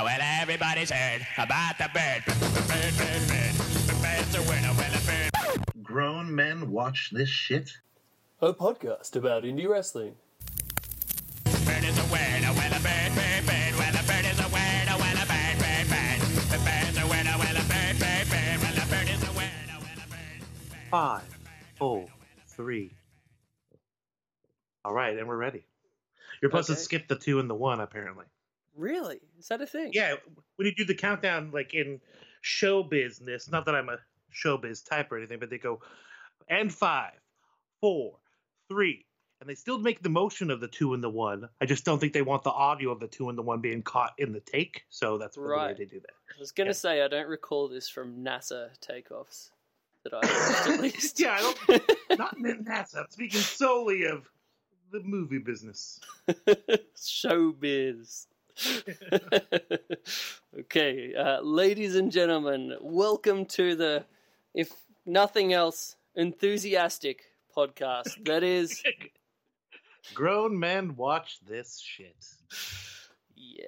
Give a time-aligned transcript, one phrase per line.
[0.00, 2.22] Oh, well, everybody's heard about the bird.
[2.26, 3.54] Bird, bird, bird.
[3.88, 5.82] The bird's a winner, well, a bird.
[5.82, 7.72] Grown men watch this shit?
[8.40, 10.14] A podcast about indie wrestling.
[11.44, 13.74] Bird is a winner, well, a bird, bird, bird.
[13.74, 16.20] Well, a bird is a winner, well, a bird, bird, bird.
[16.46, 18.58] The bird's a winner, well, a bird, bird, bird.
[18.62, 20.40] Well, a bird is a winner, well, a bird,
[20.70, 20.88] bird.
[20.90, 21.38] Five,
[21.76, 22.06] four,
[22.46, 22.92] three.
[24.84, 25.64] All right, and we're ready.
[26.40, 26.76] You're supposed Okay.
[26.76, 28.26] to skip the two and the one, apparently.
[28.78, 29.18] Really?
[29.38, 29.90] Is that a thing?
[29.92, 30.14] Yeah,
[30.56, 32.00] when you do the countdown, like in
[32.42, 33.98] show business, not that I'm a
[34.32, 35.80] showbiz type or anything, but they go,
[36.48, 37.12] and five,
[37.80, 38.18] four,
[38.68, 39.04] three,
[39.40, 41.48] and they still make the motion of the two and the one.
[41.60, 43.82] I just don't think they want the audio of the two and the one being
[43.82, 46.10] caught in the take, so that's the way they do that.
[46.36, 46.72] I was gonna Yeah.
[46.74, 49.50] say I don't recall this from NASA takeoffs
[50.04, 51.18] that I watched at least.
[51.18, 52.98] Yeah, I don't- Not in NASA.
[52.98, 54.28] I'm speaking solely of
[54.92, 55.98] the movie business.
[56.96, 58.26] Showbiz.
[60.58, 64.04] okay, uh, ladies and gentlemen, welcome to the,
[64.54, 64.72] if
[65.06, 67.22] nothing else, enthusiastic
[67.56, 68.24] podcast.
[68.24, 68.82] That is,
[70.14, 72.16] Grown men watch this shit.
[73.36, 73.64] yeah,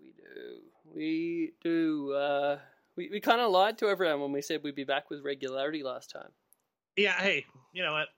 [0.00, 0.60] we do,
[0.94, 2.12] we do.
[2.12, 2.58] Uh,
[2.96, 5.82] we we kind of lied to everyone when we said we'd be back with regularity
[5.82, 6.30] last time.
[6.96, 8.08] Yeah, hey, you know what?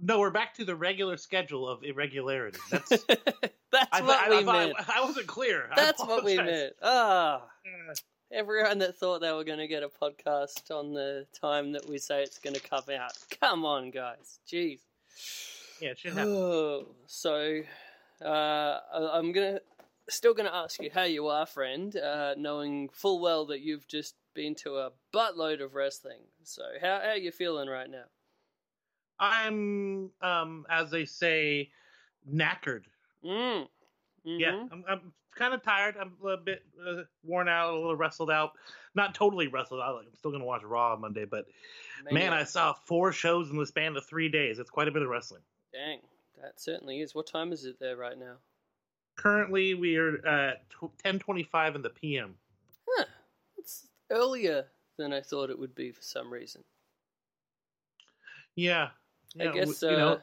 [0.00, 2.58] No, we're back to the regular schedule of irregularity.
[2.70, 3.04] That's
[3.74, 4.76] That's I, what I, we I, meant.
[4.88, 5.68] I, wasn't clear.
[5.74, 6.74] That's what we meant.
[6.80, 7.42] Ah.
[7.42, 7.94] Uh,
[8.32, 11.98] Everyone that thought they were going to get a podcast on the time that we
[11.98, 13.12] say it's going to come out.
[13.40, 14.38] Come on, guys.
[14.50, 14.78] Jeez.
[15.80, 16.32] Yeah, it should happen.
[16.32, 17.60] Oh, so,
[18.24, 19.62] uh, I'm going to.
[20.10, 23.88] Still going to ask you how you are, friend, uh, knowing full well that you've
[23.88, 26.20] just been to a buttload of wrestling.
[26.42, 28.04] So, how, how are you feeling right now?
[29.18, 31.70] I'm, um, as they say,
[32.30, 32.82] knackered.
[33.24, 33.68] Mm.
[34.24, 34.72] Yeah, Mhm.
[34.72, 35.96] I'm, I'm kind of tired.
[35.98, 38.52] I'm a little bit uh, worn out, a little wrestled out.
[38.94, 39.96] Not totally wrestled out.
[39.96, 41.46] Like I'm still gonna watch Raw on Monday, but
[42.10, 44.58] man, I saw four shows in the span of three days.
[44.58, 45.42] It's quite a bit of wrestling.
[45.72, 46.00] Dang,
[46.40, 47.14] that certainly is.
[47.14, 48.36] What time is it there right now?
[49.16, 50.64] Currently, we are at
[51.04, 52.38] 10:25 in the PM.
[52.88, 53.04] Huh.
[53.58, 54.66] It's earlier
[54.96, 56.64] than I thought it would be for some reason.
[58.56, 58.90] Yeah,
[59.40, 60.20] I guess you know, uh,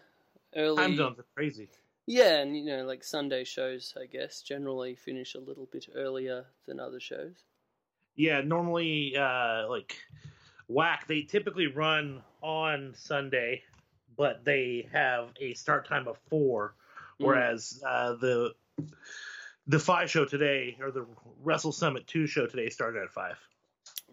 [0.55, 0.77] early.
[0.77, 1.69] time zones are crazy.
[2.11, 6.43] Yeah, and you know, like Sunday shows, I guess generally finish a little bit earlier
[6.67, 7.45] than other shows.
[8.17, 9.95] Yeah, normally, uh, like
[10.67, 13.63] whack, they typically run on Sunday,
[14.17, 16.75] but they have a start time of four,
[17.21, 17.27] Mm.
[17.27, 21.05] whereas uh, the the Defy show today or the
[21.41, 23.37] Wrestle Summit two show today started at five.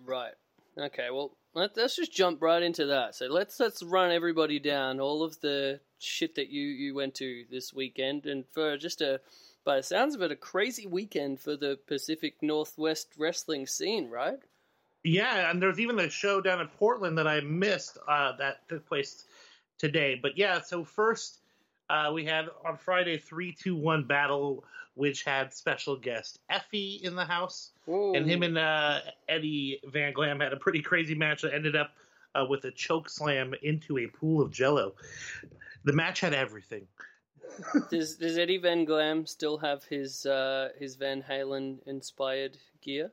[0.05, 0.35] Right.
[0.79, 1.09] Okay.
[1.11, 3.17] Well, let, let's just jump right into that.
[3.17, 7.45] So let's let's run everybody down all of the shit that you you went to
[7.51, 9.21] this weekend, and for just a
[9.65, 14.39] by the sounds of it, a crazy weekend for the Pacific Northwest wrestling scene, right?
[15.05, 18.87] Yeah, and there's even a show down in Portland that I missed uh, that took
[18.87, 19.25] place
[19.79, 20.19] today.
[20.21, 21.39] But yeah, so first
[21.91, 24.65] uh, we had on Friday three two one battle,
[24.95, 27.71] which had special guest Effy in the house.
[28.17, 31.91] and him and uh, Eddie Van Glam had a pretty crazy match that ended up
[32.35, 34.95] uh, with a choke slam into a pool of Jello.
[35.85, 36.87] The match had everything.
[37.91, 43.11] Does Does Eddie Van Glam still have his uh, his Van Halen inspired gear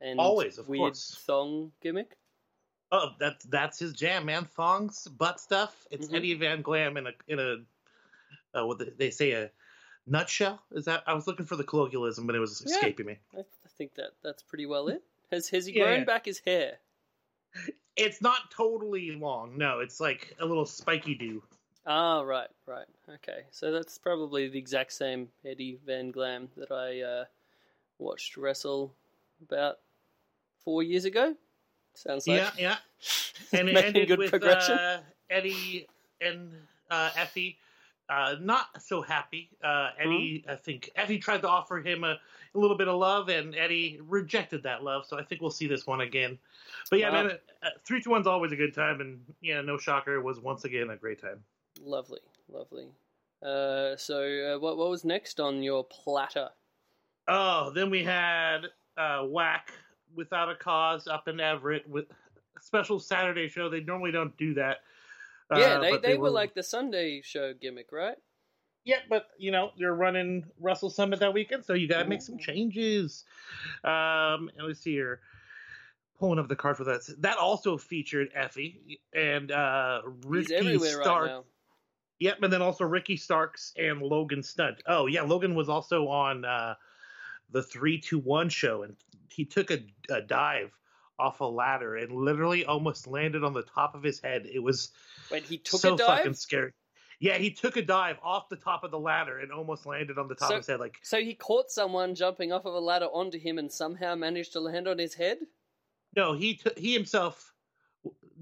[0.00, 1.22] and Always, of weird course.
[1.26, 2.16] thong gimmick?
[2.90, 4.44] Oh, that's that's his jam, man.
[4.46, 5.86] Thongs, butt stuff.
[5.90, 6.14] It's Mhm.
[6.14, 7.56] Eddie Van Glam in a in a
[8.58, 9.50] uh, what the- they say a
[10.06, 10.62] nutshell.
[10.72, 12.74] Is that I was looking for the colloquialism, but it was Yeah.
[12.76, 13.18] escaping me.
[13.36, 15.02] I, I think that that's pretty well it.
[15.30, 16.04] Has Has he Yeah, grown yeah.
[16.04, 16.78] back his hair?
[17.96, 19.56] It's not totally long.
[19.58, 21.42] No, it's like a little spiky do.
[21.90, 22.84] Ah, right, right.
[23.08, 27.24] Okay, so that's probably the exact same Eddie Van Glam that I uh,
[27.98, 28.94] watched wrestle
[29.42, 29.78] about
[30.62, 31.34] four years ago.
[31.94, 32.76] Sounds like Yeah, yeah.
[33.58, 34.76] And it ended good with progression.
[34.76, 34.98] uh,
[35.30, 35.88] Eddie
[36.20, 36.52] and
[36.90, 37.56] uh, Effy
[38.10, 39.50] uh, not so happy.
[39.62, 40.50] Uh, Eddie, Hmm?
[40.52, 42.18] I think Effy tried to offer him a,
[42.54, 45.06] a little bit of love, and Eddie rejected that love.
[45.06, 46.38] So I think we'll see this one again.
[46.90, 47.24] But yeah, Wow.
[47.24, 50.38] man, uh, three to one's always a good time, and yeah, no shocker, it was
[50.40, 51.42] once again a great time.
[51.82, 52.88] Lovely, lovely.
[53.42, 56.48] Uh, so uh, what what was next on your platter?
[57.28, 58.62] Oh, then we had
[58.96, 59.72] uh, Whack
[60.14, 63.68] without a cause up in Everett with a special Saturday show.
[63.68, 64.78] They normally don't do that.
[65.54, 68.16] yeah, Uh, they, they, were like the Sunday show gimmick, right?
[68.84, 72.22] Yeah, but you know you're running Wrestle Summit that weekend, so you got to make
[72.22, 73.24] some changes.
[73.84, 75.20] Um, and let's see here,
[76.18, 77.02] pulling up the card for that.
[77.18, 81.30] That also featured Effy and uh, Ricky Stark.
[81.30, 81.42] right.
[82.20, 84.82] Yep, and then also Ricky Starks and Logan Stunt.
[84.86, 86.74] Oh yeah, Logan was also on uh,
[87.50, 88.96] the three two one show, and
[89.30, 89.78] he took a,
[90.10, 90.72] a dive
[91.18, 94.46] off a ladder and literally almost landed on the top of his head.
[94.52, 94.90] It was
[95.30, 96.18] Wait, he took so a dive.
[96.18, 96.72] fucking scary.
[97.20, 100.28] Yeah, he took a dive off the top of the ladder and almost landed on
[100.28, 100.78] the top So- of his head.
[100.78, 104.52] Like, So he caught someone jumping off of a ladder onto him and somehow managed
[104.52, 105.38] to land on his head.
[106.16, 107.52] no, he t- he himself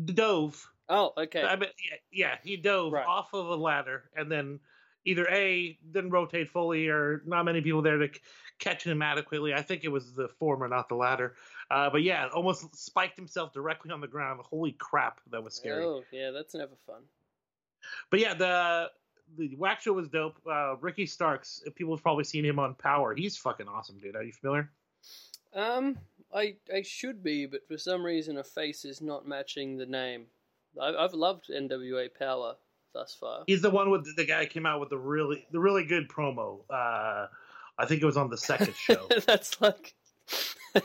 [0.05, 0.67] dove.
[0.89, 1.43] Oh, okay.
[1.43, 3.07] I mean, yeah, yeah, he dove Right.
[3.07, 4.61] off of a ladder and then
[5.05, 8.21] either a didn't rotate fully or not many people there to c-
[8.59, 9.53] catch him adequately.
[9.55, 11.37] I think it was the former, not the latter.
[11.71, 14.41] Uh, but yeah, almost spiked himself directly on the ground.
[14.45, 15.85] Holy crap, that was scary.
[15.85, 17.03] Oh, yeah, that's never fun.
[18.11, 18.91] But yeah, the
[19.37, 20.41] the wax show was dope.
[20.49, 23.15] Uh, Ricky Starks, people have probably seen him on Power.
[23.15, 24.15] He's fucking awesome, dude.
[24.15, 24.71] Are you familiar?
[25.53, 25.99] Um,
[26.35, 30.27] I I should be, but for some reason a face is not matching the name.
[30.81, 32.55] I, I've loved NWA Power
[32.93, 33.45] thus far.
[33.47, 36.09] He's the one with the guy who came out with the really the really good
[36.09, 36.61] promo.
[36.71, 37.27] Uh,
[37.79, 39.09] I think it was on the second show.
[39.27, 39.95] That's like.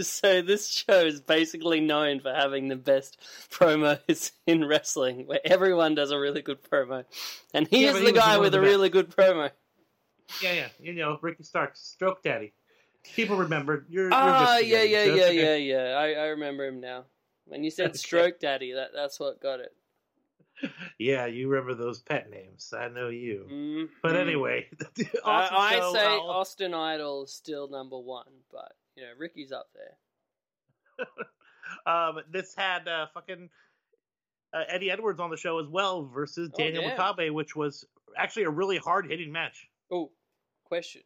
[0.00, 3.18] so this show is basically known for having the best
[3.50, 7.04] promos in wrestling, where everyone does a really good promo,
[7.52, 8.70] and he Yeah, is the he guy with the a best.
[8.70, 9.50] really good promo.
[10.42, 12.52] yeah, yeah, you know Ricky Starks, Stroke Daddy.
[13.14, 13.86] People remember.
[13.88, 15.34] You're, Ah, just yeah, yeah, yeah, okay.
[15.34, 15.98] yeah, yeah.
[15.98, 17.04] I, I remember him now.
[17.50, 17.96] When you said.
[17.96, 19.74] Stroke Daddy, that that's what got it.
[20.98, 22.72] Yeah, you remember those pet names.
[22.78, 23.46] I know you.
[23.50, 24.68] Mm, But anyway,
[25.24, 29.68] I, I say I'll- Austin Idol is still number one, but you know Ricky's up
[29.74, 31.06] there.
[31.92, 33.48] um, this had uh, fucking
[34.52, 36.96] uh, Eddie Edwards on the show as well versus Oh, Daniel damn.
[36.98, 37.84] Makabe, which was
[38.16, 39.66] actually a really hard hitting match.
[39.90, 40.10] Oh,
[40.64, 41.02] question: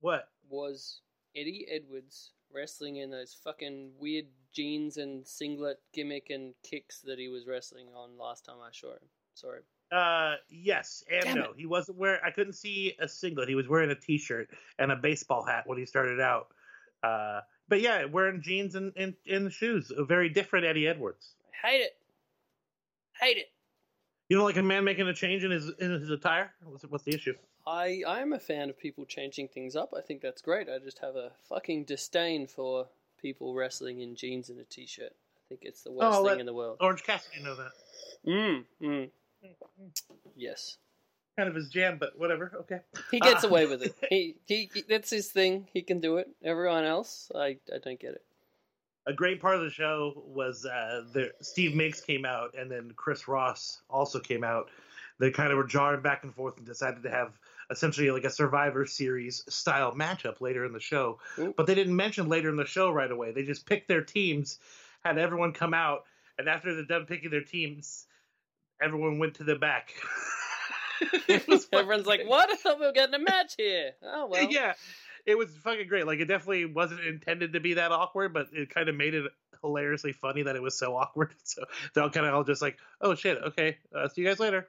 [0.00, 0.28] What?
[0.50, 1.00] Was
[1.36, 7.28] Eddie Edwards wrestling in those fucking weird jeans and singlet gimmick and kicks that he
[7.28, 9.08] was wrestling on last time I saw him?
[9.34, 9.60] Sorry.
[9.90, 11.42] Uh, yes and Damn no.
[11.44, 11.50] it.
[11.56, 12.20] He wasn't wearing.
[12.24, 13.48] I couldn't see a singlet.
[13.48, 16.48] He was wearing a t-shirt and a baseball hat when he started out.
[17.02, 19.92] Uh, but yeah, wearing jeans and and, and shoes.
[19.96, 21.34] A very different Eddie Edwards.
[21.64, 21.96] I hate it.
[23.20, 23.50] Hate it.
[24.28, 26.52] You know, like a man making a change in his in his attire.
[26.64, 27.34] What's what's the issue?
[27.66, 29.92] I I am a fan of people changing things up.
[29.96, 30.68] I think that's great.
[30.70, 32.88] I just have a fucking disdain for
[33.22, 35.12] people wrestling in jeans and a t-shirt.
[35.12, 36.78] I think it's the worst Oh, thing in the world.
[36.80, 37.72] Orange Cassidy you know that.
[38.26, 39.10] Mm, mm.
[40.36, 40.78] Yes,
[41.36, 42.52] Kind of his jam, but whatever.
[42.60, 42.80] Okay.
[43.10, 43.48] he gets Ah.
[43.48, 43.94] away with it.
[44.10, 45.66] He, he he that's his thing.
[45.72, 46.28] He can do it.
[46.44, 48.22] Everyone else, I I don't get it.
[49.06, 52.92] a great part of the show was uh, the Steve Migs came out, and then
[52.96, 54.68] Chris Ross also came out.
[55.18, 57.32] They kind of were jarring back and forth and decided to have
[57.72, 61.18] essentially like a Survivor Series style matchup later in the show.
[61.38, 61.54] Ooh.
[61.56, 63.32] But they didn't mention later in the show right away.
[63.32, 64.58] They just picked their teams,
[65.04, 66.04] had everyone come out,
[66.38, 68.06] and after they're done picking their teams,
[68.80, 69.92] everyone went to the back.
[71.28, 72.48] It was fucking Everyone's like, "What?
[72.50, 74.48] I thought we were getting a match here." Oh well.
[74.50, 74.74] yeah,
[75.26, 76.06] it was fucking great.
[76.06, 79.24] Like it definitely wasn't intended to be that awkward, but it kind of made it
[79.62, 81.34] hilariously funny that it was so awkward.
[81.44, 84.38] So they're all kind of all just like, "Oh shit, okay, uh, see you guys
[84.38, 84.68] later."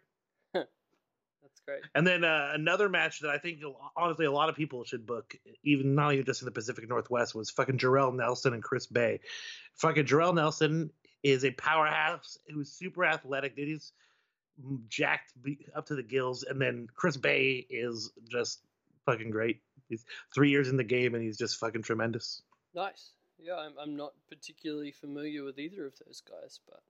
[1.65, 1.81] Great.
[1.95, 3.59] And then uh, another match that I think
[3.95, 7.33] honestly a lot of people should book, even not even just in the Pacific Northwest,
[7.33, 9.21] was fucking Jarrell Nelson and Chris Bay.
[9.75, 10.91] Fucking Jarrell Nelson
[11.23, 13.55] is a powerhouse who's super athletic.
[13.55, 13.93] Dude, he's
[14.89, 15.33] jacked
[15.75, 18.59] up to the gills, and then Chris Bay is just
[19.05, 19.61] fucking great.
[19.89, 22.41] He's three years in the game, and he's just fucking tremendous.
[22.75, 23.11] Nice.
[23.39, 26.81] Yeah, I'm I'm not particularly familiar with either of those guys, but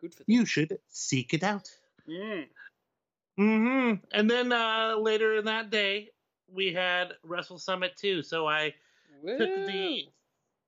[0.00, 0.26] good for them.
[0.28, 1.70] You should seek it out.
[2.08, 2.46] Mm.
[3.38, 6.10] Hmm And then uh, later in that day,
[6.52, 8.22] we had Wrestle Summit too.
[8.22, 8.74] So I
[9.24, 10.08] took the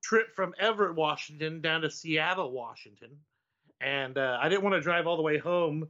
[0.04, 3.10] trip from Everett, Washington, down to Seattle, Washington,
[3.80, 5.88] and uh, I didn't want to drive all the way home,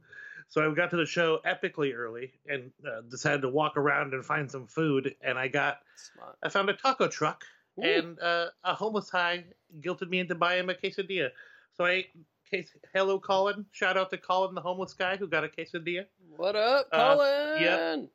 [0.49, 4.25] so I got to the show epically early and uh, decided to walk around and
[4.25, 5.15] find some food.
[5.21, 6.35] And I got, Smart.
[6.41, 7.43] I found a taco truck,
[7.79, 7.83] Ooh.
[7.83, 9.45] and uh, a homeless guy
[9.81, 11.29] guilted me into buying a quesadilla.
[11.77, 12.07] So I.
[12.51, 13.65] Case, hello, Colin.
[13.71, 16.05] Shout out to Colin, the homeless guy who got a quesadilla.
[16.35, 17.61] What up, Uh, Colin?
[17.61, 18.09] yep.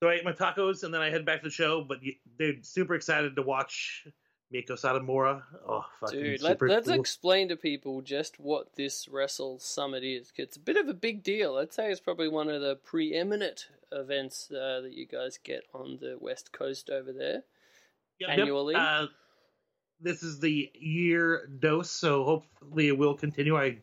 [0.00, 1.82] So I ate my tacos and then I head back to the show.
[1.82, 1.98] But
[2.38, 4.06] they're super excited to watch
[4.54, 5.42] Meiko Satomura.
[5.66, 7.00] Oh, fucking Dude, let, let's cool.
[7.00, 10.32] explain to people just what this Wrestle Summit is.
[10.36, 11.56] It's a bit of a big deal.
[11.56, 15.98] I'd say it's probably one of the preeminent events uh, that you guys get on
[16.00, 17.42] the West Coast over there.
[18.20, 18.38] Yep, yep.
[18.38, 18.74] annually.
[18.76, 19.06] Uh,
[20.00, 23.56] this is the year dose, so hopefully it will continue.
[23.56, 23.78] I,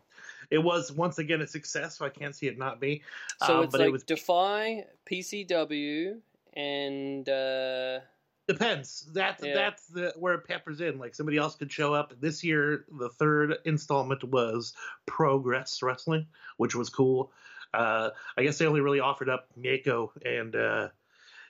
[0.50, 3.01] it was once again a success, so I can't see it not be.
[3.45, 6.19] So Um, it's but like it was Defy, PCW,
[6.53, 8.00] and uh,
[8.48, 9.10] depends.
[9.13, 9.53] That's Yeah.
[9.55, 11.00] that's the where it peppers in.
[11.00, 12.13] Like somebody else could show up.
[12.19, 14.74] This year, the third installment was
[15.05, 17.31] Progress Wrestling, which was cool.
[17.74, 20.89] Uh, I guess they only really offered up Meiko and uh,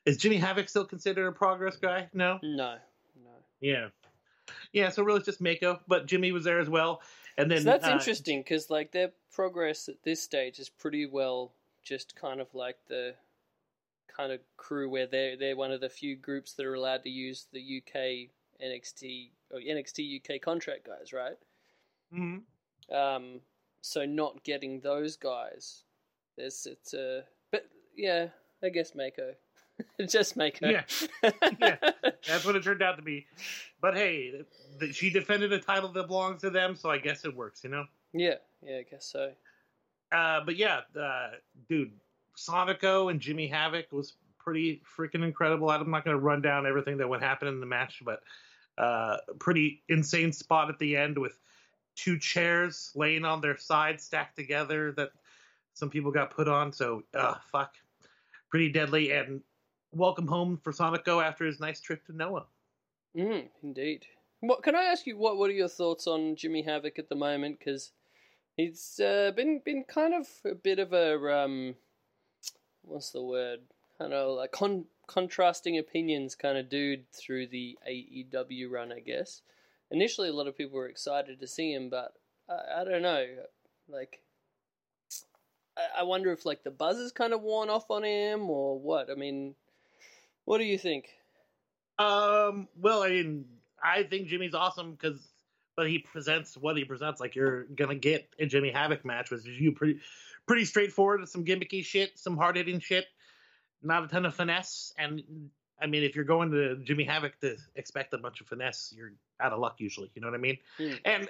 [0.06, 2.10] is Jimmy Havoc still considered a progress guy?
[2.14, 2.40] No.
[2.42, 2.78] No,
[3.24, 3.30] no.
[3.60, 3.90] Yeah.
[4.74, 4.90] Yeah.
[4.90, 7.02] So really, it's just Meiko, but Jimmy was there as well.
[7.38, 11.06] And then so that's uh, interesting because like their progress at this stage is pretty
[11.06, 11.52] well
[11.84, 13.14] just kind of like the
[14.16, 17.10] kind of crew where they're they're one of the few groups that are allowed to
[17.10, 18.30] use the UK
[18.64, 21.38] NXT or NXT UK contract guys, right?
[22.14, 22.42] mhm.
[22.94, 23.42] Um,
[23.82, 25.84] so not getting those guys,
[26.38, 28.28] there's it's a but yeah,
[28.64, 29.34] I guess Meiko,
[30.08, 30.72] just Meiko.
[30.72, 30.84] Yeah.
[31.60, 31.78] Yeah.
[32.28, 33.26] That's what it turned out to be.
[33.82, 34.44] But hey,
[34.80, 37.70] th- she defended a title that belongs to them, so I guess it works, you
[37.70, 37.86] know.
[38.14, 39.32] yeah, yeah, I guess so.
[40.12, 41.30] Uh, but yeah, uh,
[41.68, 41.92] dude,
[42.38, 45.70] Sonico and Jimmy Havoc was pretty freaking incredible.
[45.70, 48.22] I'm not going to run down everything that would happen in the match, but
[48.78, 51.40] uh, pretty insane spot at the end with
[51.96, 55.10] two chairs laying on their side stacked together that
[55.74, 56.72] some people got put on.
[56.72, 57.74] So, uh, fuck,
[58.50, 59.12] pretty deadly.
[59.12, 59.42] And
[59.96, 62.46] welcome home for Sonico after his nice trip to Noah.
[63.16, 64.06] Mm, indeed.
[64.42, 65.18] What can I ask you?
[65.18, 67.60] What What are your thoughts on Jimmy Havoc at the moment?
[67.60, 67.92] Because
[68.58, 71.76] he's uh, been been kind of a bit of a um,
[72.84, 73.62] what's the word?
[73.98, 79.42] Kind of like con- contrasting opinions kind of dude through the AEW run, I guess.
[79.90, 82.14] Initially, a lot of people were excited to see him, but
[82.50, 83.26] I, I don't know.
[83.88, 84.22] Like,
[85.78, 88.78] I, I wonder if like the buzz is kind of worn off on him or
[88.78, 89.10] what.
[89.10, 89.56] I mean,
[90.46, 91.10] what do you think?
[91.98, 93.46] Um, well, I mean,
[93.84, 95.20] I think Jimmy's awesome because,
[95.76, 97.20] but he presents what he presents.
[97.20, 100.00] Like you're gonna get a Jimmy Havoc match, which is you pretty,
[100.48, 101.28] pretty straightforward.
[101.28, 103.06] Some gimmicky shit, some hard hitting shit,
[103.82, 104.94] not a ton of finesse.
[104.98, 105.22] And
[105.82, 109.14] I mean, if you're going to Jimmy Havoc to expect a bunch of finesse, you're
[109.40, 110.12] out of luck usually.
[110.16, 110.58] You know what I mean?
[110.78, 110.94] Hmm.
[111.04, 111.30] And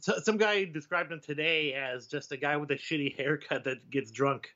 [0.00, 3.90] so, some guy described him today as just a guy with a shitty haircut that
[3.90, 4.48] gets drunk.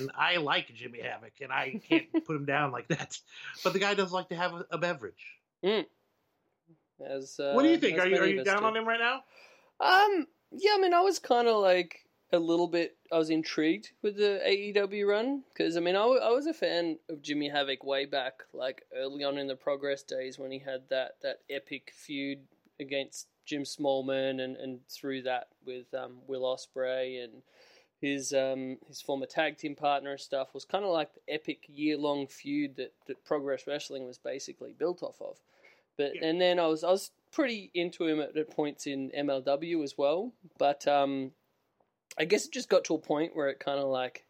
[0.00, 3.18] And I like Jimmy Havoc, and I can't put him down like that.
[3.64, 5.38] But the guy does like to have a, a beverage.
[7.04, 7.98] As uh, what do you think?
[7.98, 8.66] Are you are you down do.
[8.66, 9.22] on him right now?
[9.80, 12.96] Um, yeah, I mean, I was kind of like a little bit.
[13.12, 16.54] I was intrigued with the AEW run because I mean, I, w- I was a
[16.54, 20.58] fan of Jimmy Havoc way back, like early on in the Progress days when he
[20.58, 22.40] had that that epic feud
[22.80, 27.42] against Jim Smallman, and and through that with um, Will Ospreay and
[28.02, 31.60] his um his former tag team partner and stuff was kind of like the epic
[31.68, 35.38] year long feud that that Progress Wrestling was basically built off of.
[35.96, 36.26] But Yeah.
[36.26, 39.96] and then I was I was pretty into him at, at points in MLW as
[39.96, 40.32] well.
[40.58, 41.30] But um,
[42.18, 44.26] I guess it just got to a point where it kind of like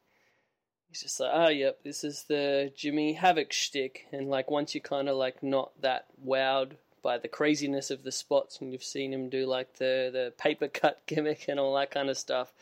[0.88, 4.82] he's just like, oh yep, this is the Jimmy Havoc shtick, and like once you're
[4.82, 9.12] kind of like not that wowed by the craziness of the spots, and you've seen
[9.12, 12.52] him do like the the paper cut gimmick and all that kind of stuff,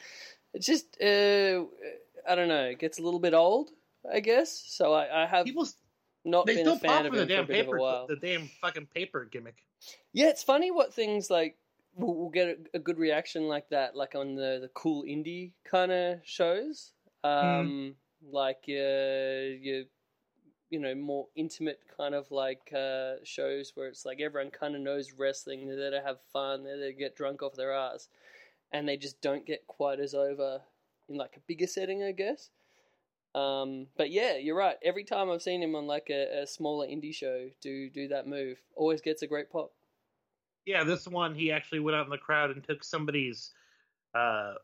[0.55, 1.65] it just uh,
[2.29, 3.71] I don't know, it gets a little bit old,
[4.11, 4.63] I guess.
[4.67, 5.67] So I, I have People
[6.25, 8.07] not been a fan of the damn paper, a while.
[8.07, 9.65] the damn fucking paper gimmick.
[10.13, 11.57] Yeah, it's funny what things like
[11.95, 15.53] will, will get a, a good reaction like that, like on the the cool indie
[15.65, 16.93] kind of shows,
[17.25, 17.95] um,
[18.31, 19.85] like uh, your
[20.71, 24.81] you know more intimate kind of like uh, shows where it's like everyone kind of
[24.83, 28.09] knows wrestling, they're there to have fun, they're there to get drunk off their ass,
[28.73, 30.61] and they just don't get quite as over
[31.09, 32.51] in like a bigger setting, I guess.
[33.35, 34.77] Um, but yeah, you're right.
[34.83, 38.27] Every time I've seen him on like a, a smaller indie show do do that
[38.27, 39.73] move, always gets a great pop.
[40.67, 43.53] Yeah, this one he actually went out in the crowd and took somebody's
[44.15, 44.55] uh,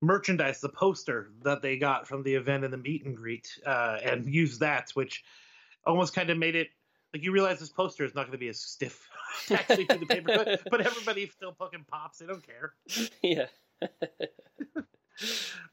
[0.00, 3.98] merchandise, the poster that they got from the event and the meet and greet, uh,
[4.02, 5.24] and used that, which
[5.84, 6.68] almost kind of made it
[7.16, 9.08] like you realize this poster is not going to be as stiff
[9.50, 12.18] actually to the paper, but, but everybody still fucking pops.
[12.18, 12.74] They don't care.
[13.22, 13.46] yeah.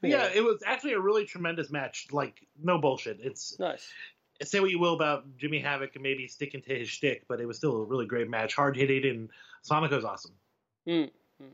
[0.02, 2.06] Yeah, it was actually a really tremendous match.
[2.10, 3.18] Like no bullshit.
[3.20, 3.86] It's nice.
[4.42, 7.46] say what you will about Jimmy Havoc and maybe sticking to his shtick, but it
[7.46, 8.54] was still a really great match.
[8.54, 9.28] Hard hitting and
[9.60, 10.32] Sonic was awesome.
[10.88, 11.10] Mm.
[11.42, 11.46] mm.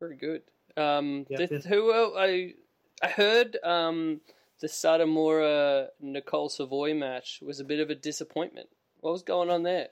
[0.00, 0.42] Very good.
[0.76, 1.68] Um, Yeah, the, yeah.
[1.68, 2.54] who el- I
[3.00, 4.20] I heard um,
[4.60, 8.68] the Satomura Nicole Savoy match was a bit of a disappointment.
[9.04, 9.88] What was going on there?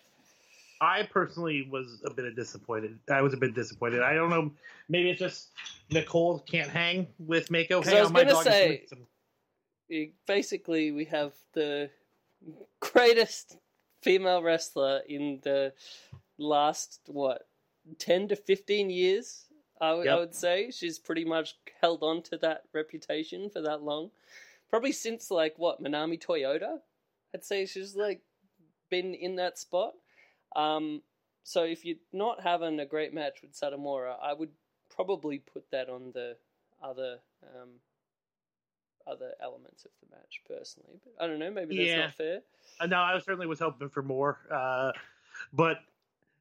[0.81, 2.99] I personally was a bit disappointed.
[3.11, 4.00] I was a bit disappointed.
[4.00, 4.50] I don't know.
[4.88, 5.50] Maybe it's just
[5.90, 7.85] Nicole can't hang with Meiko.
[7.85, 8.87] Hang I was my gonna dog say-
[10.26, 11.90] basically, we have the
[12.81, 13.59] greatest
[14.00, 15.75] female wrestler in the
[16.38, 17.47] last what
[17.99, 19.45] ten to fifteen years.
[19.78, 23.83] I would- I would say she's pretty much held on to that reputation for that
[23.83, 24.11] long.
[24.71, 26.81] Probably since like what Manami Toyota.
[27.35, 28.23] I'd say she's like
[28.93, 29.95] been in that spot.
[30.55, 31.01] Um,
[31.45, 34.51] so if you're not having a great match with Satomura, I would
[34.95, 36.37] probably put that on the
[36.83, 37.71] other um,
[39.07, 41.01] other elements of the match personally.
[41.03, 41.97] But I don't know, maybe that's Yeah.
[42.03, 42.43] not fair.
[42.79, 44.39] Uh, no, I certainly was hoping for more.
[44.51, 44.93] Uh,
[45.53, 45.79] but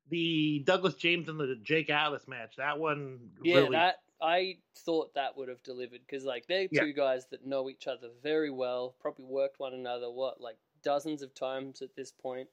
[0.10, 3.78] the Douglas James and the Jake Atlas match, that one Yeah, really.
[3.78, 6.82] that I thought that would have delivered because like they're Yeah.
[6.82, 11.22] two guys that know each other very well, probably worked one another what like dozens
[11.22, 12.48] of times at this point.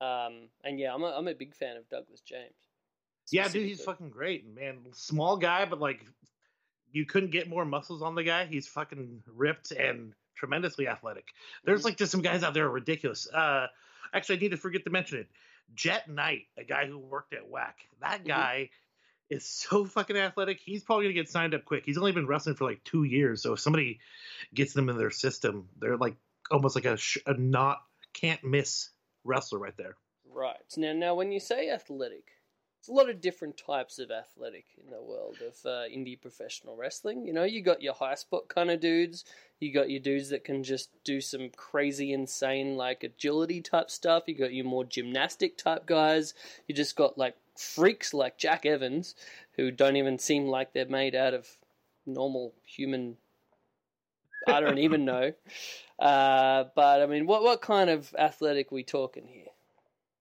[0.00, 2.54] Um, and yeah, I'm a, I'm a big fan of Douglas James.
[3.30, 4.78] yeah, dude, he's fucking great, man.
[4.92, 6.04] Small guy, but like,
[6.90, 8.46] you couldn't get more muscles on the guy.
[8.46, 11.28] He's fucking ripped and tremendously athletic.
[11.64, 13.28] There's like just some guys out there are ridiculous.
[13.32, 13.68] Uh,
[14.12, 15.28] actually, I need to forget to mention it.
[15.74, 18.28] Jet Knight, a guy who worked at Whack, that Mhm.
[18.28, 18.70] guy
[19.30, 20.58] is so fucking athletic.
[20.60, 21.84] He's probably gonna get signed up quick.
[21.86, 24.00] He's only been wrestling for like two years, so if somebody
[24.52, 26.16] gets them in their system, they're like
[26.50, 27.78] almost like a, sh- a not
[28.12, 28.90] can't miss
[29.24, 29.96] wrestler right there.
[30.30, 30.56] Right.
[30.76, 32.32] Now, now, when you say athletic,
[32.82, 36.76] it's a lot of different types of athletic in the world of uh, indie professional
[36.76, 37.24] wrestling.
[37.24, 39.24] You know, you got your high spot kind of dudes.
[39.60, 44.24] You got your dudes that can just do some crazy, insane, like agility type stuff.
[44.26, 46.34] You got your more gymnastic type guys.
[46.66, 49.14] You just got like freaks like Jack Evans,
[49.52, 51.46] who don't even seem like they're made out of
[52.04, 53.16] normal human.
[54.46, 55.32] I don't even know.
[55.98, 59.46] Uh, but I mean, what what kind of athletic we talking here?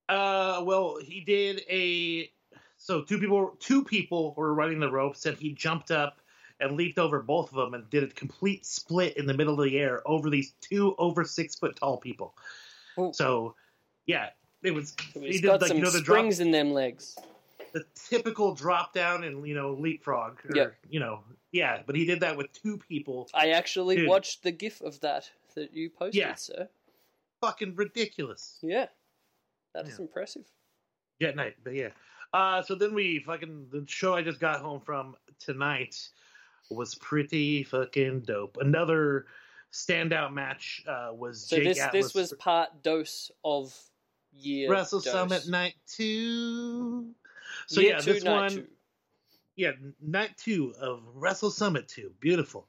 [0.09, 2.31] Uh, well, he did a.
[2.77, 6.19] So two people, two people were running the ropes, and he jumped up
[6.59, 9.65] and leaped over both of them and did a complete split in the middle of
[9.65, 12.35] the air over these two over six foot tall people.
[12.97, 13.11] Oh.
[13.11, 13.55] So,
[14.05, 14.29] yeah,
[14.63, 14.95] it was.
[15.13, 17.15] So he did got like some you know the drop, springs in them legs.
[17.73, 20.39] The typical drop down and you know leapfrog.
[20.49, 20.75] Or, Yep.
[20.89, 23.29] You know, yeah, but he did that with two people.
[23.33, 24.07] I actually Dude.
[24.09, 26.35] watched the gif of that that you posted, Yeah.
[26.35, 26.69] sir.
[27.41, 28.59] Fucking ridiculous.
[28.61, 28.87] Yeah,
[29.73, 30.01] that's Yeah.
[30.01, 30.45] impressive.
[31.19, 31.89] Yeah, Night, but yeah.
[32.33, 36.09] Uh, so then we fucking the show I just got home from tonight
[36.69, 38.57] was pretty fucking dope.
[38.61, 39.25] Another
[39.73, 43.77] standout match uh, was So Jake this Atlas this was part dose of
[44.33, 45.01] year Wrestle.
[45.01, 47.13] Summit Night Two.
[47.71, 48.67] So year yeah, two, this one, two.
[49.55, 52.11] yeah, night two of Wrestle Summit Two.
[52.19, 52.67] Beautiful.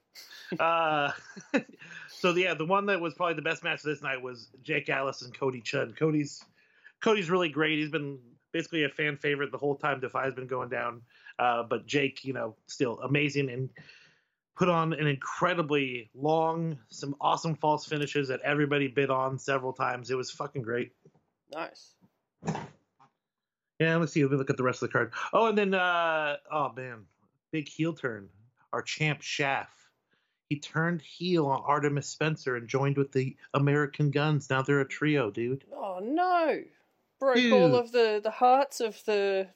[0.61, 1.11] uh,
[2.09, 5.23] so yeah, the one that was probably the best match this night was Jake Atlas
[5.23, 5.95] and Cody Chun.
[5.99, 6.45] Cody's
[7.01, 7.79] Cody's really great.
[7.79, 8.19] He's been
[8.53, 11.03] basically a fan favorite the whole time Defy's been going down.
[11.39, 13.71] Uh, but Jake, you know, still amazing and
[14.55, 20.11] put on an incredibly long, some awesome false finishes that everybody bid on several times.
[20.11, 20.93] It was fucking great.
[21.53, 21.95] Nice.
[23.83, 24.23] Yeah, let's see.
[24.23, 25.13] Let me look at the rest of the card.
[25.33, 27.01] Oh, and then uh oh man,
[27.51, 28.29] big heel turn.
[28.73, 29.69] Our champ Schaff.
[30.49, 34.49] He turned heel on Artemis Spencer and joined with the American Guns.
[34.51, 35.65] Now they're a trio, dude.
[35.75, 36.63] Oh no!
[37.19, 37.53] Broke Dude.
[37.53, 39.49] all of the the hearts of the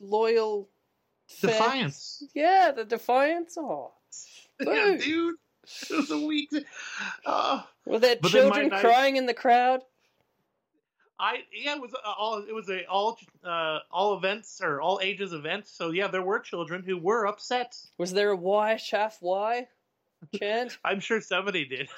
[0.00, 0.68] loyal
[1.28, 1.52] fans.
[1.52, 2.24] Defiance.
[2.34, 3.56] Yeah, the defiance.
[3.58, 3.92] Oh,
[4.60, 5.36] Yeah, dude.
[5.90, 6.48] It was a week.
[7.26, 9.82] Oh, were there children night- crying in the crowd?
[11.20, 15.32] I yeah, it was all it was a all uh all events or all ages
[15.32, 15.66] event.
[15.66, 17.76] So yeah, there were children who were upset.
[17.98, 19.66] Was there a why Schaff why
[20.36, 20.78] chant?
[20.84, 21.88] I'm sure somebody did.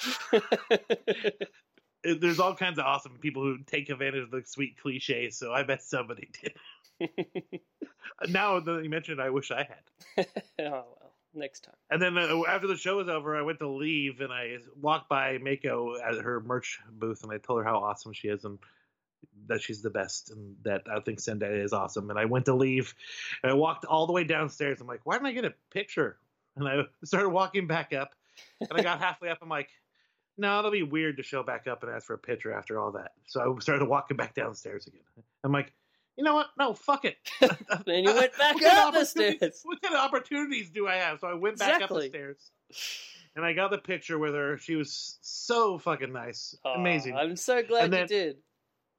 [2.20, 5.36] There's all kinds of awesome people who take advantage of the sweet cliches.
[5.36, 6.54] So I bet somebody did.
[8.28, 10.26] now that you mentioned, it, I wish I had.
[10.60, 11.74] oh well, next time.
[11.90, 15.10] And then uh, after the show was over, I went to leave and I walked
[15.10, 18.58] by Meiko at her merch booth and I told her how awesome she is and
[19.46, 22.10] that she's the best and that I think Sendai is awesome.
[22.10, 22.94] And I went to leave
[23.42, 24.80] and I walked all the way downstairs.
[24.80, 26.18] I'm like, why didn't I get a picture?
[26.56, 28.10] And I started walking back up
[28.60, 29.38] and I got halfway up.
[29.42, 29.68] I'm like,
[30.38, 32.92] no, it'll be weird to show back up and ask for a picture after all
[32.92, 33.12] that.
[33.26, 35.02] So I started walking back downstairs again.
[35.44, 35.72] I'm like,
[36.16, 36.46] you know what?
[36.58, 37.16] No, fuck it.
[37.86, 39.60] Then you went back up the stairs.
[39.64, 41.20] What kind of opportunities do I have?
[41.20, 42.06] So I went back Exactly.
[42.06, 42.50] up the stairs
[43.36, 44.58] and I got the picture with her.
[44.58, 47.16] She was so fucking nice, amazing.
[47.16, 48.36] I'm so glad And then- you did.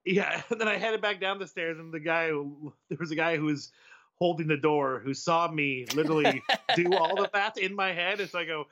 [0.05, 3.11] Yeah, and then I headed back down the stairs, and the guy, who, there was
[3.11, 3.71] a guy who was
[4.15, 6.41] holding the door who saw me literally
[6.75, 8.19] do all of that in my head.
[8.19, 8.65] And so I go,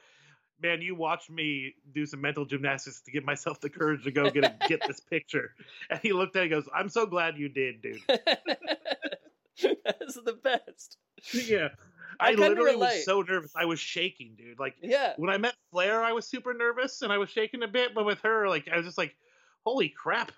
[0.61, 4.29] man, you watched me do some mental gymnastics to give myself the courage to go
[4.29, 5.55] get a, get this picture.
[5.89, 8.01] And he looked at it, and goes, I'm so glad you did, dude.
[9.85, 10.97] That's the best.
[11.33, 11.69] yeah.
[12.19, 12.95] I I, literally relate.
[12.97, 13.51] was so nervous.
[13.55, 14.59] I was shaking, dude.
[14.59, 15.13] Like Yeah.
[15.17, 18.05] when I met Flair, I was super nervous and I was shaking a bit, but
[18.05, 19.15] with her, like I was just like,
[19.65, 20.31] holy crap.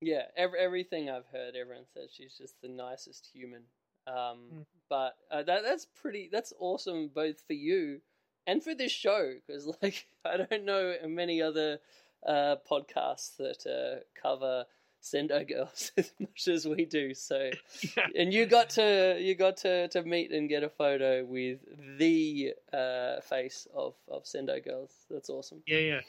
[0.00, 3.62] Yeah, ev- everything I've heard, everyone says she's just the nicest human.
[4.06, 4.64] Um, Mm.
[4.88, 6.30] But uh, that that's pretty.
[6.32, 8.00] That's awesome, both for you
[8.46, 11.78] and for this show, because like I don't know many other
[12.26, 14.64] uh, podcasts that uh, cover
[15.00, 17.12] Sendai girls as much as we do.
[17.12, 17.50] So,
[17.96, 18.06] Yeah.
[18.16, 21.58] and you got to you got to, to meet and get a photo with
[21.98, 24.92] the uh, face of of Sendai girls.
[25.10, 25.62] That's awesome.
[25.66, 26.00] Yeah, yeah.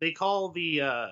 [0.00, 1.06] They call the uh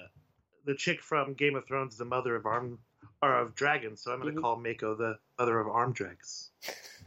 [0.69, 2.79] the chick from Game of Thrones the mother of arm
[3.23, 4.43] or of dragons, so I'm gonna Mhm.
[4.43, 6.51] call Meiko the mother of arm drags.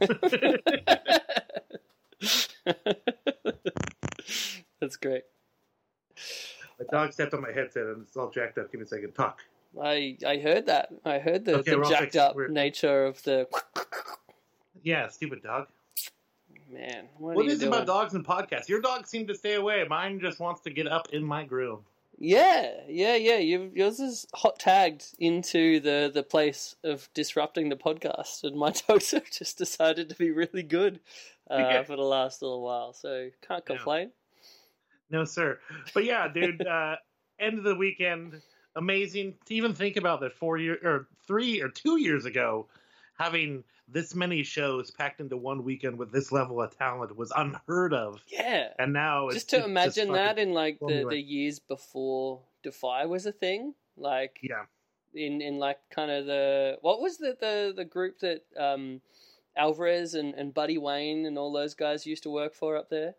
[4.80, 5.22] That's great.
[6.78, 8.70] My dog stepped on my headset and it's all jacked up.
[8.72, 9.12] Give me a second.
[9.12, 9.40] Talk.
[9.80, 10.92] I I heard that.
[11.04, 13.48] I heard the, Okay, the jacked up We're- nature of the
[14.82, 15.68] Yeah, stupid dog.
[16.68, 17.08] man.
[17.18, 18.68] What, What is it about dogs and podcasts?
[18.68, 19.84] Your dog seems to stay away.
[19.88, 21.84] Mine just wants to get up in my groove.
[22.18, 23.38] Yeah, yeah, yeah.
[23.38, 28.72] You, yours is hot tagged into the, the place of disrupting the podcast, and my
[28.88, 31.00] dogs have just decided to be really good
[31.50, 31.82] uh, Yeah.
[31.82, 32.92] for the last little while.
[32.92, 34.12] So can't complain.
[35.10, 35.58] No, sir.
[35.94, 36.96] But yeah, dude, uh,
[37.40, 38.40] end of the weekend,
[38.76, 42.68] amazing to even think about that four year or three or two years ago,
[43.22, 47.92] having this many shows packed into one weekend with this level of talent was unheard
[47.92, 48.20] of.
[48.26, 52.40] Yeah, And now it's just to imagine fucking- that in like the, the years before
[52.62, 54.64] Defy was a thing, like Yeah.
[55.14, 59.00] in in like kind of the what was the the, the group that um,
[59.56, 63.14] Alvarez and, and Buddy Wayne and all those guys used to work for up there,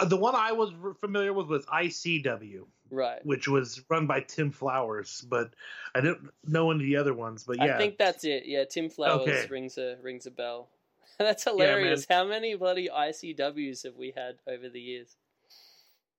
[0.00, 3.24] Uh, the one I was familiar with was ICW, right?
[3.24, 5.54] which was run by Tim Flowers, but
[5.94, 7.44] I didn't know any of the other ones.
[7.44, 8.44] But yeah, I think that's it.
[8.46, 9.46] Yeah, Tim Flowers Okay.
[9.50, 10.68] rings a rings a bell.
[11.18, 12.06] That's hilarious.
[12.10, 15.16] How many bloody ICWs have we had over the years?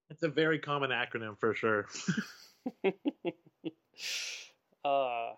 [0.09, 1.87] it's a very common acronym for sure.
[4.85, 4.87] Uh,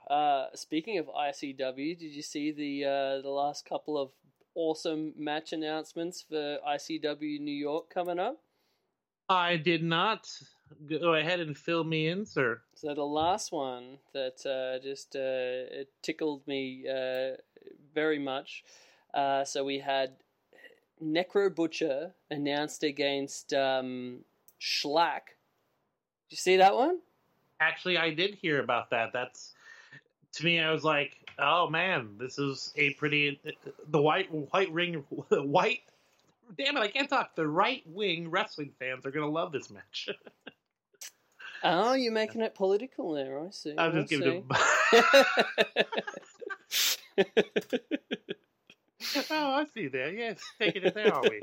[0.12, 4.12] uh, speaking of ICW, did you see the uh, the last couple of
[4.56, 8.38] awesome match announcements for ICW New York coming up?
[9.30, 10.28] I did not
[10.99, 12.62] go ahead and fill me in, sir.
[12.75, 15.19] So the last one that uh, just uh,
[15.82, 17.38] it tickled me uh,
[17.93, 18.63] very much.
[19.13, 20.12] Uh, so we had
[21.03, 24.19] Necro Butcher announced against um,
[24.62, 25.21] Shlak.
[26.30, 26.99] Did you see that one?
[27.60, 29.12] Actually, I did hear about that.
[29.13, 29.56] That's
[30.34, 30.60] to me.
[30.60, 33.39] I was like, oh man, this is a pretty
[33.89, 35.82] the white white ring white.
[36.58, 37.36] Damn it, I can't talk.
[37.36, 40.10] The right wing wrestling fans are gonna love this match.
[41.63, 43.39] Oh, you're making it political there.
[43.39, 43.76] I see.
[43.78, 44.48] I'm I just giving see.
[44.93, 45.06] it.
[47.17, 47.17] A...
[49.32, 50.13] oh, I see there.
[50.13, 51.41] Yes, taking it there, are we?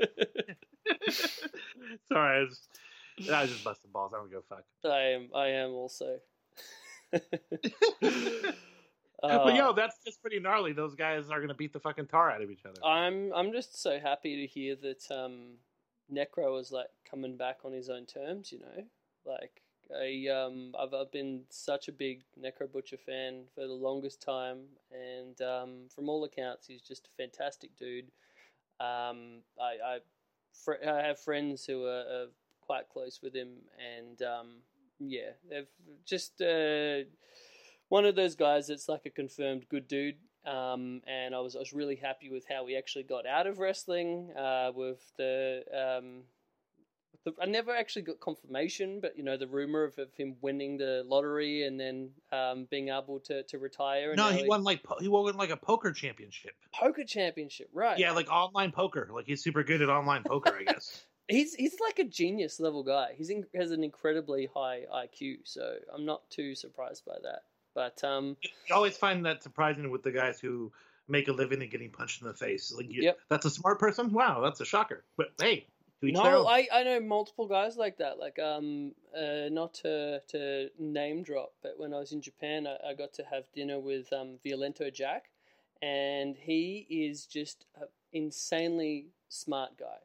[2.07, 2.67] Sorry, I was,
[3.31, 4.13] I was just busting balls.
[4.13, 4.63] I don't give a fuck.
[4.85, 5.29] I am.
[5.35, 6.19] I am also.
[7.11, 7.23] but
[9.23, 10.73] Uh, yo, that's just pretty gnarly.
[10.73, 12.83] Those guys are gonna beat the fucking tar out of each other.
[12.85, 15.55] I'm I'm just so happy to hear that um,
[16.13, 18.51] Necro is like coming back on his own terms.
[18.51, 18.83] You know,
[19.25, 19.61] like
[19.93, 24.59] I um I've I've been such a big Necro Butcher fan for the longest time,
[24.91, 28.05] and um, from all accounts, he's just a fantastic dude.
[28.79, 29.97] Um, I I,
[30.53, 32.25] fr- I have friends who are, are
[32.61, 33.49] quite close with him,
[33.97, 34.47] and um,
[34.99, 35.67] yeah, they've
[36.05, 37.07] just uh,
[37.89, 40.17] one of those guys that's like a confirmed good dude.
[40.45, 43.57] Um, and I was I was really happy with how we actually got out of
[43.57, 44.31] wrestling.
[44.37, 46.21] Uh, with the, um,
[47.23, 50.77] the I never actually got confirmation, but you know the rumor of, of him winning
[50.77, 54.11] the lottery and then um, being able to, to retire.
[54.11, 56.53] And no, he won like po- he won like a poker championship.
[56.73, 57.97] poker championship, right?
[57.97, 59.09] Yeah, like online poker.
[59.11, 61.05] Like he's super good at online poker, I guess.
[61.27, 63.13] he's he's like a genius level guy.
[63.15, 67.43] He's in, has an incredibly high IQ, so I'm not too surprised by that.
[67.73, 70.71] But um, You always find that surprising with the guys who
[71.07, 72.73] make a living and getting punched in the face.
[72.75, 73.19] Like, you, Yep.
[73.29, 74.11] that's a smart person.
[74.11, 75.03] Wow, that's a shocker.
[75.17, 75.67] But hey,
[76.05, 76.47] to each their no, own.
[76.47, 78.19] I, I know multiple guys like that.
[78.19, 82.89] Like um, uh, not to to name drop, but when I was in Japan, I,
[82.89, 85.29] I got to have dinner with um Violento Jack,
[85.81, 89.99] and he is just an insanely smart guy,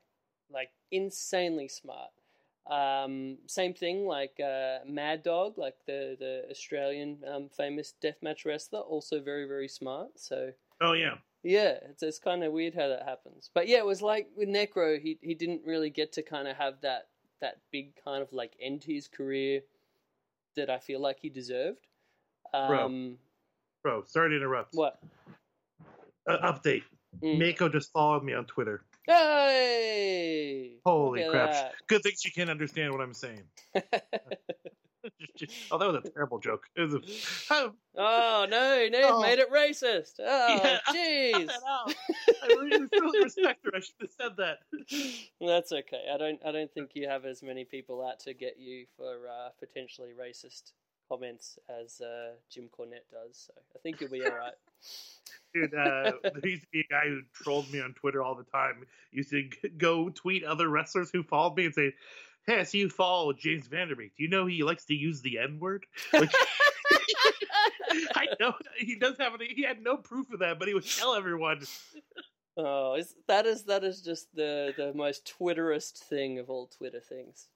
[0.53, 2.11] like insanely smart.
[2.67, 8.81] Um, same thing like uh, Mad Dog, like the the Australian um, famous deathmatch wrestler,
[8.81, 10.11] also very very smart.
[10.17, 13.51] So Oh yeah, yeah, it's it's kind of weird how that happens.
[13.55, 16.57] But yeah, it was like with Necro, he he didn't really get to kind of
[16.57, 17.09] have that
[17.41, 19.63] that big kind of like end to his career
[20.57, 21.87] that I feel like he deserved.
[22.53, 23.17] Um,
[23.83, 24.05] bro.
[24.05, 24.75] Sorry to interrupt.
[24.75, 25.01] what?
[26.29, 26.83] Uh, update.
[27.23, 27.39] Mm.
[27.39, 28.83] Meiko just followed me on Twitter.
[29.07, 30.77] Hey!
[30.85, 31.51] Holy crap!
[31.51, 33.43] at Good thing she can't understand what I'm saying.
[35.71, 36.65] oh, that was a terrible joke.
[36.77, 36.83] A,
[37.51, 39.23] oh, oh no, no, Oh.
[39.23, 40.15] made it racist.
[40.21, 41.49] Oh, jeez.
[41.69, 41.95] out.
[42.43, 43.73] I really, really respect her.
[43.75, 44.59] I should have said that.
[45.41, 46.05] That's okay.
[46.13, 46.41] I don't.
[46.45, 50.11] I don't think you have as many people out to get you for uh, potentially
[50.19, 50.73] racist
[51.09, 53.49] comments as uh, Jim Cornette does.
[53.49, 54.53] So I think you'll be all right.
[55.53, 58.45] Dude, uh, there used to be a guy who trolled me on Twitter all the
[58.45, 58.85] time.
[59.11, 61.93] Used to go tweet other wrestlers who followed me and say,
[62.47, 64.13] "Hey, I see you follow Jaims Vanderbeek.
[64.17, 66.33] Do you know he likes to use the N word?" Which
[68.15, 69.35] I know he does have.
[69.35, 71.63] Any, he had no proof of that, but he would tell everyone.
[72.57, 77.01] Oh, is, that is that is just the the most Twitterist thing of all Twitter
[77.01, 77.49] things.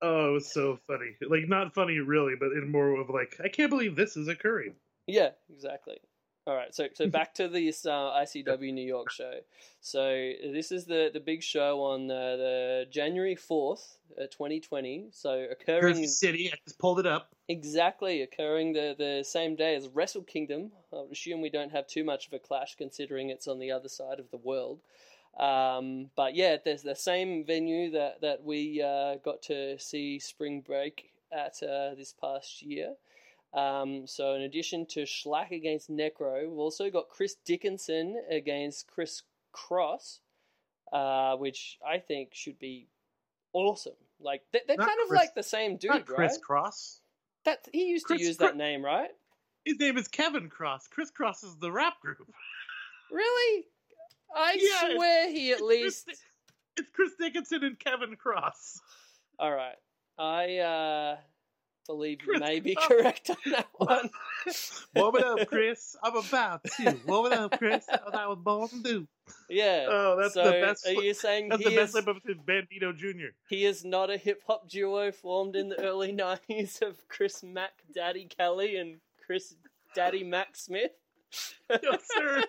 [0.00, 1.16] Oh, it was so funny.
[1.28, 4.74] Like not funny really, but in more of like, I can't believe this is occurring.
[5.06, 5.98] Yeah, exactly.
[6.48, 9.34] All right, so so back to this uh, ICW New York show.
[9.82, 15.08] So this is the the big show on uh, the January fourth, uh, twenty twenty.
[15.10, 16.50] So occurring Jersey City.
[16.50, 17.34] I just pulled it up.
[17.48, 20.72] exactly occurring the the same day as Wrestle Kingdom.
[20.90, 23.70] I would assume we don't have too much of a clash considering it's on the
[23.70, 24.80] other side of the world.
[25.38, 30.62] Um, but yeah, there's the same venue that that we uh, got to see Spring
[30.62, 32.94] Break at uh, this past year.
[33.54, 39.22] Um, so in addition to Shlak against Necro, we've also got Chris Dickinson against Chris
[39.52, 40.20] Cross,
[40.92, 42.88] uh, which I think should be
[43.52, 43.94] awesome.
[44.20, 46.42] Like they- they're Not kind of Chris- like the same dude, Not Chris right?
[46.42, 47.00] Cross.
[47.44, 49.10] That he used Chris to use Cro- that name, right?
[49.64, 50.88] His name is Kevin Cross.
[50.88, 52.30] Kris Kross is the rap group.
[53.10, 53.66] Really?
[54.34, 56.06] I Yeah, swear he at it's least.
[56.06, 56.12] Di-
[56.76, 58.80] It's Chris Dickinson and Kevin Cross.
[59.38, 59.76] All right,
[60.18, 61.16] I uh,
[61.88, 62.86] believe you Chris may be Cross.
[62.88, 64.10] correct on that one.
[64.94, 65.96] Warm it up, Kris.
[66.02, 66.96] I'm about to.
[67.06, 67.86] Warm it up, Kris.
[67.90, 69.08] That's what I was born to do.
[69.48, 69.86] Yeah.
[69.90, 70.86] Oh, that's so the best.
[70.86, 73.32] Are you saying That's he the best is, clip of Bandito Jr.
[73.48, 77.72] he is not a hip hop duo formed in the early '90s of Chris Mac
[77.94, 79.54] Daddy Kelly and Chris
[79.94, 80.92] Daddy Mac Smith?
[81.70, 82.42] Yes, sir.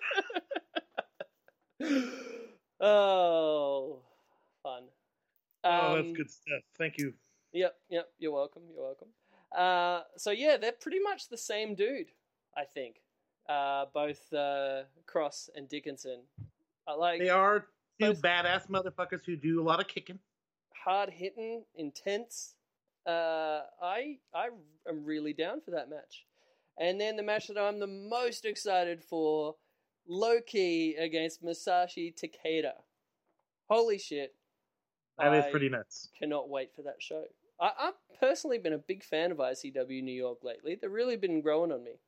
[2.80, 4.00] oh,
[4.64, 4.84] fun.
[5.64, 6.62] oh, that's Um, good stuff.
[6.78, 7.14] Thank you.
[7.52, 8.06] Yep, yep.
[8.20, 8.64] You're welcome.
[8.74, 9.08] You're welcome.
[9.56, 12.12] Uh, so yeah, they're pretty much the same dude,
[12.56, 12.98] I think.
[13.48, 16.22] Uh, both uh, Cross and Dickinson.
[16.88, 17.66] I like They are
[18.00, 20.20] two badass motherfuckers who do a lot of kicking.
[20.84, 22.56] hard hitting, intense.
[23.08, 24.50] Uh, I I
[24.88, 26.26] am really down for that match.
[26.80, 29.56] And then the match that I'm the most excited for,
[30.08, 32.74] Loki against Masashi Takeda.
[33.70, 34.36] Holy shit!
[35.18, 36.10] That is pretty nuts.
[36.18, 37.24] cannot wait for that show.
[37.60, 40.76] I, I've personally been a big fan of ICW New York lately.
[40.76, 42.00] They've really been growing on me.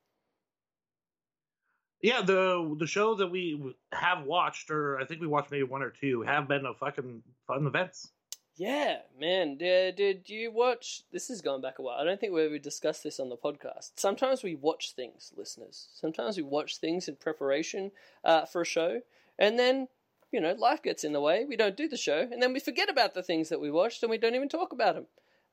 [2.02, 5.84] Yeah, the the shows that we have watched, or I think we watched maybe one
[5.84, 8.12] or two, have been a fucking fun events.
[8.56, 9.58] Yeah, man.
[9.58, 11.04] Did, did you watch?
[11.12, 11.98] This is going back a while.
[12.00, 13.92] I don't think we ever discussed this on the podcast.
[13.96, 15.90] Sometimes we watch things, listeners.
[15.94, 17.92] Sometimes we watch things in preparation
[18.24, 19.02] uh, for a show,
[19.38, 19.88] and then
[20.32, 21.46] you know life gets in the way.
[21.46, 24.02] We don't do the show, and then we forget about the things that we watched,
[24.02, 25.06] and we don't even talk about them.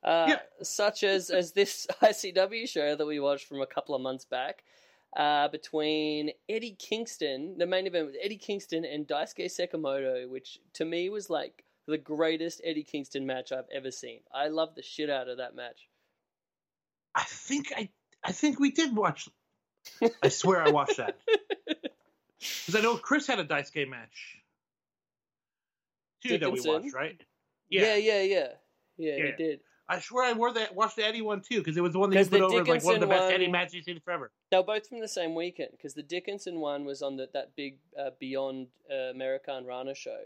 [0.03, 0.39] Uh, Yeah.
[0.61, 4.63] Such as as this ICW show that we watched from a couple of months back.
[5.17, 10.85] Uh, between Eddie Kingston, the main event was Eddie Kingston and Daisuke Sekimoto, which to
[10.85, 14.19] me was like the greatest Eddie Kingston match I've ever seen.
[14.31, 15.89] I love the shit out of that match.
[17.15, 17.89] I think I
[18.23, 19.27] I think we did watch.
[20.21, 21.17] I swear I watched that
[22.37, 24.37] because I know Chris had a Daisuke match.
[26.23, 27.19] Two that we watched, right?
[27.69, 28.47] yeah, yeah, yeah, yeah.
[28.97, 29.25] Yeah.
[29.25, 29.59] He did.
[29.89, 32.11] I swear I wore that watched the Eddie one too because it was the one
[32.11, 34.31] that you put over like one of the best Eddie matches you've seen forever.
[34.51, 37.55] They were both from the same weekend because the Dickinson one was on the, that
[37.55, 40.19] big uh, Beyond uh, Americanrana show,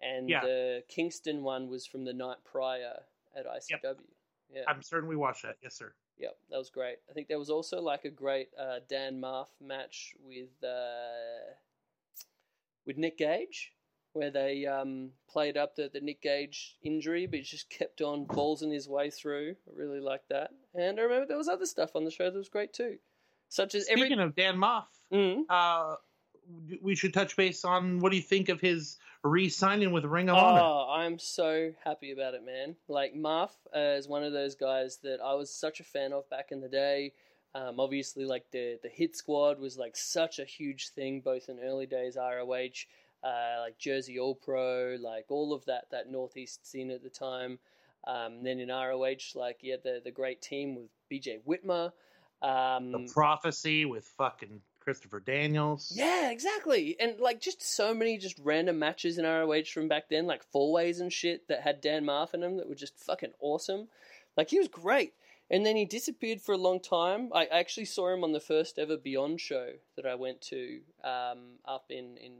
[0.00, 0.40] and Yeah.
[0.40, 3.00] the Kingston one was from the night prior
[3.36, 3.96] at ICW.
[4.52, 5.56] Yeah, I'm certain we watched that.
[5.62, 5.92] Yes, sir.
[6.18, 6.96] Yep, that was great.
[7.08, 11.52] I think there was also like a great uh, Dan Maff match with uh,
[12.86, 13.72] with Nick Gage,
[14.12, 18.26] where they um, played up the, the Nick Gage injury, but he just kept on
[18.26, 19.54] ballsing his way through.
[19.68, 20.50] I really liked that.
[20.74, 22.98] And I remember there was other stuff on the show that was great too,
[23.48, 24.02] such as every.
[24.02, 25.42] Speaking of Dan Maff, Mm.
[25.48, 25.96] uh,
[26.82, 30.36] we should touch base on what do you think of his re-signing with Ring of
[30.36, 30.60] Honor?
[30.62, 32.76] Oh, I'm so happy about it, man.
[32.88, 36.28] Like Maff uh, is one of those guys that I was such a fan of
[36.30, 37.12] back in the day.
[37.54, 41.58] Um, obviously, like the the Hit Squad was like such a huge thing, both in
[41.60, 42.86] early days ROH,
[43.22, 47.58] uh, like Jersey All Pro, like all of that that Northeast scene at the time.
[48.06, 51.92] Um, then in ROH, like yeah, the the great team with BJ Whitmer.
[52.42, 55.92] Um, the Prophecy with fucking Christopher Daniels.
[55.94, 56.96] yeah, exactly.
[56.98, 60.72] And like just so many just random matches in ROH from back then, like four
[60.72, 63.88] ways and shit that had Dan Maff in them that were just fucking awesome.
[64.36, 65.12] Like he was great.
[65.50, 67.30] And then he disappeared for a long time.
[67.34, 71.58] I actually saw him on the first ever Beyond show that I went to um,
[71.66, 72.32] up in, in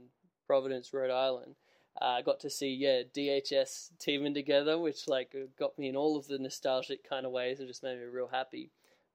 [0.51, 1.55] Providence, Rhode Island.
[2.01, 6.17] Uh, I got to see yeah DHS teaming together, which like got me in all
[6.17, 8.69] of the nostalgic kind of ways and just made me real happy.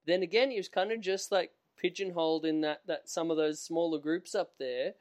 [0.07, 3.61] then again, he was kind of just like pigeonholed in that that some of those
[3.61, 4.95] smaller groups up there,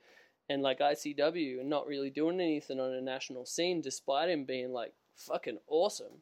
[0.50, 4.74] and like ICW, and not really doing anything on a national scene, despite him being
[4.74, 6.22] like fucking awesome.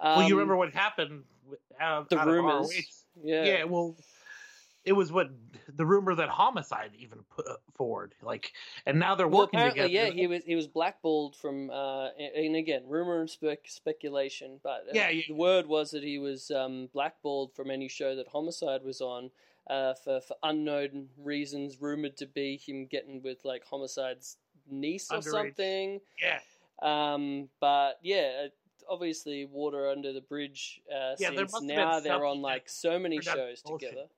[0.00, 2.72] Um, well, you remember what happened with, out, the rumors?
[3.22, 3.44] Yeah.
[3.44, 3.94] yeah, well,
[4.84, 5.30] it was what
[5.68, 8.52] the rumor that homicide even put forward, like,
[8.86, 10.06] and now they're Well, working apparently, together.
[10.08, 14.82] yeah, he was he was blackballed from, uh, and again, rumor and spec- speculation, but
[14.88, 18.82] uh, Yeah, the word was that he was um, blackballed from any show that Homicide
[18.82, 19.30] was on
[19.70, 24.36] uh, for for unknown reasons, rumored to be him getting with like Homicide's
[24.68, 25.30] niece or Underage.
[25.30, 26.00] something.
[26.20, 26.40] yeah,
[26.82, 28.46] Um, but yeah,
[28.88, 30.80] obviously, water under the bridge.
[30.90, 33.90] Uh, Yeah, since must have been now they're on like so many shows bullshit.
[33.90, 34.08] together.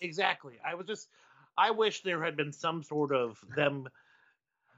[0.00, 0.54] Exactly.
[0.64, 1.08] I was just,
[1.56, 3.88] I wish there had been some sort of them.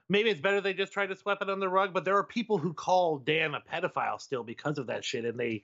[0.09, 2.24] Maybe it's better they just tried to sweep it under the rug, but there are
[2.24, 5.62] people who call Dan a pedophile still because of that shit, and they.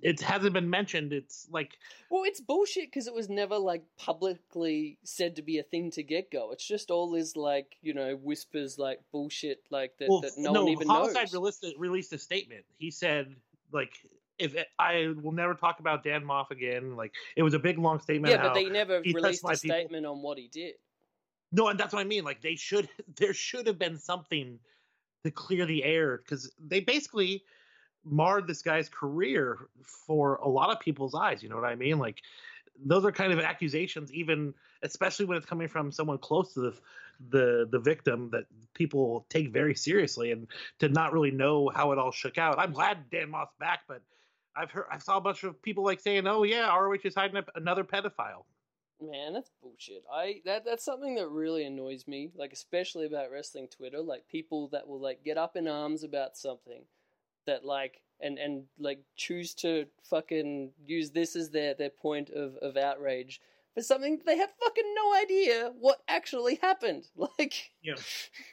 [0.00, 1.12] It hasn't been mentioned.
[1.12, 1.78] It's like
[2.10, 6.02] Well, it's bullshit because it was never like publicly said to be a thing to
[6.02, 6.50] get go.
[6.50, 10.52] It's just all this like you know whispers like bullshit like that, well, that no,
[10.52, 11.34] no, one even homicide knows.
[11.34, 12.64] released released a statement.
[12.76, 13.36] He said
[13.72, 13.92] like
[14.38, 16.96] if it, I will never talk about Dan Maff again.
[16.96, 18.32] Like it was a big long statement.
[18.32, 19.56] yeah, but they never released a people.
[19.56, 20.74] statement on what he did.
[21.52, 22.24] No, and that's what I mean.
[22.24, 24.58] Like they should, there should have been something
[25.24, 27.44] to clear the air because they basically
[28.04, 31.42] marred this guy's career for a lot of people's eyes.
[31.42, 31.98] You know what I mean?
[31.98, 32.22] Like
[32.84, 36.74] those are kind of accusations, even especially when it's coming from someone close to the
[37.30, 40.48] the the victim that people take very seriously, and
[40.80, 42.58] to not really know how it all shook out.
[42.58, 44.02] I'm glad Dan Maff's back, but
[44.56, 47.36] I've heard I saw a bunch of people like saying, "Oh yeah, ROH is hiding
[47.36, 48.44] up another pedophile."
[49.00, 50.04] Man, that's bullshit.
[50.12, 54.68] I that that's something that really annoys me, like especially about wrestling Twitter, like people
[54.68, 56.84] that will like get up in arms about something
[57.46, 62.56] that like and and like choose to fucking use this as their their point of
[62.56, 63.40] of outrage
[63.74, 67.04] for something they have fucking no idea what actually happened.
[67.38, 67.94] Like Yeah.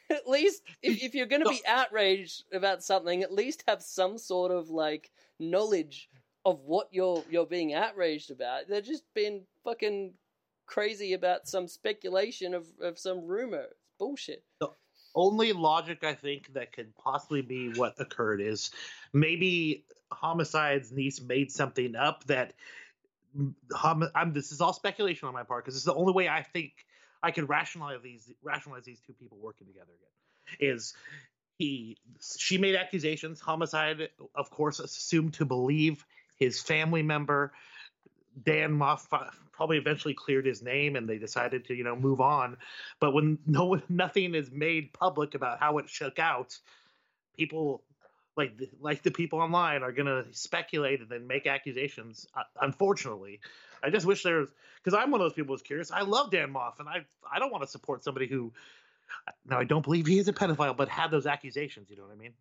[0.10, 4.18] at least if if you're going to be outraged about something, at least have some
[4.18, 6.10] sort of like knowledge
[6.46, 8.68] of what you're you're being outraged about.
[8.68, 10.14] They're just being fucking
[10.66, 13.64] crazy about some speculation of, of some rumor.
[13.64, 14.44] It's bullshit.
[14.60, 14.70] The
[15.16, 18.72] only logic I think that could possibly be what occurred is
[19.12, 22.54] maybe homicide's niece made something up that
[23.84, 26.74] I'm, this is all speculation on my part because is the only way I think
[27.22, 30.94] I could rationalize these rationalize these two people working together again is
[31.58, 31.98] he
[32.38, 36.06] she made accusations homicide of course assumed to believe
[36.38, 37.52] his family member.
[38.42, 39.08] Dan Maff
[39.52, 42.58] probably eventually cleared his name and they decided to you know move on.
[43.00, 46.58] But when no nothing is made public about how it shook out
[47.36, 47.84] people
[48.38, 53.40] like the, like the people online are gonna speculate and then make accusations uh, unfortunately
[53.84, 54.50] i just wish there was
[54.84, 56.98] because i'm one of those people who's curious i love dan maff and i
[57.32, 58.52] i don't want to support somebody who
[59.46, 62.12] now i don't believe he is a pedophile but had those accusations you know what
[62.12, 62.34] i mean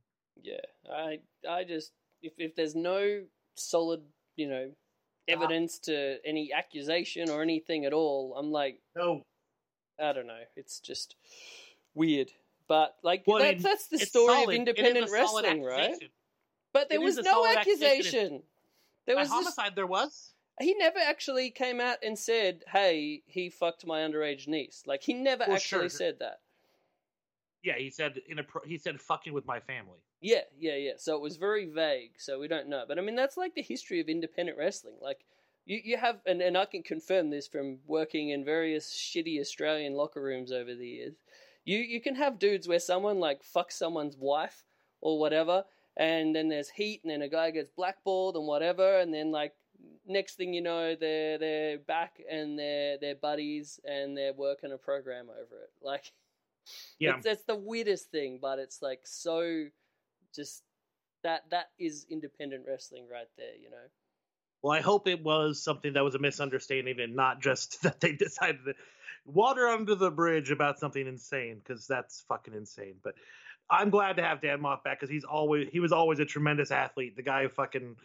[0.42, 0.60] Yeah,
[0.92, 3.22] I I just if if there's no
[3.56, 4.02] solid
[4.36, 4.70] you know
[5.26, 9.22] evidence to any accusation or anything at all, I'm like no
[10.00, 10.44] I don't know.
[10.56, 11.16] It's just
[11.94, 12.30] weird.
[12.68, 14.42] But like Well, that's that's the story solid.
[14.44, 15.94] of a independent wrestling, right?
[16.72, 17.88] But there It was no accusation.
[17.96, 18.42] accusation.
[19.06, 23.48] There was this, homicide there was he never actually came out and said, "Hey, he
[23.48, 25.88] fucked my underage niece." Like he never Well, actually sure.
[25.88, 26.40] said that.
[27.62, 30.92] yeah he said in a pro- he said fucking with my family Yeah, yeah, yeah.
[30.98, 32.84] So it was very vague, so we don't know.
[32.86, 34.96] But I mean, that's like the history of independent wrestling.
[35.00, 35.24] Like,
[35.64, 39.94] you, you have, and, and I can confirm this from working in various shitty Australian
[39.94, 41.14] locker rooms over the years.
[41.68, 44.64] You, you can have dudes where someone like fucks someone's wife
[45.02, 45.64] or whatever,
[45.98, 49.52] and then there's heat, and then a guy gets blackballed and whatever, and then like
[50.06, 54.78] next thing you know, they're they're back and they're they're buddies and they're working a
[54.78, 55.70] program over it.
[55.82, 56.10] Like,
[56.98, 59.66] yeah it's, it's the weirdest thing, but it's like so
[60.34, 60.62] just
[61.22, 63.76] that that is independent wrestling right there, you know.
[64.62, 68.12] Well, I hope it was something that was a misunderstanding and not just that they
[68.12, 68.74] decided to
[69.28, 72.94] water under the bridge about something insane because that's fucking insane.
[73.02, 73.14] But
[73.70, 76.70] I'm glad to have Dan Maff back because he's always he was always a tremendous
[76.70, 77.16] athlete.
[77.16, 77.96] The guy fucking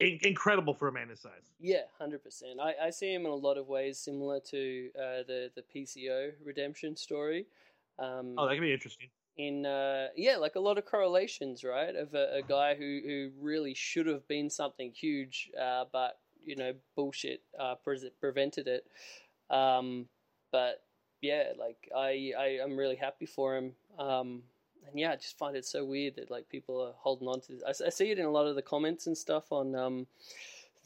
[0.00, 1.32] in- incredible for a man his size.
[1.60, 2.60] Yeah, hundred percent.
[2.60, 6.30] I, I see him in a lot of ways similar to uh, the the PCO
[6.44, 7.46] redemption story.
[7.98, 9.08] Um, Oh, that could be interesting.
[9.36, 11.96] in uh, yeah, like a lot of correlations, right?
[11.96, 16.54] Of a, a guy who, who really should have been something huge, uh, but you
[16.54, 18.86] know, bullshit uh, pre- prevented it.
[19.50, 20.06] Um,
[20.50, 20.82] but
[21.20, 23.72] yeah, like I, I I'm really happy for him.
[23.98, 24.42] Um,
[24.88, 27.52] and yeah, I just find it so weird that like people are holding on to.
[27.52, 27.62] This.
[27.82, 30.06] I, I see it in a lot of the comments and stuff on um,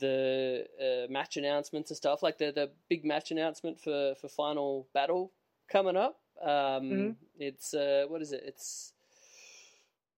[0.00, 4.86] the uh, match announcements and stuff, like the the big match announcement for for Final
[4.92, 5.30] Battle
[5.68, 6.18] coming up.
[6.40, 6.48] Um,
[6.90, 7.16] Mhm.
[7.38, 8.42] It's uh, what is it?
[8.44, 8.92] It's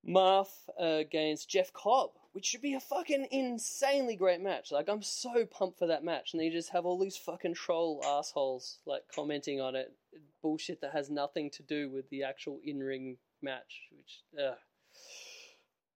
[0.07, 4.73] Maff against Jeff Cobb, which should be a fucking insanely great match.
[4.73, 7.55] Like I'm so pumped for that match, and then you just have all these fucking
[7.55, 9.95] troll assholes like commenting on it,
[10.43, 13.83] bullshit that has nothing to do with the actual in ring match.
[13.97, 14.57] Which, uh.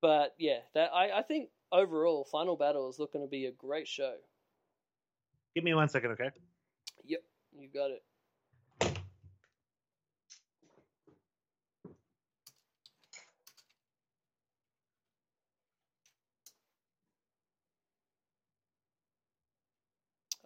[0.00, 3.88] but yeah, that I I think overall Final Battle is looking to be a great
[3.88, 4.14] show.
[5.56, 6.30] Give me one second, okay?
[7.04, 7.20] Yep,
[7.58, 8.04] you got it.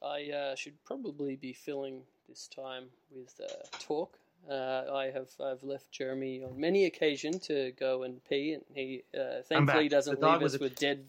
[0.05, 2.85] I uh, should probably be filling this time
[3.15, 4.19] with uh, talk.
[4.51, 9.05] Uh, I have I've left Jeremy on many occasion to go and pee, and he
[9.17, 11.05] uh, thankfully doesn't leave us with dead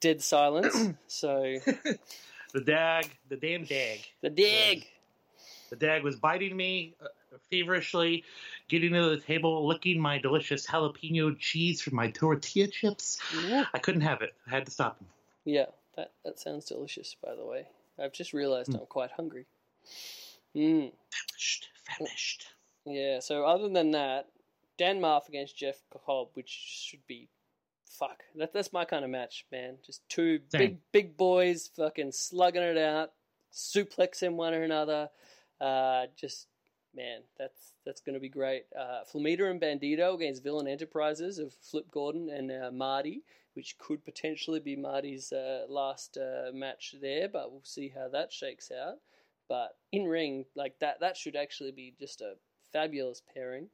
[0.00, 0.76] dead silence.
[1.08, 1.58] so
[2.54, 4.00] The dag, the damn dag.
[4.22, 4.86] the dig.
[5.70, 7.08] The dag was biting me uh,
[7.50, 8.24] feverishly,
[8.68, 13.18] getting to the table, licking my delicious jalapeno cheese from my tortilla chips.
[13.74, 14.32] I couldn't have it.
[14.46, 15.08] I had to stop him.
[15.44, 15.66] Yeah,
[15.96, 17.16] that that sounds delicious.
[17.22, 17.66] By the way,
[18.00, 18.80] I've just realised Mm.
[18.80, 19.46] I'm quite hungry.
[20.54, 20.92] Mm.
[21.10, 22.46] Famished, famished.
[22.84, 23.20] Yeah.
[23.20, 24.28] So other than that,
[24.76, 25.76] Dan Maff against Jeff
[26.06, 27.28] Cobb, which should be
[27.84, 28.22] fuck.
[28.36, 29.78] That that's my kind of match, man.
[29.84, 30.58] Just two Same.
[30.58, 33.12] big big boys fucking slugging it out,
[33.52, 35.10] suplexing one or another.
[35.60, 36.46] Uh, just
[36.94, 38.64] man, that's that's going to be great.
[38.78, 43.22] Uh, Flamita and Bandito against Villain Enterprises of Flip Gordon and uh, Marty,
[43.54, 48.32] which could potentially be Marty's uh, last uh, match there, but we'll see how that
[48.32, 48.96] shakes out.
[49.48, 52.34] But in ring, like that, that should actually be just a
[52.72, 53.68] fabulous pairing.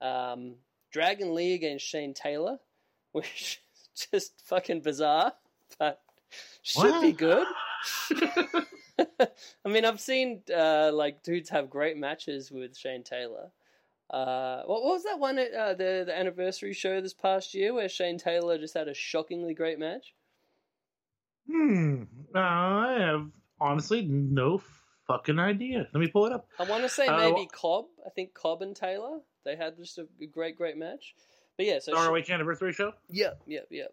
[0.00, 0.56] Um,
[0.90, 2.58] Dragon Lee against Shane Taylor,
[3.12, 5.32] which is just fucking bizarre,
[5.78, 6.00] but
[6.62, 7.46] should be good.
[9.20, 13.50] I mean, I've seen uh, like dudes have great matches with Shane Taylor.
[14.10, 17.74] Uh, what, what was that one at uh, the the anniversary show this past year
[17.74, 20.14] where Shane Taylor just had a shockingly great match?
[21.50, 22.04] Hmm.
[22.34, 23.30] Uh, I have
[23.60, 24.62] honestly no
[25.06, 25.88] fucking idea.
[25.92, 26.46] Let me pull it up.
[26.58, 27.86] I want to say Uh, maybe Cobb.
[28.06, 31.14] I think Cobb and Taylor they had just a great great match.
[31.56, 32.92] But yeah, so ROH anniversary show.
[33.10, 33.86] yeah, yeah, yeah.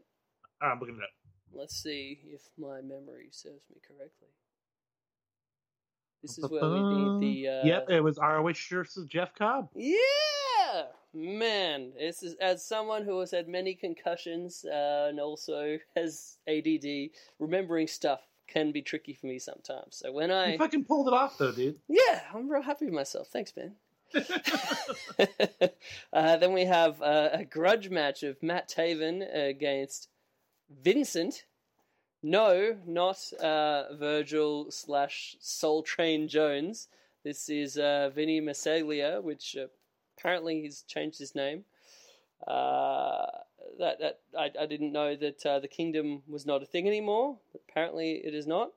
[0.61, 1.09] I'm looking it up.
[1.51, 4.27] Let's see if my memory serves me correctly.
[6.27, 7.47] This is where we need the.
[7.49, 9.69] Uh, Yep, it was ROH versus Jeff Cobb.
[9.75, 11.91] Yeah, man.
[11.97, 17.09] This is as someone who has had many concussions uh, and also has ADD.
[17.39, 19.97] Remembering stuff can be tricky for me sometimes.
[19.97, 21.79] So when I You fucking pulled it off though, dude.
[21.87, 23.27] yeah, I'm real happy with myself.
[23.27, 23.73] Thanks, man.
[26.13, 30.09] uh, then we have uh, a grudge match of Matt Taven against
[30.83, 31.45] Vincent.
[32.27, 36.87] No, not uh, Virgil slash Soul Train Jones.
[37.23, 39.67] This is uh, Vinny Marseglia, which uh,
[40.17, 41.65] apparently he's changed his name.
[42.47, 43.27] Uh,
[43.77, 47.37] that that I, I didn't know that uh, the kingdom was not a thing anymore.
[47.53, 48.71] Apparently, it is not.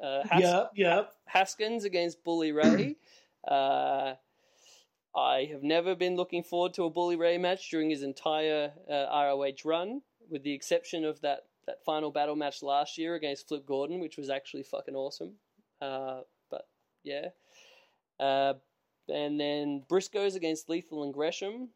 [0.00, 1.12] Uh, Has- Yep, yep.
[1.24, 2.94] Haskins against Bully Ray.
[3.48, 4.14] uh,
[5.12, 9.06] I have never been looking forward to a Bully Ray match during his entire uh,
[9.10, 13.66] ROH run, with the exception of that, that final battle match last year against Flip
[13.66, 15.32] Gordon, which was actually fucking awesome.
[15.80, 16.66] Uh, but
[17.02, 17.28] yeah.
[18.18, 18.54] Uh,
[19.08, 21.68] and then Briscoes against Lethal and Gresham,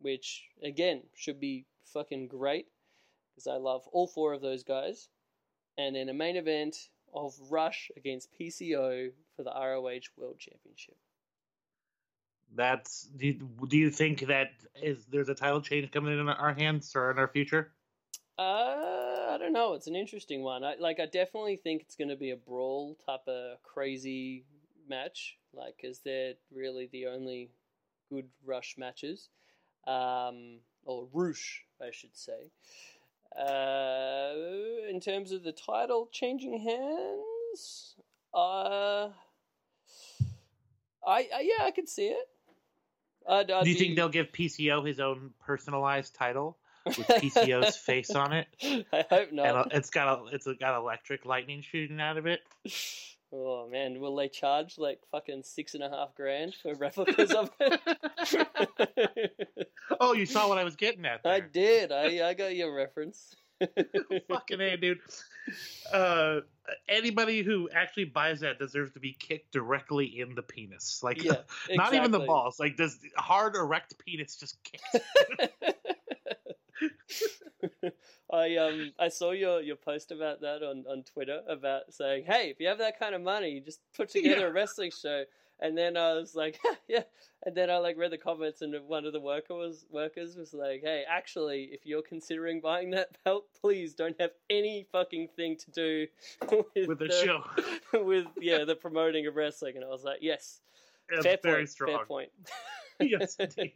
[0.00, 2.66] which again should be fucking great
[3.34, 5.08] because I love all four of those guys.
[5.78, 6.76] And then a main event
[7.14, 10.96] of Rush against PCO for the ROH World Championship.
[12.54, 13.08] That's.
[13.16, 16.92] Do you, do you think that is there's a title change coming in our hands
[16.94, 17.72] or in our future?
[18.38, 19.74] Uh, I don't know.
[19.74, 20.64] It's an interesting one.
[20.64, 20.98] I like.
[20.98, 24.46] I definitely think it's going to be a brawl type of crazy
[24.88, 25.36] match.
[25.52, 27.50] Like, because they're really the only
[28.08, 29.28] good Rush matches,
[29.86, 32.50] um, or Roosh, I should say.
[33.38, 37.94] Uh, in terms of the title changing hands,
[38.32, 39.08] uh,
[41.06, 42.28] I, I yeah, I could see it.
[43.28, 46.56] I'd, I'd do you be- think they'll give PCO his own personalized title
[46.86, 48.46] with PCO's face on it?
[48.92, 49.46] I hope not.
[49.46, 52.40] And uh, it's got a it's got electric lightning shooting out of it.
[53.32, 57.50] Oh man, will they charge like fucking six and a half grand for replicas of
[57.60, 59.32] it?
[60.00, 61.20] Oh, you saw what I was getting at.
[61.24, 61.92] I did.
[61.92, 63.34] I I got your reference.
[64.28, 64.98] Fucking a, dude.
[65.92, 66.40] Uh,
[66.88, 71.00] anybody who actually buys that deserves to be kicked directly in the penis.
[71.02, 71.36] Like, Yeah,
[71.70, 72.60] not even the balls.
[72.60, 75.52] Like, does hard erect penis just kick?
[78.32, 82.50] I um I saw your your post about that on on Twitter about saying, hey,
[82.50, 84.46] if you have that kind of money, just put together Yeah.
[84.46, 85.24] a wrestling show.
[85.58, 87.04] And then I was like, yeah.
[87.44, 90.52] And then I like read the comments, and one of the worker was workers was
[90.52, 95.56] like, hey, actually, if you're considering buying that belt, please don't have any fucking thing
[95.56, 96.06] to do
[96.74, 97.42] with, With the show,
[98.04, 99.76] with yeah, the promoting of wrestling.
[99.76, 100.60] And I was like, yes,
[101.08, 101.96] It's fair very point, strong.
[101.96, 102.30] fair point.
[103.00, 103.72] yes, indeed.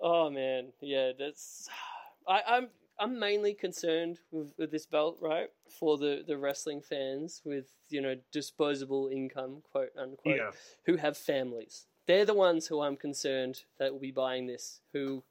[0.00, 1.68] Oh man, yeah, that's.
[2.28, 2.68] I, I'm
[2.98, 5.48] I'm mainly concerned with, with this belt, right?
[5.78, 10.50] For the, the wrestling fans with you know disposable income, quote unquote, Yeah.
[10.86, 11.86] who have families.
[12.06, 14.80] They're the ones who I'm concerned that will be buying this.
[14.92, 15.22] Who,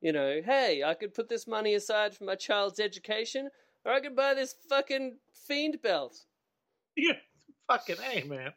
[0.00, 3.50] you know, hey, I could put this money aside for my child's education,
[3.84, 6.16] or I could buy this fucking fiend belt.
[6.96, 7.14] Yeah.
[7.68, 8.52] Fucking hey, man.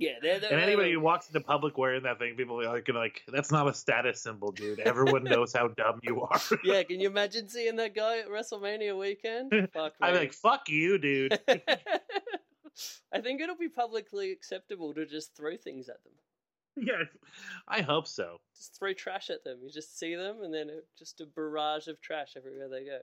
[0.00, 2.88] Yeah, they're, they're And anybody who walks into public wearing that thing, people are like,
[2.88, 4.80] like, that's not a status symbol, dude.
[4.80, 6.40] Everyone knows how dumb you are.
[6.64, 9.50] yeah, can you imagine seeing that guy at WrestleMania weekend?
[9.74, 10.08] Fuck me.
[10.08, 11.38] I'm like, fuck you, dude.
[13.12, 16.14] I think it'll be publicly acceptable to just throw things at them.
[16.86, 17.04] yeah,
[17.68, 18.40] I hope so.
[18.56, 19.58] Just throw trash at them.
[19.62, 23.00] You just see them, and then just a barrage of trash everywhere they go.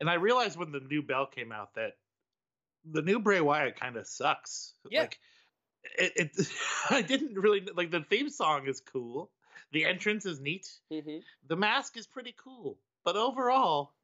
[0.00, 1.92] And I realized when the new bell came out that
[2.84, 4.74] the new Bray Wyatt kind of sucks.
[4.90, 5.02] Yeah.
[5.02, 5.20] Like,
[5.98, 6.48] it, it,
[6.90, 9.30] I didn't really like the theme song is cool.
[9.72, 10.68] The entrance is neat.
[10.90, 11.18] hmm
[11.48, 12.78] The mask is pretty cool.
[13.04, 13.94] But overall,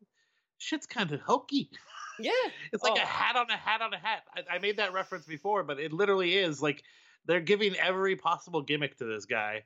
[0.59, 1.71] shit's kind of hokey.
[2.21, 2.33] Yeah,
[2.73, 3.01] It's like Oh.
[3.01, 4.25] a hat on a hat on a hat.
[4.35, 6.83] I, I made that reference before, but it literally is like
[7.27, 9.63] they're giving every possible gimmick to this guy,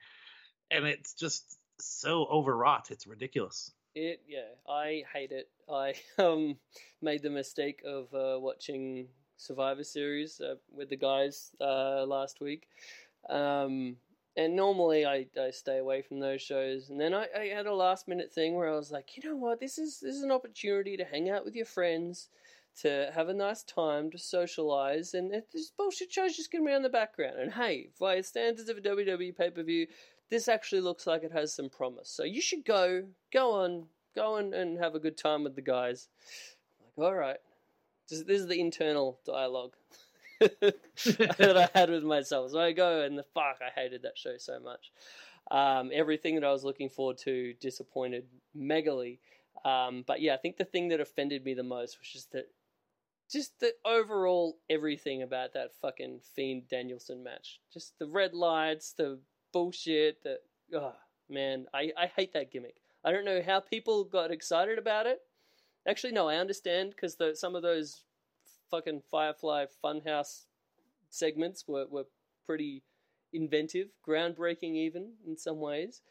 [0.70, 2.90] and it's just so overwrought.
[2.90, 3.72] It's ridiculous.
[3.94, 4.20] it.
[4.28, 5.48] Yeah, I hate it.
[5.66, 6.58] I um
[7.00, 12.68] made the mistake of uh, watching Survivor Series uh, with the guys uh, last week.
[13.28, 13.97] Um,
[14.37, 16.91] and normally I, I stay away from those shows.
[16.91, 19.37] And then I, I had a last minute thing where I was like, you know
[19.37, 22.28] what, this is this is an opportunity to hang out with your friends,
[22.80, 26.83] to have a nice time, to socialize, and this bullshit show's just gonna be on
[26.83, 27.39] the background.
[27.39, 29.87] And hey, by the standards of a WWE pay per view,
[30.30, 32.09] this actually looks like it has some promise.
[32.09, 35.62] So you should go, go on, go on and have a good time with the
[35.62, 36.09] guys.
[36.80, 37.37] I'm like, all right.
[38.12, 39.72] This, this is the internal dialogue
[40.38, 42.50] that I had with myself.
[42.50, 44.92] So I go and the fuck, I hated that show so much.
[45.50, 49.18] Um, everything that I was looking forward to disappointed megally.
[49.64, 52.50] Um, but yeah, I think the thing that offended me the most was just that,
[53.30, 57.60] just the overall everything about that fucking Fiend Danielson match.
[57.72, 59.20] Just the red lights, the
[59.54, 60.38] bullshit, the
[60.74, 60.92] oh
[61.30, 62.76] man, I, I hate that gimmick.
[63.06, 65.20] I don't know how people got excited about it.
[65.87, 68.05] Actually, no, I understand because some of those
[68.70, 70.45] fucking Firefly Funhouse
[71.11, 72.07] segments were, were
[72.47, 72.83] pretty
[73.33, 76.03] inventive, groundbreaking, even in some ways.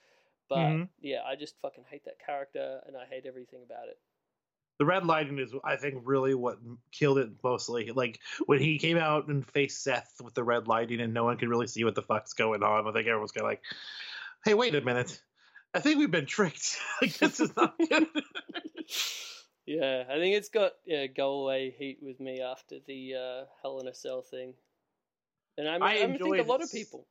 [0.49, 0.89] But Mhm.
[0.99, 3.99] yeah, I just fucking hate that character and I hate everything about it.
[4.79, 6.57] The red lighting is, I think, really what
[6.91, 7.91] killed it mostly.
[7.91, 11.37] Like when he came out and faced Seth with the red lighting, and no one
[11.37, 12.87] could really see what the fuck's going on.
[12.87, 13.61] I think everyone's kind of like,
[14.43, 15.21] "Hey, wait a minute!
[15.73, 16.79] I think we've been tricked.
[17.01, 18.07] like this is not good."
[19.65, 23.79] Yeah, I think it's got yeah, go away heat with me after the uh, Hell
[23.79, 24.53] in a Cell thing.
[25.57, 27.05] And I, mean, I I, think a lot of people.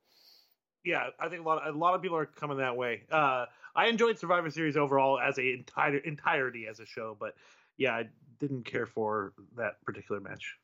[0.85, 3.03] yeah, I think a lot a lot of people are coming that way.
[3.11, 3.47] Uh,
[3.77, 7.35] I enjoyed Survivor Series overall as a entire entirety as a show, but
[7.77, 8.09] yeah, I
[8.41, 10.57] didn't care for that particular match.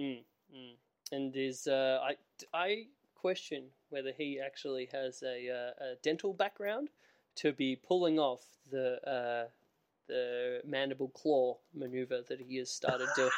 [0.00, 0.22] Mm,
[0.54, 0.74] mm.
[1.10, 2.16] And is uh, I
[2.54, 6.88] I question whether he actually has a, uh, a dental background
[7.36, 9.48] to be pulling off the uh,
[10.12, 13.30] the mandible claw maneuver that he has started doing.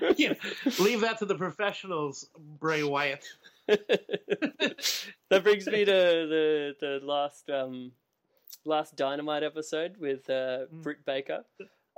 [0.16, 0.34] yeah,
[0.80, 2.28] leave that to the professionals,
[2.58, 3.24] Bray Wyatt.
[3.68, 7.92] that brings me to the the last um
[8.64, 10.82] last Dynamite episode with uh, Mm.
[10.82, 11.44] Britt Baker.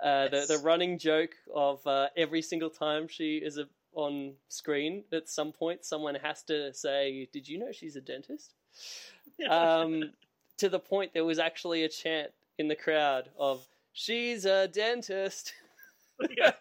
[0.03, 5.05] Uh, the the running joke of uh, every single time she is a, on screen,
[5.13, 8.55] at some point someone has to say, "Did you know she's a dentist?"
[9.49, 10.13] Um,
[10.59, 15.53] to the point there was actually a chant in the crowd of "She's a dentist."
[16.39, 16.53] Yeah.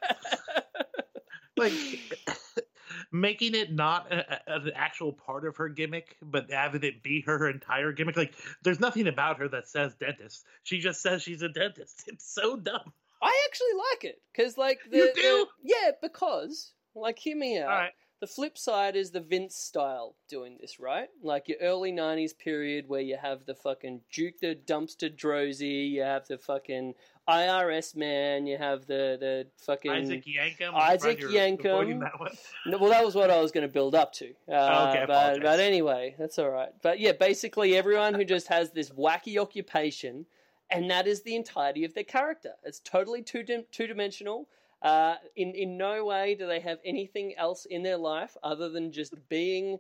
[1.57, 1.73] like
[3.11, 7.21] making it not a, a- an actual part of her gimmick, but having it be
[7.27, 8.17] her entire gimmick.
[8.17, 8.33] Like,
[8.63, 10.45] there's nothing about her that says dentist.
[10.63, 12.03] She just says she's a dentist.
[12.07, 12.93] It's so dumb.
[13.21, 15.47] I actually like it because, like, the, You the- do?
[15.63, 17.69] yeah, because like, hear me out.
[17.69, 17.91] All right.
[18.23, 21.09] The flip side is the Vince style doing this, right?
[21.21, 26.03] Like your early '90s period where you have the fucking Duke the Dumpster Droese, you
[26.03, 26.93] have the fucking
[27.27, 30.73] IRS man, you have the the fucking Isaac Yankem.
[30.73, 31.99] Isaac Yankem.
[31.99, 32.17] That
[32.79, 34.31] well, that was what I was going to build up to.
[34.49, 36.69] Uh, Okay, but, but anyway, that's all right.
[36.81, 40.27] But yeah, basically everyone who just has this wacky occupation
[40.69, 42.53] and that is the entirety of their character.
[42.63, 44.47] It's totally two two dimensional.
[44.83, 48.91] Uh, in in no way do they have anything else in their life other than
[48.91, 49.77] just being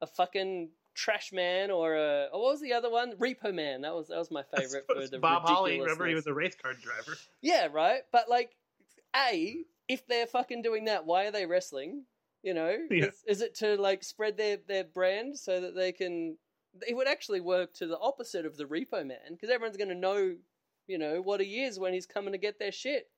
[0.00, 3.12] a fucking trash man or a oh, what was the other one?
[3.16, 3.82] Repo man.
[3.82, 5.78] That was that was my favorite for the Bob Holly.
[5.78, 7.18] Remember, he was a race car driver.
[7.42, 8.00] Yeah, right.
[8.10, 8.56] But like,
[9.14, 12.04] a if they're fucking doing that, why are they wrestling?
[12.42, 13.06] You know, Yeah.
[13.06, 16.38] is, is it to like spread their their brand so that they can?
[16.86, 19.94] It would actually work to the opposite of the Repo Man because everyone's going to
[19.94, 20.34] know,
[20.86, 23.08] you know, what he is when he's coming to get their shit.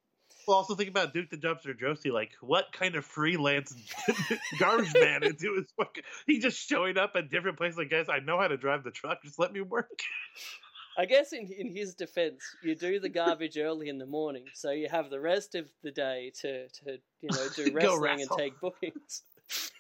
[0.49, 2.11] Well, also think about Duke the Dumpster Droese.
[2.11, 3.75] Like, what kind of freelance
[4.59, 5.35] garbage man is?
[5.43, 7.77] Was fucking, he just showing up at different places.
[7.77, 9.23] Like, guys, I know how to drive the truck.
[9.23, 10.01] Just let me work.
[10.97, 14.71] I guess in in his defense, you do the garbage early in the morning, so
[14.71, 18.59] you have the rest of the day to to you know do wrestling and take
[18.59, 19.25] bookings.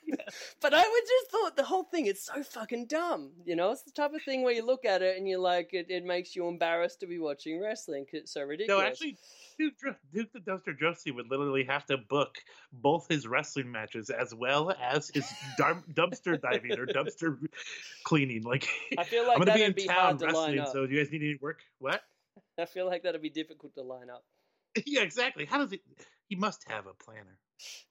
[0.60, 3.32] but I would just thought the whole thing is so fucking dumb.
[3.46, 5.72] You know, it's the type of thing where you look at it and you're like,
[5.72, 8.82] it, it makes you embarrassed to be watching wrestling it's so ridiculous.
[8.82, 9.16] No, actually,
[9.58, 9.74] Duke,
[10.12, 12.36] Duke the Dumpster Droese would literally have to book
[12.72, 17.36] both his wrestling matches as well as his dump, dumpster diving or dumpster
[18.04, 18.42] cleaning.
[18.42, 20.34] Like, I feel like I'm going to be that'd in be town hard to line
[20.34, 20.72] wrestling, up.
[20.72, 21.60] so do you guys need any work?
[21.80, 22.00] What?
[22.58, 24.24] I feel like that'd be difficult to line up.
[24.86, 25.44] yeah, exactly.
[25.44, 25.80] How does it?
[26.28, 27.38] He must have a planner.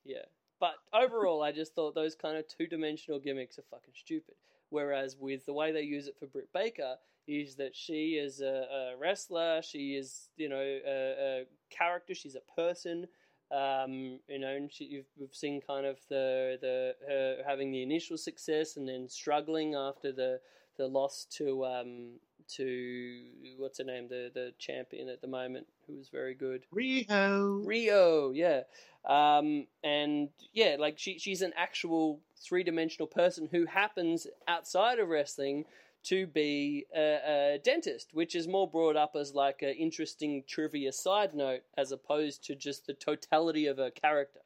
[0.05, 0.26] Yeah.
[0.59, 4.36] But overall, I just thought those kind of two dimensional gimmicks are fucking stupid.
[4.70, 6.95] Whereas with the way they use it for Britt Baker,
[7.28, 12.36] is that she is a, a wrestler, she is, you know, a, a character, she's
[12.36, 13.07] a person.
[13.49, 17.82] Um, you know, and she, you've, we've seen kind of the the her having the
[17.82, 20.41] initial success and then struggling after the
[20.78, 22.19] the loss to um
[22.49, 23.23] to
[23.57, 27.65] what's her name the the champion at the moment who was very good Riho.
[27.65, 28.61] Riho, yeah.
[29.07, 35.07] Um, and yeah, like she she's an actual three dimensional person who happens outside of
[35.07, 35.65] wrestling
[36.03, 40.91] to be a, a dentist, which is more brought up as like an interesting trivia
[40.91, 44.39] side note as opposed to just the totality of her character.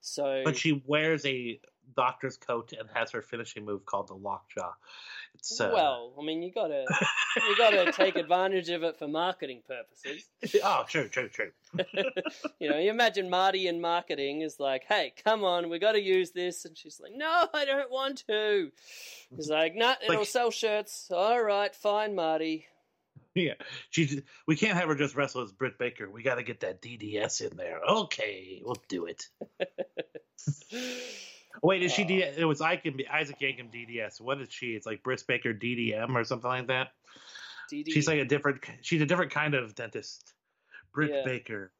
[0.00, 1.60] So, But she wears a
[1.96, 4.72] doctor's coat and has her finishing move called the lockjaw.
[5.34, 6.84] It's uh, well, I mean, you gotta
[7.36, 10.26] you gotta take advantage of it for marketing purposes.
[10.64, 11.50] oh, true, true, true.
[12.58, 16.00] you know, you imagine Marty in marketing is like, "Hey, come on, we got to
[16.00, 18.70] use this," and she's like, "No, I don't want to."
[19.36, 22.66] He's like, "No, it'll Like- sell shirts." All right, fine, Marty.
[23.34, 23.54] Yeah,
[23.90, 24.20] she's.
[24.46, 26.10] We can't have her just wrestle as Britt Baker.
[26.10, 27.78] We got to get that DDS in there.
[27.88, 29.28] Okay, we'll do it.
[31.62, 32.04] Wait, is she?
[32.04, 34.20] D- it was Isaac, Isaac Yankem DDS.
[34.20, 34.68] What is she?
[34.74, 36.88] It's like Britt Baker DDM or something like that.
[37.72, 38.64] DD, She's like a different.
[38.82, 40.34] She's a different kind of dentist.
[40.92, 41.22] Britt Yeah.
[41.24, 41.72] Baker.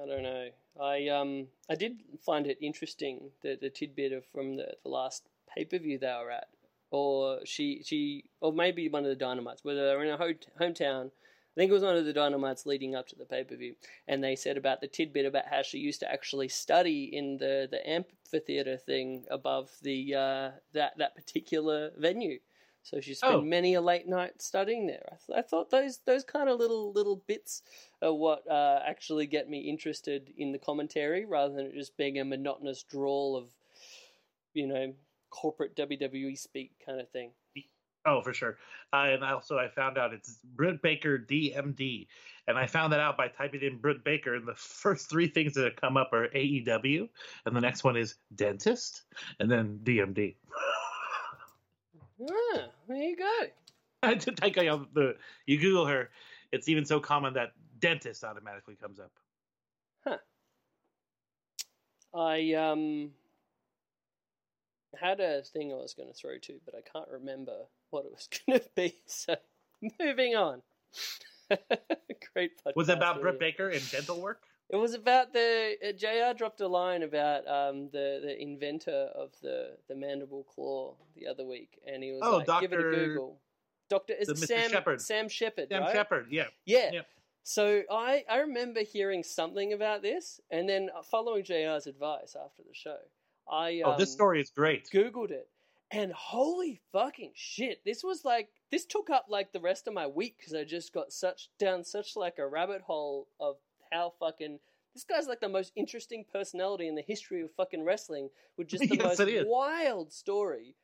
[0.00, 0.48] I don't know.
[0.80, 5.24] I um, I did find it interesting the the tidbit of from the, the last
[5.54, 6.48] pay per view they were at,
[6.90, 10.32] or she she or maybe one of the Dynamites, whether they were in a ho-
[10.60, 11.10] hometown.
[11.56, 13.76] I think it was one of the Dynamites leading up to the pay per view,
[14.08, 17.68] and they said about the tidbit about how she used to actually study in the,
[17.70, 22.40] the amphitheater thing above the uh, that that particular venue.
[22.82, 23.40] So she spent Oh.
[23.40, 25.06] many a late night studying there.
[25.10, 27.62] I, th- I thought those those kind of little little bits
[28.02, 32.18] are what uh, actually get me interested in the commentary, rather than it just being
[32.18, 33.46] a monotonous drawl of,
[34.52, 34.92] you know,
[35.30, 37.30] corporate WWE speak kind of thing.
[38.06, 38.58] Oh, for sure.
[38.92, 42.06] Uh, and also, I found out it's Britt Baker DMD,
[42.46, 44.34] and I found that out by typing in Britt Baker.
[44.34, 47.08] And the first three things that come up are AEW,
[47.46, 49.02] and the next one is dentist,
[49.40, 50.36] and then DMD.
[52.20, 53.40] Ah, there you go.
[54.02, 56.10] I did take out the you Google her,
[56.52, 59.10] it's even so common that dentist automatically comes up.
[60.04, 60.18] Huh.
[62.14, 63.12] I um
[65.00, 68.12] had a thing I was going to throw to, but I can't remember what it
[68.12, 68.94] was going to be.
[69.06, 69.36] So
[70.00, 70.62] moving on.
[72.34, 72.76] Great podcast.
[72.76, 73.38] Was it about Britt.
[73.38, 74.42] Baker and dental work?
[74.70, 76.36] It was about the uh, Jr.
[76.36, 81.44] dropped a line about um, the the inventor of the the mandible claw the other
[81.44, 83.40] week, and he was Oh, like, "Give it a Google."
[83.90, 84.28] Doctor is.
[84.46, 85.00] Sam Sheppard.
[85.00, 85.92] Sam Sheppard, Sam right?
[85.92, 86.46] Sheppard, yeah.
[86.64, 86.90] Yeah.
[86.92, 87.00] Yeah.
[87.42, 92.72] So I I remember hearing something about this, and then following Jr's advice after the
[92.74, 92.96] show,
[93.48, 94.88] I um, oh, this story is great.
[94.90, 95.46] Googled it,
[95.94, 100.08] and holy fucking shit, this was like this took up like the rest of my
[100.08, 103.56] week because I just got such down such like a rabbit hole of
[103.92, 104.58] how fucking
[104.92, 108.82] this guy's like the most interesting personality in the history of fucking wrestling with just
[108.88, 110.74] the Yes, most wild story.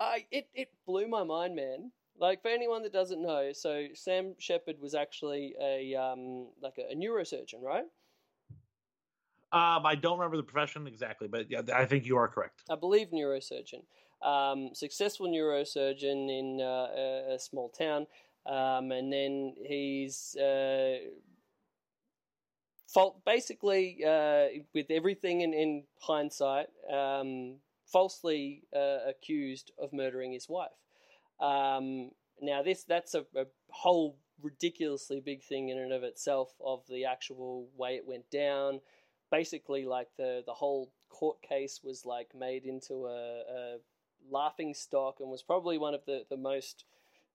[0.00, 1.92] I it it blew my mind, man.
[2.18, 6.92] Like for anyone that doesn't know, so Sam Sheppard was actually a um like a,
[6.92, 7.84] a neurosurgeon, right?
[9.52, 12.62] Um, I don't remember the profession exactly, but yeah, I think you are correct.
[12.68, 13.82] I believe neurosurgeon.
[14.22, 18.06] Um, successful neurosurgeon in uh, a, small town.
[18.46, 20.96] um, and then he's uh,
[22.94, 27.56] fault basically uh, with everything in, in hindsight, um,
[27.86, 30.70] falsely uh, accused of murdering his wife.
[31.40, 32.10] Um,
[32.40, 37.04] now, this that's a, a whole ridiculously big thing in and of itself of the
[37.04, 38.80] actual way it went down.
[39.30, 43.76] Basically, like the the whole court case was like made into a, a
[44.30, 46.84] laughing stock and was probably one of the, the most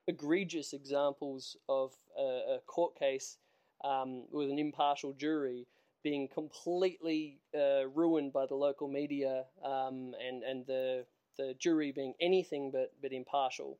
[0.08, 3.38] egregious examples of a, a court case
[3.84, 5.68] um, with an impartial jury
[6.04, 11.06] being completely uh, ruined by the local media um, and and the
[11.38, 13.78] the jury being anything but but impartial.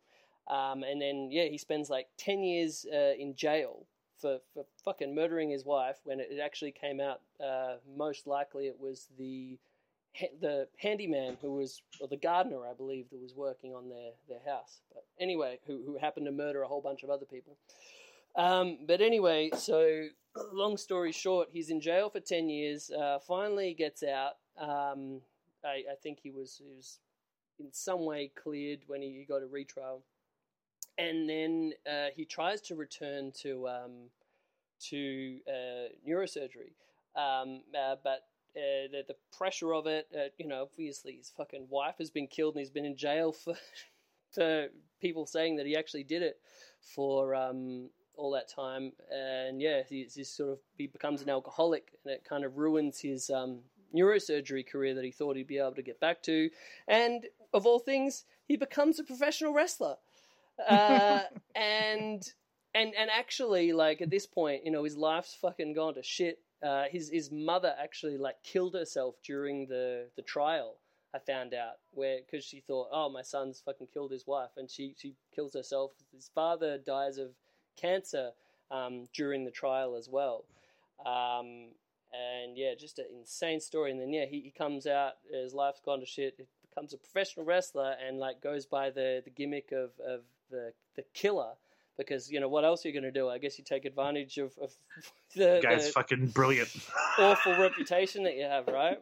[0.48, 3.86] Um, and then yeah, he spends like ten years uh, in jail
[4.20, 5.98] for, for fucking murdering his wife.
[6.04, 9.60] When it actually came out, uh, most likely it was the
[10.42, 14.42] the handyman who was, or the gardener, I believe, that was working on their, their
[14.46, 14.80] house.
[14.94, 17.58] But anyway, who who happened to murder a whole bunch of other people.
[18.36, 20.08] Um, but anyway, so
[20.54, 22.92] long story short, he's in jail for ten years.
[22.92, 24.34] Uh, finally gets out.
[24.58, 25.22] Um,
[25.64, 27.00] I, I think he was he was
[27.60, 30.02] in some way cleared when he got a retrial,
[30.98, 33.92] and then uh, he tries to return to um,
[34.90, 36.72] to uh, neurosurgery,
[37.16, 38.26] um, uh, but
[38.60, 42.28] uh, the, the pressure of it, uh, you know, obviously his fucking wife has been
[42.28, 43.56] killed and he's been in jail for
[44.34, 44.68] for
[45.02, 46.38] people saying that he actually did it
[46.82, 51.94] for um, all that time, and yeah, he's, he's sort of he becomes an alcoholic,
[52.04, 53.62] and it kind of ruins his um,
[53.96, 56.50] neurosurgery career that he thought he'd be able to get back to,
[56.88, 59.96] and of all things, he becomes a professional wrestler,
[60.68, 61.22] uh,
[61.56, 62.34] and
[62.76, 66.40] and and actually, like at this point, you know, his life's fucking gone to shit.
[66.62, 70.76] Uh, his his mother actually like killed herself during the the trial.
[71.14, 74.70] I found out where because she thought, oh, my son's fucking killed his wife, and
[74.70, 75.92] she she kills herself.
[76.14, 77.30] His father dies of
[77.78, 78.32] cancer
[78.72, 80.46] um, during the trial as well.
[81.06, 81.70] Um,
[82.12, 83.92] and yeah, just an insane story.
[83.92, 86.36] And then yeah, he, he comes out, his life's gone to shit.
[86.38, 90.74] He becomes a professional wrestler and like goes by the, the gimmick of, of the
[90.96, 91.54] the killer.
[92.00, 93.30] Because you know what else are you going to do?
[93.30, 94.72] I guess you take advantage of, of
[95.36, 96.70] the, Guy's the fucking brilliant.
[97.18, 98.98] awful reputation that you have, right?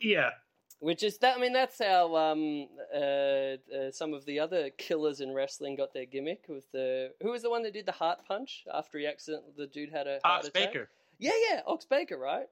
[0.00, 0.30] yeah.
[0.80, 1.38] Which is that?
[1.38, 5.94] I mean, that's how um, uh, uh, some of the other killers in wrestling got
[5.94, 6.44] their gimmick.
[6.46, 9.44] With the who was the one that did the heart punch after he accident?
[9.56, 10.72] The dude had a heart Ox attack.
[10.72, 10.90] Baker.
[11.18, 12.48] Yeah, yeah, Ox Baker, right?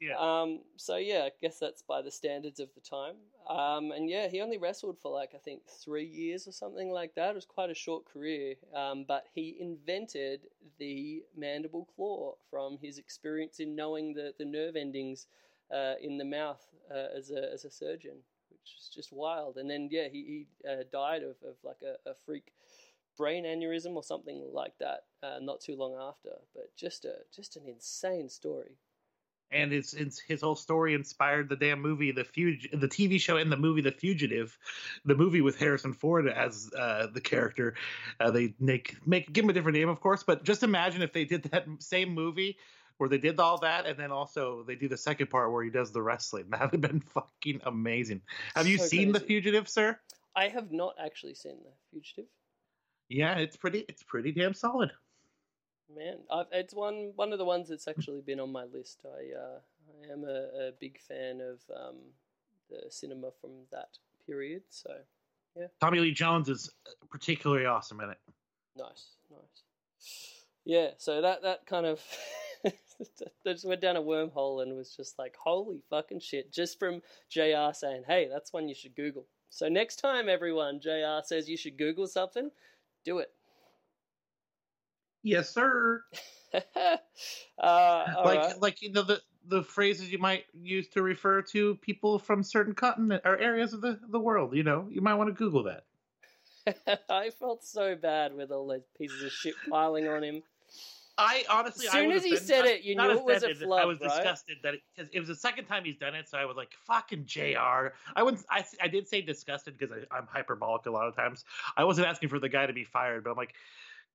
[0.00, 0.16] Yeah.
[0.18, 0.60] Um.
[0.76, 3.14] So yeah, I guess that's by the standards of the time.
[3.48, 3.92] Um.
[3.92, 7.30] And yeah, he only wrestled for like I think three years or something like that.
[7.30, 8.56] It was quite a short career.
[8.74, 9.04] Um.
[9.08, 10.42] But he invented
[10.78, 15.28] the mandible claw from his experience in knowing the the nerve endings
[15.72, 18.16] uh, in the mouth uh, as a as a surgeon,
[18.50, 19.56] which is just wild.
[19.56, 22.52] And then yeah, he he uh, died of, of like a, a freak
[23.16, 26.30] brain aneurysm or something like that uh, not too long after.
[26.54, 28.76] But just a just an insane story.
[29.50, 33.36] And it's, it's his whole story inspired the damn movie the Fug- the TV show
[33.36, 34.58] and the movie The Fugitive,
[35.04, 37.74] the movie with Harrison Ford as uh, the character.
[38.20, 41.12] Uh, they make make give him a different name, of course, but just imagine if
[41.12, 42.56] they did that same movie
[42.98, 45.70] where they did all that and then also they do the second part where he
[45.70, 46.46] does the wrestling.
[46.50, 48.22] That would have been fucking amazing.
[48.54, 49.20] Have you So seen The.
[49.20, 49.98] Fugitive, sir?
[50.34, 52.26] I have not actually seen the fugitive.
[53.08, 54.90] Yeah, it's pretty it's pretty damn solid.
[55.94, 59.02] Man, I've, it's one one of the ones that's actually been on my list.
[59.04, 59.58] I uh,
[60.08, 61.96] I am a, a big fan of um,
[62.68, 64.62] the cinema from that period.
[64.70, 64.90] So
[65.56, 65.66] yeah.
[65.80, 66.70] Tommy Lee Jones is
[67.10, 68.18] particularly awesome in it.
[68.76, 69.62] nice, nice.
[70.64, 72.02] Yeah, so that that kind of
[73.46, 76.52] just went down a wormhole and was just like, holy fucking shit!
[76.52, 77.72] Just from Jr.
[77.72, 81.22] saying, "Hey, that's one you should Google." So next time, everyone, Jr.
[81.22, 82.50] says you should Google something,
[83.04, 83.30] do it.
[85.26, 86.04] Yes, sir.
[86.54, 86.96] uh,
[87.58, 88.60] like right.
[88.60, 92.74] like you know the the phrases you might use to refer to people from certain
[92.74, 95.84] continent or areas of the, the world you know you might want to google that
[97.10, 100.42] I felt so bad with all those pieces of shit piling on him.
[101.18, 103.68] i honestly As soon as he offended- said it, you knew it was a offended,
[103.72, 104.08] i was right?
[104.08, 106.72] disgusted that because it, was the second time he's done it so i was like
[106.86, 111.16] fucking jr i wouldn't i, I did say disgusted because i'm hyperbolic a lot of
[111.16, 111.44] times
[111.76, 113.54] i wasn't asking for the guy to be fired but i'm like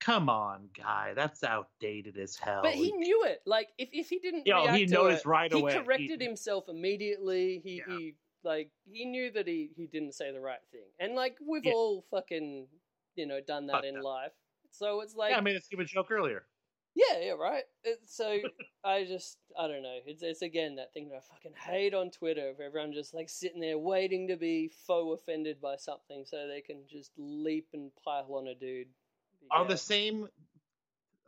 [0.01, 3.41] come on guy that's outdated as hell But he knew it.
[3.45, 5.73] Like if, if he didn't, Yeah, react he to noticed it, right he away.
[5.73, 7.61] corrected He- himself immediately.
[7.63, 7.97] He Yeah.
[7.97, 10.89] he like he knew that he he didn't say the right thing.
[10.99, 11.73] And like we've Yeah.
[11.73, 12.67] all fucking
[13.15, 14.33] you know done that in life.
[14.71, 16.45] So it's like yeah i made a stupid joke earlier
[16.95, 17.63] Yeah, yeah, right.
[18.05, 18.39] So
[18.83, 19.99] I just, I don't know.
[20.05, 23.29] It's it's again that thing that I fucking hate on Twitter of everyone just like
[23.29, 27.91] sitting there waiting to be faux offended by something so they can just leap and
[28.03, 28.87] pile on a dude.
[29.49, 30.27] On the same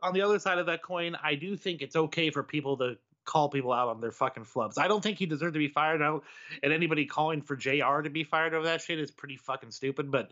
[0.02, 2.98] on the other side of that coin, I do think it's okay for people to
[3.24, 4.78] call people out on their fucking flubs.
[4.78, 6.02] I don't think he deserved to be fired.
[6.02, 6.22] I don't,
[6.62, 10.10] and anybody calling for JR to be fired over that shit is pretty fucking stupid.
[10.10, 10.30] But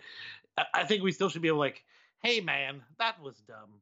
[0.59, 1.85] I, I think we still should be able to like,
[2.22, 3.80] hey man, that was dumb.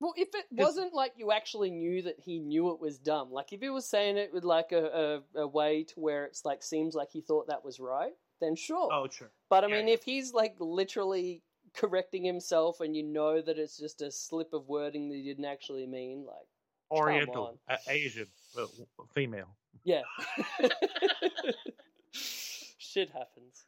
[0.00, 3.52] Well, if it wasn't like you actually knew that he knew it was dumb, like
[3.52, 6.62] if he was saying it with like a, a, a way to where it's like
[6.62, 8.92] seems like he thought that was right, then sure.
[8.92, 9.30] Oh sure.
[9.48, 9.94] but I yeah, mean, yeah.
[9.94, 11.42] if he's like literally
[11.74, 15.44] correcting himself and you know that it's just a slip of wording that he didn't
[15.44, 16.46] actually mean, like,
[16.90, 18.26] Oriental, uh, Asian,
[18.58, 18.66] uh,
[19.12, 19.48] female.
[19.84, 20.02] yeah.
[22.12, 23.64] Shit happens.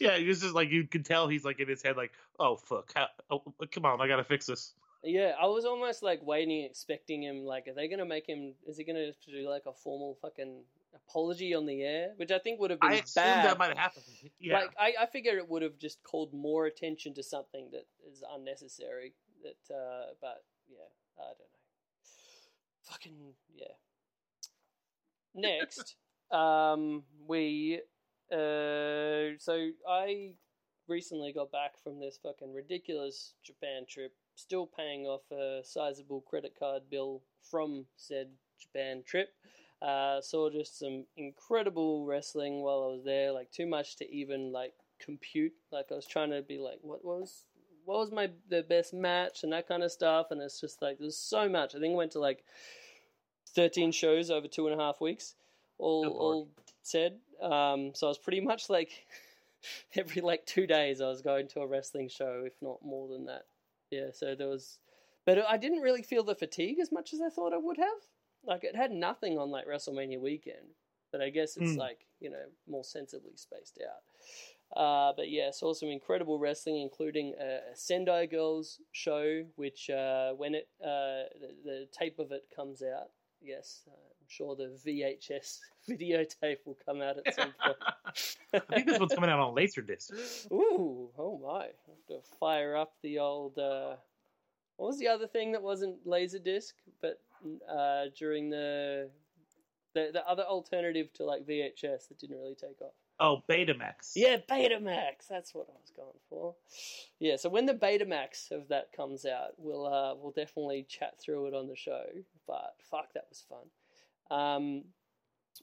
[0.00, 2.10] Yeah, it's just like you could tell he's like in his head, like,
[2.40, 4.74] oh fuck, how, oh, come on, I gotta fix this.
[5.04, 7.44] Yeah, I was almost like waiting, expecting him.
[7.44, 8.54] Like, are they to make him?
[8.66, 10.62] Is he to do like a formal fucking
[11.06, 12.12] apology on the air?
[12.16, 13.44] Which I think would have been I assumed bad.
[13.46, 14.02] that might happen.
[14.40, 17.86] Yeah, Like, I, I figure it would have just called more attention to something that
[18.10, 19.14] is unnecessary.
[19.42, 20.88] That, uh, but yeah,
[21.18, 21.44] I don't know.
[22.90, 23.66] Fucking yeah.
[25.34, 25.96] Next,
[26.36, 27.80] um, we,
[28.32, 30.32] uh, so I
[30.88, 36.54] recently got back from this fucking ridiculous Japan trip, still paying off a sizable credit
[36.58, 38.28] card bill from said
[38.58, 39.28] Japan trip.
[39.80, 44.52] Uh, saw just some incredible wrestling while I was there, like too much to even
[44.52, 45.52] like compute.
[45.70, 47.44] Like I was trying to be like, what was
[47.84, 50.98] what was my the best match and that kind of stuff, and it's just like
[50.98, 51.74] there's so much.
[51.74, 52.44] I think I went to like
[53.54, 55.36] thirteen shows over two and a half weeks,
[55.78, 56.48] all Good all
[56.82, 57.18] said.
[57.40, 59.06] Um, so I was pretty much like
[59.94, 63.26] every like two days I was going to a wrestling show, if not more than
[63.26, 63.46] that.
[63.90, 64.80] Yeah, so there was,
[65.24, 68.00] but I didn't really feel the fatigue as much as I thought I would have.
[68.48, 70.74] Like it had nothing on like WrestleMania weekend,
[71.12, 71.78] but I guess it's Hmm.
[71.78, 74.02] like you know more sensibly spaced out.
[74.76, 80.32] Uh, but yeah, saw some incredible wrestling, including a, a Sendai Girls show, which uh,
[80.32, 84.78] when it uh, the, the tape of it comes out, yes, uh, I'm sure the
[84.86, 87.76] VHS videotape will come out at some point.
[88.54, 90.50] I think this one's coming out on Laserdisc.
[90.52, 91.60] Ooh, oh my!
[91.64, 93.58] I have to fire up the old.
[93.58, 93.96] Uh,
[94.76, 96.72] what was the other thing that wasn't Laserdisc,
[97.02, 97.20] but
[97.70, 99.10] uh, during the,
[99.94, 102.92] the the other alternative to like VHS that didn't really take off?
[103.20, 104.12] Oh, Betamax.
[104.14, 105.26] Yeah, Betamax.
[105.28, 106.54] That's what I was going for.
[107.18, 111.46] Yeah, so when the Betamax of that comes out, we'll uh, we'll definitely chat through
[111.46, 112.04] it on the show.
[112.46, 114.38] But fuck, that was fun.
[114.38, 114.84] Um,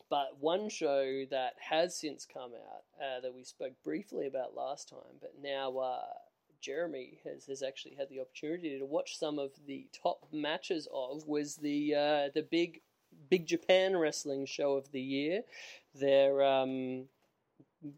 [0.10, 4.90] but one show that has since come out uh, that we spoke briefly about last
[4.90, 6.02] time, but now uh,
[6.62, 11.28] Jeremy has, has actually had the opportunity to watch some of the top matches of
[11.28, 12.82] was the uh, the big
[13.30, 15.42] Big Japan Wrestling show of the year.
[15.94, 17.06] Their um,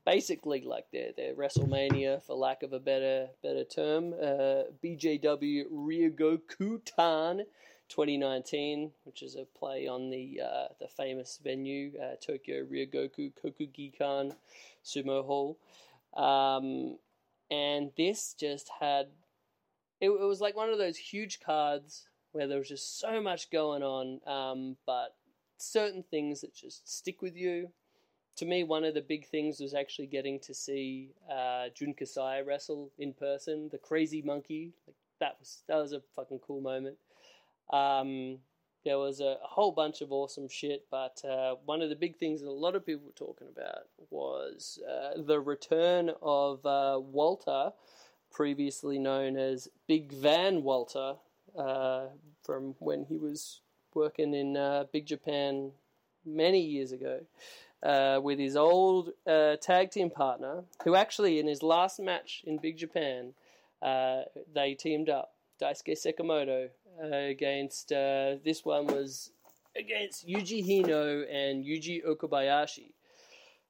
[0.05, 7.45] basically like their their WrestleMania, for lack of a better better term, uh, BJW Ryogokutan
[7.89, 14.35] 2019, which is a play on the uh, the famous venue uh, Tokyo Ryogoku Kokugikan
[14.83, 15.57] Sumo Hall,
[16.15, 16.97] um,
[17.49, 19.07] and this just had
[19.99, 23.49] it, it was like one of those huge cards where there was just so much
[23.49, 25.15] going on, um, but
[25.57, 27.69] certain things that just stick with you
[28.37, 32.41] to me, one of the big things was actually getting to see uh, Jun Kasai
[32.43, 33.67] wrestle in person.
[33.71, 36.97] The Crazy Monkey, like that was that was a fucking cool moment.
[37.73, 38.37] Um,
[38.87, 42.39] there was a, whole bunch of awesome shit, but uh, one of the big things
[42.39, 47.73] that a lot of people were talking about was uh, the return of uh, Walter,
[48.31, 51.15] previously known as Big Van Walter,
[51.57, 52.05] uh,
[52.43, 53.59] from when he was
[53.93, 55.71] working in uh, Big Japan
[56.25, 57.19] many years ago
[57.83, 62.57] uh, with his old uh, tag team partner, who actually in his last match in
[62.57, 63.33] Big Japan,
[63.81, 64.21] uh,
[64.55, 66.69] they teamed up Daisuke Sekimoto
[67.03, 69.31] uh, against uh, this one was
[69.75, 72.91] against Yuji Hino and Yuji Okabayashi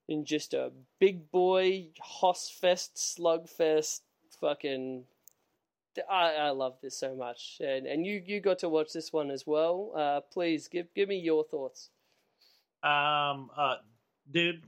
[0.07, 4.01] in just a big boy hoss fest slugfest
[4.39, 5.03] fucking.
[6.09, 9.31] I, I love this so much, and and you, you got to watch this one
[9.31, 9.93] as well.
[9.95, 11.89] Uh, please give give me your thoughts.
[12.83, 13.77] Um, uh,
[14.29, 14.61] dude,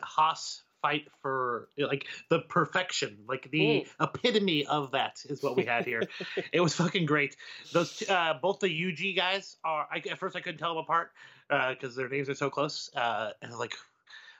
[0.00, 3.86] hoss fight for like the perfection, like the Mm.
[4.00, 6.02] epitome of that is what we had here.
[6.52, 7.36] it was fucking great.
[7.72, 9.86] Those uh, both the Yuji guys are.
[9.90, 11.12] I, at first, I couldn't tell them apart
[11.50, 12.90] uh because their names are so close.
[12.94, 13.74] Uh, and like,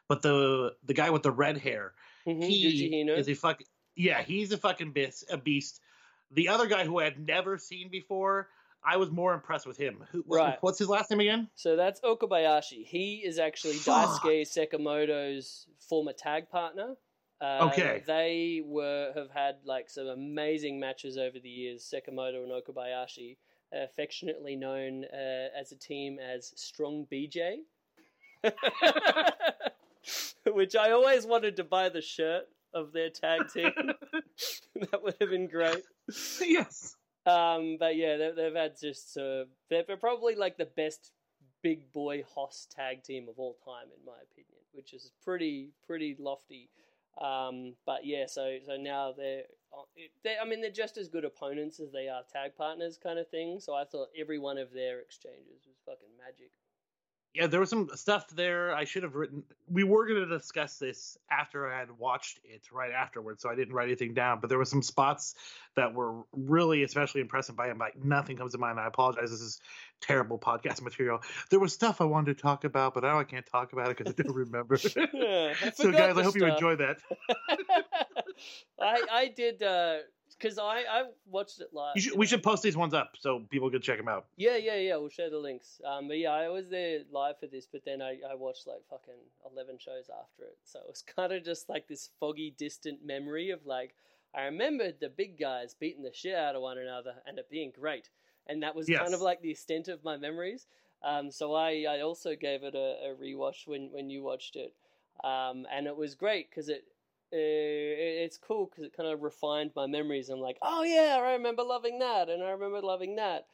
[0.08, 1.94] but the the guy with the red hair,
[2.26, 3.66] Mhm, he is a fucking
[3.96, 5.24] yeah, he's a fucking beast.
[5.30, 5.80] A beast.
[6.30, 8.48] The other guy who I had never seen before,
[8.84, 10.04] I was more impressed with him.
[10.12, 10.56] Who, Right.
[10.60, 11.48] What's his last name again?
[11.54, 12.84] So that's Okabayashi.
[12.86, 13.74] He is actually.
[13.74, 16.94] Daisuke Sekimoto's former tag partner.
[17.40, 18.02] Uh, Okay.
[18.06, 21.82] They were have had like some amazing matches over the years.
[21.92, 23.36] Sekimoto and Okabayashi,
[23.72, 27.58] affectionately known uh, as a team as Strong BJ,
[30.46, 33.72] which I always wanted to buy the shirt of their tag team.
[34.90, 35.82] that would have been great.
[36.40, 36.96] yes.
[37.28, 41.12] Um, but yeah, they, they've had just uh, they're, they're probably like the best
[41.62, 46.16] big boy hoss tag team of all time, in my opinion, which is pretty pretty
[46.18, 46.70] lofty.
[47.20, 49.42] Um, but yeah, so so now they're,
[50.24, 53.28] they I mean they're just as good opponents as they are tag partners, kind of
[53.28, 53.58] thing.
[53.60, 56.52] So I thought every one of their exchanges was fucking magic.
[57.34, 59.44] Yeah, there was some stuff there I should have written.
[59.68, 63.54] We were going to discuss this after I had watched it right afterwards, so I
[63.54, 64.40] didn't write anything down.
[64.40, 65.34] But there were some spots
[65.76, 67.78] that were really especially impressive by him.
[67.78, 68.80] Like nothing comes to mind.
[68.80, 69.30] I apologize.
[69.30, 69.60] This is
[70.00, 71.20] terrible podcast material.
[71.50, 73.98] There was stuff I wanted to talk about, but now I can't talk about it
[73.98, 74.78] because I don't remember.
[75.12, 76.96] Yeah, I so, guys, I hope you enjoy that.
[78.80, 79.98] I I did uh,
[80.38, 81.92] because I I watched it live.
[81.96, 84.26] You should, we should post these ones up so people can check them out.
[84.36, 84.96] Yeah, yeah, yeah.
[84.96, 85.80] We'll share the links.
[85.84, 88.82] Um, but yeah, I was there live for this, but then I, I watched like
[88.88, 89.14] fucking
[89.50, 93.50] eleven shows after it, so it was kind of just like this foggy, distant memory
[93.50, 93.94] of like
[94.34, 97.72] I remembered the big guys beating the shit out of one another and it being
[97.78, 98.10] great,
[98.46, 99.00] and that was Yes.
[99.00, 100.66] kind of like the extent of my memories.
[101.02, 104.74] Um, so I, I also gave it a, a rewatch when when you watched it,
[105.24, 106.84] um, and it was great because it.
[107.32, 110.30] Uh, it's cool because it kind of refined my memories.
[110.30, 113.46] I'm like, oh yeah, I remember loving that, and I remember loving that.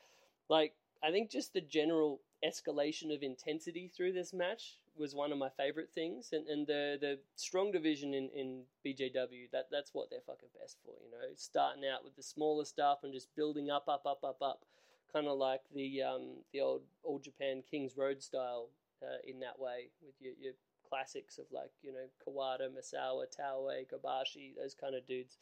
[0.48, 5.38] Like I think just the general escalation of intensity through this match was one of
[5.38, 10.08] my favorite things, and, and the the strong division in, in BJW that that's what
[10.08, 13.70] they're fucking best for, you know, starting out with the smaller stuff and just building
[13.70, 14.64] up, up, up, up, up,
[15.12, 18.68] kind of like the um the old All Japan Kings Road style
[19.02, 20.52] uh, in that way with your your
[20.94, 25.38] classics of like you know Kawada, Misawa, Taue, Kobashi, those kind of dudes.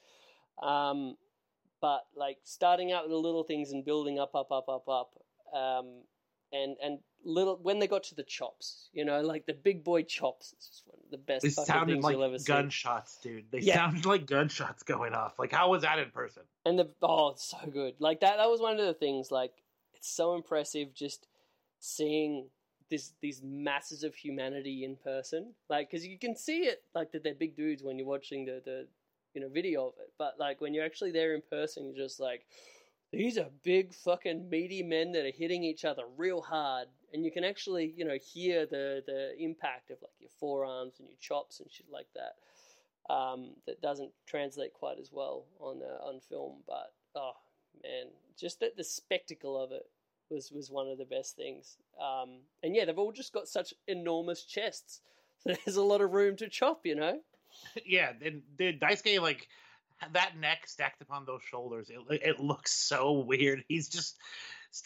[0.62, 1.16] Um,
[1.80, 5.10] but like starting out with the little things and building up, up, up, up, up,
[5.54, 5.86] um,
[6.52, 10.02] and and little when they got to the chops, you know, like the big boy
[10.02, 12.52] chops, it's just one of the best They sounded things like you'll ever see.
[12.52, 13.44] gunshots, dude.
[13.50, 13.76] They Yeah.
[13.76, 15.38] sounded like gunshots going off.
[15.38, 16.42] Like, how was that in person?
[16.64, 17.94] And the oh, it's so good.
[17.98, 18.36] Like that.
[18.36, 19.30] That was one of the things.
[19.30, 19.52] Like
[19.94, 21.26] it's so impressive just
[21.80, 22.46] seeing
[22.92, 25.54] this these masses of humanity in person.
[25.68, 28.62] Like because you can see it like that they're big dudes when you're watching the
[28.64, 28.86] the
[29.34, 30.12] you know video of it.
[30.18, 32.46] But like when you're actually there in person, you're just like.
[33.14, 37.30] These are big fucking meaty men that are hitting each other real hard, and you
[37.30, 41.60] can actually, you know, hear the the impact of like your forearms and your chops
[41.60, 42.36] and shit like that
[43.10, 46.62] um, that doesn't translate quite as well on uh, on film.
[46.66, 47.32] But oh
[47.82, 48.06] man,
[48.38, 49.86] just that the spectacle of it
[50.32, 51.76] was was one of the best things.
[52.00, 55.00] Um, and yeah, they've all just got such enormous chests.
[55.40, 57.20] So there's a lot of room to chop, you know.
[57.86, 59.48] yeah, and the Daisuke like
[60.12, 61.90] that neck stacked upon those shoulders.
[61.90, 63.64] It it looks so weird.
[63.68, 64.16] He's just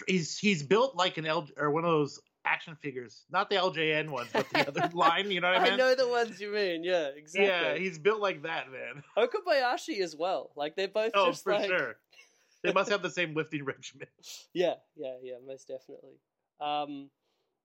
[0.06, 4.08] he's he's built like an L or one of those action figures, not the LJN
[4.10, 5.30] ones, but the other line.
[5.30, 5.72] You know what I mean?
[5.74, 6.84] I know the ones you mean.
[6.84, 7.46] Yeah, exactly.
[7.46, 9.02] Yeah, he's built like that, man.
[9.16, 10.50] Okabayashi as well.
[10.56, 11.96] Like they're both Oh, just for like sure.
[12.66, 14.08] They must have the same lifting regimen.
[14.52, 16.18] Yeah, yeah, yeah, most definitely.
[16.60, 17.10] Um,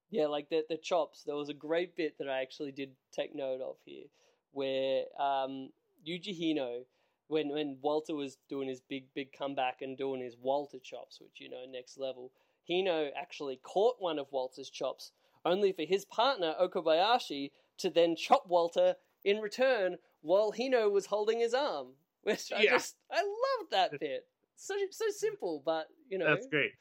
[0.09, 1.23] yeah, like the the chops.
[1.23, 4.05] There was a great bit that I actually did take note of here,
[4.51, 5.69] where um,
[6.05, 6.83] Yuji Hino,
[7.27, 11.39] when when Walter was doing his big big comeback and doing his Walter chops, which
[11.39, 12.31] you know next level,
[12.69, 15.11] Hino actually caught one of Walter's chops,
[15.45, 21.39] only for his partner Okabayashi to then chop Walter in return while Hino was holding
[21.39, 21.93] his arm.
[22.23, 22.71] Which I Yeah.
[22.73, 24.27] just I loved that bit.
[24.61, 26.73] So so simple, but you know That's great.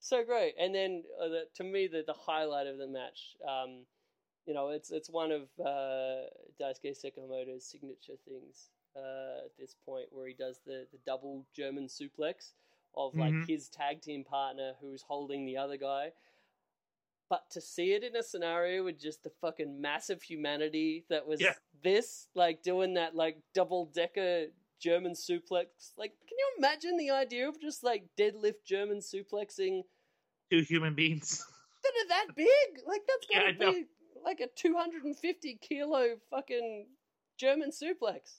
[0.00, 0.54] so great.
[0.58, 3.86] And then uh, the, to me, the, the highlight of the match, um,
[4.44, 6.26] you know, it's it's one of uh,
[6.60, 11.86] Daisuke Sekimoto's signature things uh, at this point, where he does the, the double German
[11.86, 12.54] suplex
[12.96, 13.46] of like Mhm.
[13.46, 16.10] his tag team partner who's holding the other guy.
[17.28, 21.40] But to see it in a scenario with just the fucking massive humanity that was
[21.40, 21.54] Yeah.
[21.84, 24.46] this, like doing that like double decker
[24.80, 29.82] German suplex, like you imagine the idea of just like deadlift German suplexing
[30.50, 31.44] Two human beings.
[31.82, 32.48] that are that big?
[32.86, 33.72] Like that's Yeah, gotta I know.
[33.72, 33.84] be
[34.24, 36.86] like a two hundred and fifty kilo fucking
[37.38, 38.38] German suplex.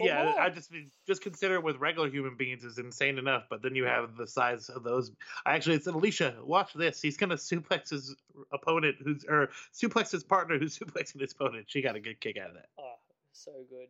[0.00, 0.40] Or yeah, more.
[0.40, 0.72] I just
[1.06, 4.26] just consider it with regular human beings is insane enough, but then you have the
[4.26, 5.12] size of those.
[5.46, 7.00] I actually it's Alicia, watch this.
[7.00, 8.16] He's gonna suplex his
[8.52, 11.66] opponent, who's or suplex his partner, who's suplexing his opponent.
[11.68, 12.66] She got a good kick out of that.
[12.78, 12.94] Oh,
[13.32, 13.86] so good.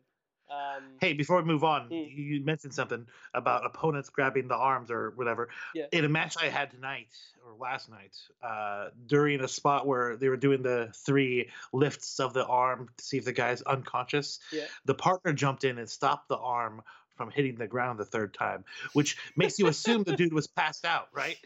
[0.49, 2.15] Um, Hey, before we move on, Mm.
[2.15, 5.49] you mentioned something about opponents grabbing the arms or whatever.
[5.73, 5.87] Yeah.
[5.91, 7.09] In a match I had tonight
[7.45, 12.33] or last night, uh, during a spot where they were doing the three lifts of
[12.33, 14.67] the arm to see if the guy's unconscious, Yeah.
[14.85, 16.83] the partner jumped in and stopped the arm
[17.15, 20.85] from hitting the ground the third time, which makes you assume the dude was passed
[20.85, 21.37] out, right?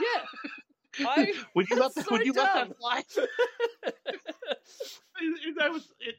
[0.00, 0.24] yeah.
[1.08, 2.68] I, would you let that, would so you let dumb.
[2.68, 3.02] that fly?
[5.60, 6.16] I was it.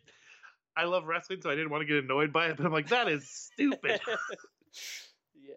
[0.76, 2.90] I love wrestling, so I didn't want to get annoyed by it, but I'm like,
[2.90, 4.02] that is stupid.
[5.36, 5.54] yeah.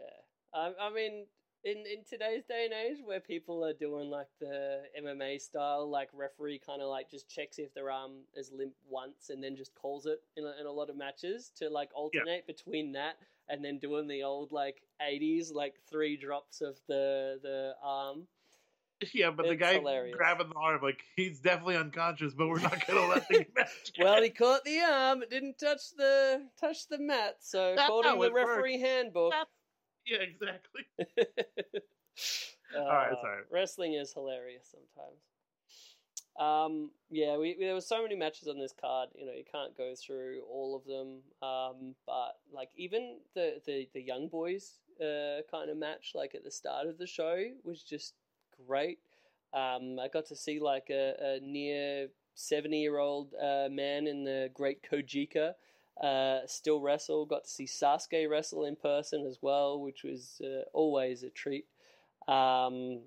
[0.54, 1.26] I, I mean,
[1.64, 6.08] in in today's day and age, where people are doing like the MMA style, like
[6.12, 9.74] referee kind of like just checks if their arm is limp once and then just
[9.74, 13.16] calls it in a, in a lot of matches to like alternate between that
[13.48, 18.26] and then doing the old like 80s like three drops of the the arm.
[19.14, 20.16] yeah, but the guy hilarious.
[20.16, 23.92] grabbing the arm, like he's definitely unconscious, but we're not gonna let the match.
[23.98, 28.12] Well, he caught the arm, it didn't touch the touch the mat, so That's according
[28.14, 28.48] to the it works.
[28.48, 29.34] referee handbook.
[30.06, 30.82] yeah, exactly.
[32.76, 33.42] All right, sorry.
[33.50, 35.20] Wrestling is hilarious sometimes.
[36.38, 39.08] Um, yeah, we, there were so many matches on this card.
[39.14, 41.20] You know, you can't go through all of them.
[41.42, 46.44] Um, but like even the the the young boys uh kind of match, like at
[46.44, 48.14] the start of the show, was just
[48.66, 48.98] great.
[49.52, 54.24] Um, I got to see like a, a near seventy year old uh, man in
[54.24, 55.54] the Great Kojika
[56.02, 57.26] uh, still wrestle.
[57.26, 61.66] Got to see Sasuke wrestle in person as well, which was uh, always a treat.
[62.28, 63.00] Um,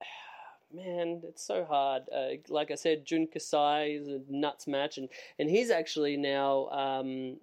[0.72, 2.04] man, it's so hard.
[2.14, 5.08] Uh, like I said, Jun Kasai is a nuts match, and,
[5.38, 7.38] and he's actually now um,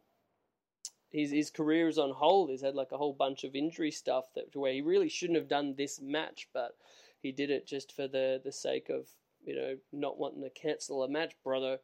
[1.15, 2.49] his his career is on hold.
[2.49, 5.47] He's had like a whole bunch of injury stuff that where he really shouldn't have
[5.47, 6.75] done this match, but
[7.21, 9.07] he did it just for the the sake of
[9.45, 11.79] you know not wanting to cancel a match, brother.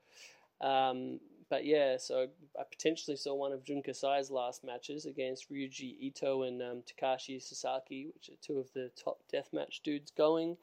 [0.59, 1.19] Um,
[1.49, 2.27] but yeah, so
[2.57, 7.41] I potentially saw one of Jun Kasai's last matches against Ryuji Ito and um, Takashi
[7.41, 10.55] Sasaki, which are two of the top deathmatch dudes going.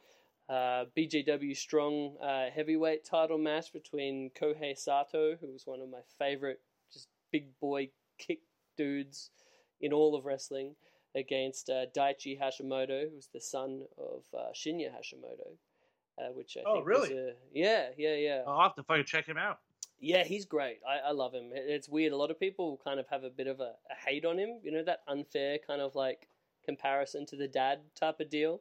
[0.49, 6.01] Uh, BJW Strong uh, heavyweight title match between Kohei Sato, who was one of my
[6.19, 6.61] favorite,
[6.91, 8.41] just big boy kick
[8.79, 9.31] dudes
[9.83, 10.75] in all of wrestling,
[11.15, 15.51] against uh, Daichi Hashimoto, who's the son of uh, Shinya Hashimoto.
[16.19, 17.13] Uh, which I Oh, think really?
[17.17, 18.43] a, yeah, yeah, yeah.
[18.45, 19.61] I'll have to fucking check him out.
[20.01, 20.79] Yeah, he's great.
[20.89, 21.51] I, I love him.
[21.53, 22.13] It's weird.
[22.13, 24.59] A lot of people kind of have a bit of a, a hate on him.
[24.65, 26.27] You know, that unfair kind of like
[26.65, 28.61] comparison to the dad type of deal.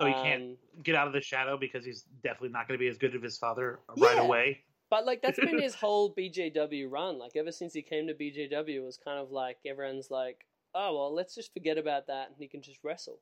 [0.00, 2.82] So he can't Um, get out of the shadow because he's definitely not going to
[2.82, 4.64] be as good as his father right away.
[4.92, 7.18] But like that's been his whole BJW run.
[7.18, 10.94] Like ever since he came to BJW, it was kind of like everyone's like, oh
[10.94, 13.18] well, let's just forget about that, and he can just wrestle.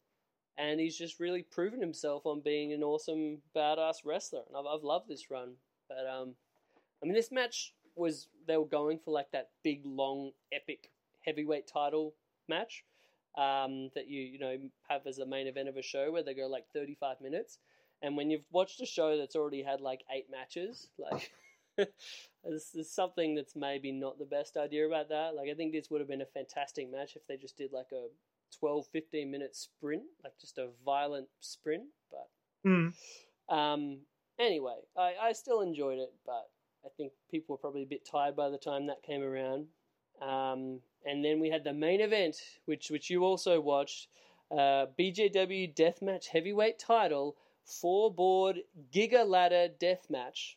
[0.58, 4.82] And he's just really proven himself on being an awesome badass wrestler, and I've I've
[4.82, 5.52] loved this run.
[5.88, 6.34] But um,
[7.00, 10.90] I mean, this match was they were going for like that big, long, epic
[11.24, 12.14] heavyweight title
[12.48, 12.82] match
[13.38, 14.56] um, that you you know
[14.88, 17.58] have as a main event of a show where they go like thirty five minutes.
[18.02, 21.30] And when you've watched a show that's already had like eight matches, like
[22.44, 25.34] there's, there's something that's maybe not the best idea about that.
[25.36, 27.92] Like I think this would have been a fantastic match if they just did like
[27.92, 28.06] a
[28.58, 31.84] 12, 15 minute sprint, like just a violent sprint.
[32.10, 32.28] But
[32.68, 32.88] Hmm.
[33.54, 34.00] um,
[34.38, 36.50] anyway, I, I still enjoyed it, but
[36.84, 39.66] I think people were probably a bit tired by the time that came around.
[40.20, 44.08] Um, and then we had the main event, which which you also watched,
[44.50, 48.60] uh, BJW Deathmatch Heavyweight Title four board
[48.92, 50.56] Giga Ladder Deathmatch.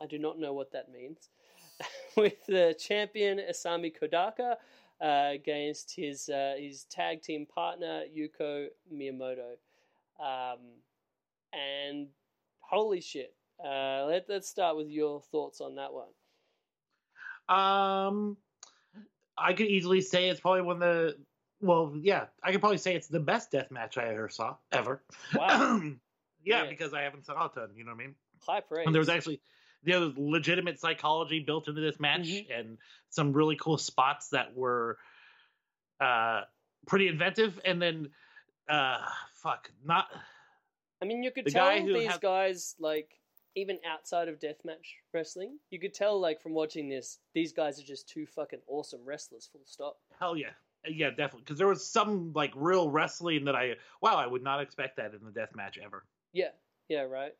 [0.00, 1.28] I do not know what that means.
[2.16, 4.56] With the champion Isami Kodaka
[5.00, 9.54] uh, against his uh, his tag team partner Yuko Miyamoto.
[10.18, 10.58] Um,
[11.52, 12.08] and
[12.60, 13.34] holy shit.
[13.62, 16.08] Uh, let, let's start with your thoughts on that one.
[17.48, 18.36] Um,
[19.38, 21.16] I could easily say it's probably one of the.
[21.60, 25.02] Well, yeah, I could probably say it's the best death match I ever saw ever.
[25.34, 25.80] Wow.
[26.44, 26.68] yeah, Yeah.
[26.68, 27.70] because I haven't saw a ton.
[27.74, 28.14] You know what I mean?
[28.46, 28.86] High praise.
[28.86, 29.40] And there was actually
[29.86, 32.58] there was legitimate psychology built into this match, Mhm.
[32.58, 32.78] and
[33.10, 34.98] some really cool spots that were
[36.00, 36.42] uh
[36.86, 37.58] pretty inventive.
[37.64, 38.14] And then,
[38.68, 40.08] uh, fuck, not
[41.00, 43.20] I mean, you could The tell guy these have- guys, like,
[43.54, 47.84] even outside of deathmatch wrestling, you could tell, like, from watching this, these guys are
[47.84, 50.00] just two fucking awesome wrestlers, full stop.
[50.18, 50.54] hell yeah.
[50.88, 51.40] Yeah, definitely.
[51.40, 55.14] Because there was some like real wrestling that I wow, I would not expect that
[55.14, 56.06] in the death match ever.
[56.32, 56.52] Yeah,
[56.88, 57.36] yeah, right.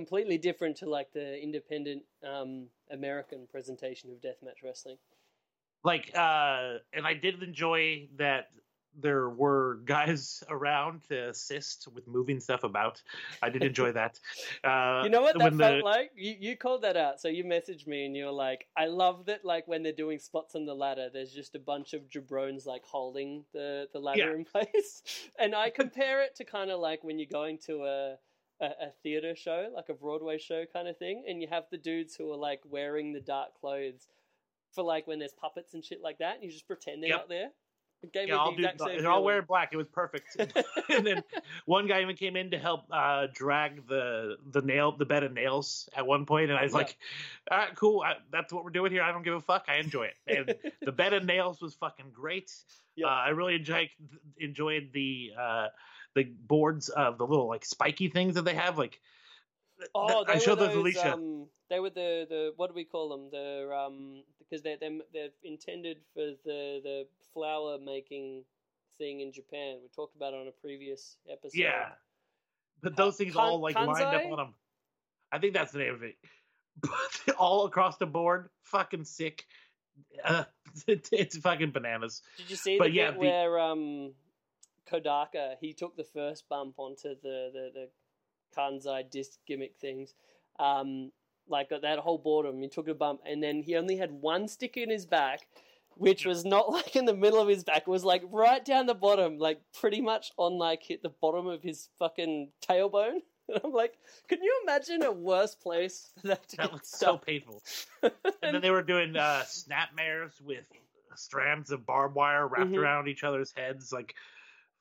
[0.00, 2.02] Completely different to, like, the independent
[2.32, 2.50] um,
[2.90, 4.98] American presentation of deathmatch wrestling.
[5.92, 8.44] like uh and i did enjoy that
[9.06, 10.22] there were guys
[10.56, 12.96] around to assist with moving stuff about.
[13.46, 14.14] I did enjoy that.
[14.70, 16.08] Uh, You know what that felt the- like?
[16.24, 17.20] You you called that out.
[17.22, 20.18] So you messaged me and you were like, I love that like when they're doing
[20.18, 24.30] spots on the ladder, there's just a bunch of jabrones like holding the, the ladder
[24.30, 24.38] Yeah.
[24.40, 24.92] in place.
[25.42, 27.98] And I compare it to kind of like when you're going to a,
[28.60, 31.78] a a theater show, like a Broadway show kind of thing, and you have the
[31.78, 34.06] dudes who are like wearing the dark clothes
[34.72, 37.18] for like when there's puppets and shit like that, and you just pretend they're Yep.
[37.20, 37.50] not there.
[38.02, 39.72] It gave Yeah, all the same they're all wearing black.
[39.72, 40.36] It was perfect.
[40.90, 41.24] and then
[41.64, 45.32] one guy even came in to help uh, drag the the nail the bed of
[45.32, 46.78] nails at one point, and I was Yeah.
[46.78, 46.96] like,
[47.50, 48.02] "All right, cool.
[48.02, 49.02] I, that's what we're doing here.
[49.02, 49.64] I don't give a fuck.
[49.68, 50.54] I enjoy it." And
[50.84, 52.52] the bed of nails was fucking great.
[52.96, 53.06] Yeah.
[53.06, 53.88] Uh, I really enjoyed
[54.38, 55.68] enjoyed the uh,
[56.16, 58.76] the boards of the little like spiky things that they have.
[58.78, 59.00] Like,
[59.94, 61.12] Oh, I they showed were those those, Alicia.
[61.14, 63.28] um, they were the, the what do we call them?
[63.30, 68.42] The um because they're they're, they're intended for the the flower making
[68.98, 69.78] thing in Japan.
[69.82, 71.58] We talked about it on a previous episode.
[71.58, 71.90] yeah,
[72.82, 74.54] but those things kan- all like lined up on them.
[75.30, 76.16] I think that's the name of it.
[76.82, 79.44] But all across the board, fucking sick.
[80.22, 80.44] Uh,
[80.86, 82.20] it's fucking bananas.
[82.36, 84.12] Did you see But the yeah, bit the- where um
[84.90, 87.88] Kodaka he took the first bump onto the the, the
[88.56, 90.14] Kenzan disc gimmick things.
[90.58, 91.12] Um,
[91.48, 94.76] like that whole boredom, he took a bump, and then he only had one stick
[94.76, 95.46] in his back,
[95.96, 97.82] which was not like in the middle of his back.
[97.82, 101.46] It was like right down the bottom, like pretty much on like hit the bottom
[101.46, 103.20] of his fucking tailbone.
[103.48, 103.94] And I'm like,
[104.26, 107.62] can you imagine a worse place for that to That was so painful.
[108.02, 110.68] And then they were doing uh, snapmares with
[111.14, 112.78] strands of barbed wire wrapped Mhm.
[112.78, 113.92] around each other's heads.
[113.92, 114.16] Like,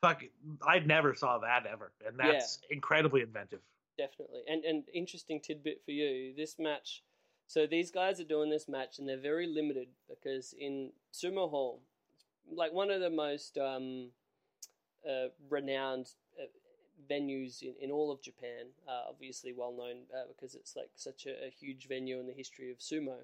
[0.08, 0.24] fuck,
[0.66, 3.60] I never saw that ever, and that's incredibly inventive.
[3.98, 4.42] Definitely.
[4.48, 7.02] And and interesting tidbit for you, this match
[7.48, 11.82] so these guys are doing this match and they're very limited because in Sumo Hall,
[12.52, 14.10] like one of the most um,
[15.08, 16.10] uh, renowned
[16.40, 16.46] uh,
[17.12, 21.28] venues in, in all of Japan, uh, obviously well known uh, because it's like such
[21.28, 23.18] a, a huge venue in the history of sumo.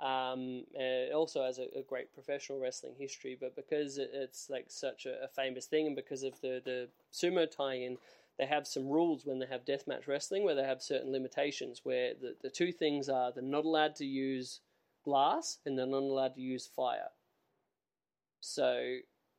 [0.00, 4.50] Um, and it also has a, a great professional wrestling history, but because it, it's
[4.50, 7.96] like such a, a famous thing, and because of the the sumo tie-in,
[8.38, 11.80] they have some rules when they have deathmatch wrestling where they have certain limitations.
[11.84, 14.60] Where the the two things are they're not allowed to use
[15.04, 17.10] glass and they're not allowed to use fire.
[18.40, 18.96] So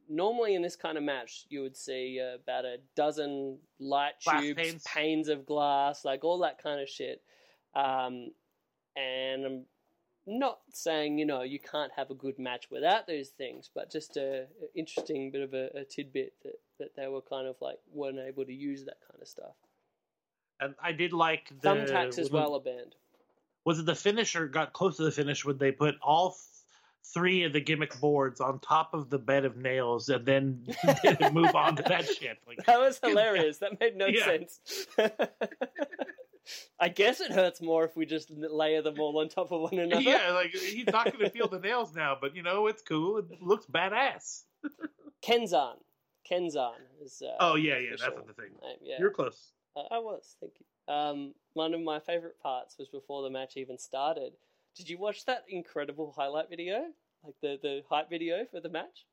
[0.09, 4.41] normally in this kind of match, you would see uh, about a dozen light Glass
[4.41, 4.83] tubes, panes.
[4.83, 7.21] panes of glass, like all that kind of shit.
[7.75, 8.31] Um,
[8.95, 9.65] and I'm
[10.27, 14.17] not saying you know you can't have a good match without those things, but just
[14.17, 17.77] a, a interesting bit of a, a tidbit that, that they were kind of like
[17.93, 19.55] weren't able to use that kind of stuff.
[20.59, 22.95] And I did like the Thumbtacks as it- well are banned.
[23.65, 26.39] Was it the finish or got close to the finish when they put all th-
[27.13, 30.67] three of the gimmick boards on top of the bed of nails and then
[31.33, 32.37] move on to that shit?
[32.47, 33.57] Like, That was hilarious.
[33.57, 34.25] That made no Yeah.
[34.25, 34.59] sense.
[36.79, 39.79] I guess it hurts more if we just layer them all on top of one
[39.79, 40.01] another.
[40.01, 43.17] yeah, like he's not going to feel the nails now, but you know it's cool.
[43.17, 44.43] It looks badass.
[45.25, 45.75] Kenzan.
[46.29, 46.73] Kenzan
[47.03, 47.21] is.
[47.25, 48.51] Uh, Oh yeah, yeah, that's the thing.
[48.61, 48.95] name, yeah.
[48.99, 49.51] You're close.
[49.75, 50.93] Uh, I was, thank you.
[50.93, 54.33] Um, one of my favorite parts was before the match even started.
[54.75, 56.85] Did you watch that incredible highlight video?
[57.23, 59.05] Like the, the hype video for the match?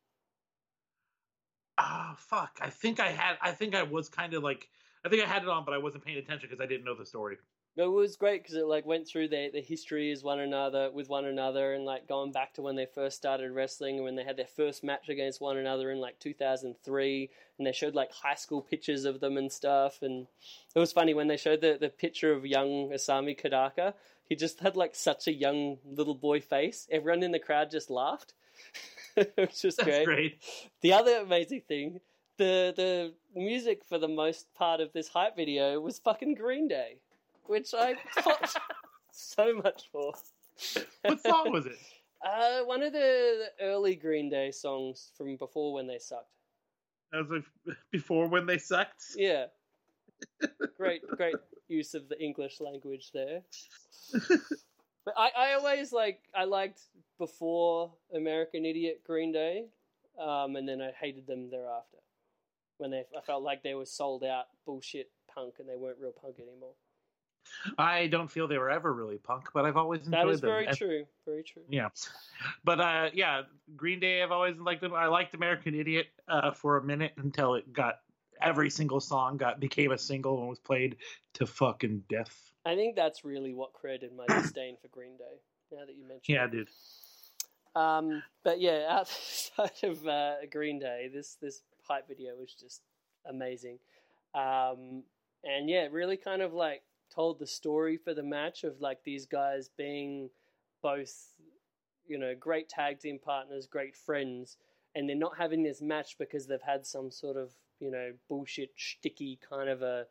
[1.79, 2.59] Oh fuck!
[2.61, 3.37] I think I had.
[3.41, 4.69] I think I was kind of like.
[5.05, 6.95] I think I had it on, but I wasn't paying attention because I didn't know
[6.95, 7.37] the story.
[7.75, 11.09] It was great because it like went through their, their history as one another with
[11.09, 14.25] one another and like going back to when they first started wrestling and when they
[14.25, 18.35] had their first match against one another in like 2003 and they showed like high
[18.35, 20.27] school pictures of them and stuff and
[20.75, 23.95] it was funny when they showed the, the picture of young Isami Kodaka
[24.29, 27.89] he just had like such a young little boy face everyone in the crowd just
[27.89, 28.35] laughed
[29.17, 30.05] it was just great.
[30.05, 30.43] great.
[30.81, 32.01] The other amazing thing,
[32.43, 32.75] the
[33.35, 36.97] the music for the most part of this hype video was fucking Green Day,
[37.45, 38.57] which I popped
[39.13, 40.13] so much for.
[41.03, 41.79] What song was it?
[42.25, 46.37] Uh, one of the, the early Green Day songs from before when they sucked.
[47.13, 47.43] As like
[47.91, 49.03] before when they sucked.
[49.17, 49.47] Yeah.
[50.77, 51.35] great, great
[51.67, 53.41] use of the English language there.
[55.05, 56.83] But I, I always like I liked
[57.19, 59.65] before American Idiot Green Day,
[60.17, 61.99] um, and then I hated them thereafter
[62.83, 66.13] when they I felt like they were sold out bullshit punk and they weren't real
[66.13, 66.75] punk anymore.
[67.77, 70.27] I don't feel they were ever really punk, but I've always enjoyed them.
[70.29, 71.05] That is very And- true.
[71.27, 71.63] Very true.
[71.69, 71.89] Yeah,
[72.65, 73.43] but uh, yeah,
[73.77, 74.23] Green Day.
[74.23, 74.95] I've always liked them.
[74.95, 78.01] I liked American Idiot uh, for a minute until it got
[78.41, 80.97] every single song got became a single and was played
[81.35, 82.53] to fucking death.
[82.65, 85.41] I think that's really what created my disdain for Green Day.
[85.73, 86.51] Now that you mentioned, Yeah, it.
[86.53, 86.69] dude.
[87.75, 92.83] Um, but yeah, outside of uh, Green Day, this this hype video was just
[93.29, 93.79] amazing.
[94.35, 95.03] Um,
[95.45, 96.83] and yeah, really kind of like
[97.15, 100.31] told the story for the match of like these guys being
[100.83, 101.15] both,
[102.07, 104.57] you know, great tag team partners, great friends,
[104.95, 107.51] and they're not having this match because they've had some sort of,
[107.81, 110.07] you know, bullshit, sticky kind of a,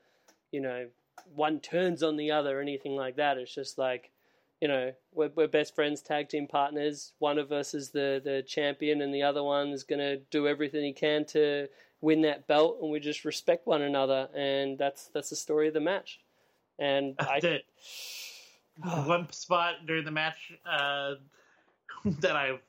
[0.52, 0.88] you know,
[1.34, 3.38] one turns on the other or anything like that.
[3.38, 4.12] It's just like,
[4.62, 7.14] you know, we're, we're best friends, tag team partners.
[7.18, 10.48] One of us is the, the champion, and the other one is going to do
[10.48, 11.68] everything he can to
[12.00, 15.74] win that belt, and we just respect one another, and that's that's the story of
[15.74, 16.20] the match.
[16.78, 17.64] And I, The-
[19.06, 21.16] one spot during the match uh,
[22.06, 22.60] that I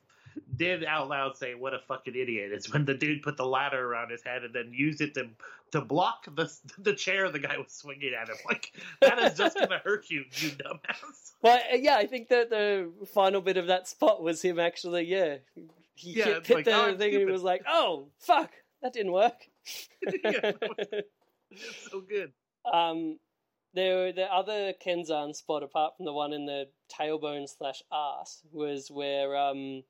[0.55, 3.87] did out loud say, "What a fucking idiot!" is when the dude put the ladder
[3.87, 5.29] around his head and then used it to
[5.73, 8.35] to block the the chair the guy was swinging at him.
[8.45, 8.71] Like
[9.01, 11.31] that is just gonna hurt you, you dumbass.
[11.41, 15.05] well, uh, yeah, I think that the final bit of that spot was him actually,
[15.05, 15.37] yeah,
[15.95, 18.51] he Yeah, hit, hit like, the oh, thing, and he was like, "Oh fuck,
[18.83, 19.47] that didn't work."
[20.23, 20.51] Yeah,
[21.49, 22.33] It's so good.
[22.71, 23.17] Um,
[23.73, 28.91] there, the other Kenzan spot, apart from the one in the tailbone slash ass, was
[28.91, 29.81] where um,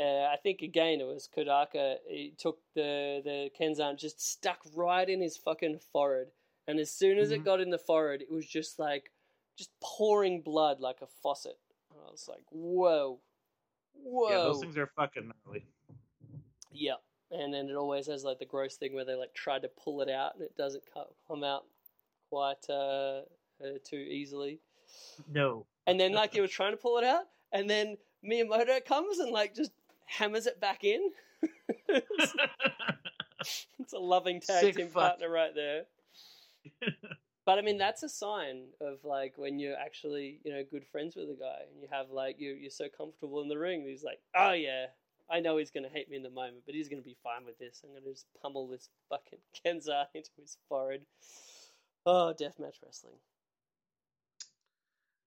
[0.00, 1.96] uh, I think again it was Kodaka.
[2.08, 6.28] He took the the Kenzan, just stuck right in his fucking forehead,
[6.66, 7.44] and as soon as it Mhm.
[7.44, 9.12] got in the forehead, it was just like
[9.56, 11.58] just pouring blood like a faucet.
[11.90, 13.20] And I was like, whoa,
[13.92, 15.66] whoa, Yeah, those things are fucking gnarly.
[16.72, 16.94] yeah.
[17.30, 20.00] And then it always has like the gross thing where they like try to pull
[20.00, 20.82] it out and it doesn't
[21.28, 21.66] come out
[22.30, 23.22] quite uh,
[23.62, 24.60] uh, too easily.
[25.28, 25.66] No.
[25.86, 29.30] And then like he was trying to pull it out, and then Miyamoto comes and
[29.30, 29.72] like just
[30.10, 31.10] hammers it back in.
[31.88, 32.34] it's,
[33.94, 35.02] a loving tag Sick team fuck.
[35.02, 35.84] partner right there.
[37.46, 41.16] But I mean, that's a sign of like when you're actually, you know, good friends
[41.16, 43.84] with a guy and you have like you you're so comfortable in the ring.
[43.86, 44.86] He's like, oh yeah,
[45.30, 47.58] I know he's gonna hate me in the moment, but he's gonna be fine with
[47.58, 47.82] this.
[47.82, 51.02] I'm gonna just pummel this fucking Kenzan into his forehead.
[52.06, 53.16] Oh, deathmatch wrestling.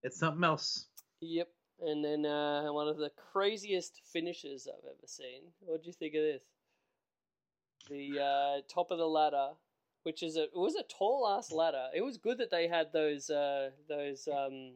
[0.03, 0.85] It's something else.
[1.21, 1.47] Yep.
[1.81, 5.41] And then uh, one of the craziest finishes I've ever seen.
[5.59, 6.43] What do you think of this?
[7.89, 9.49] The uh, top of the ladder,
[10.03, 11.87] which is a it was a tall ass ladder.
[11.93, 14.75] It was good that they had those uh, those um,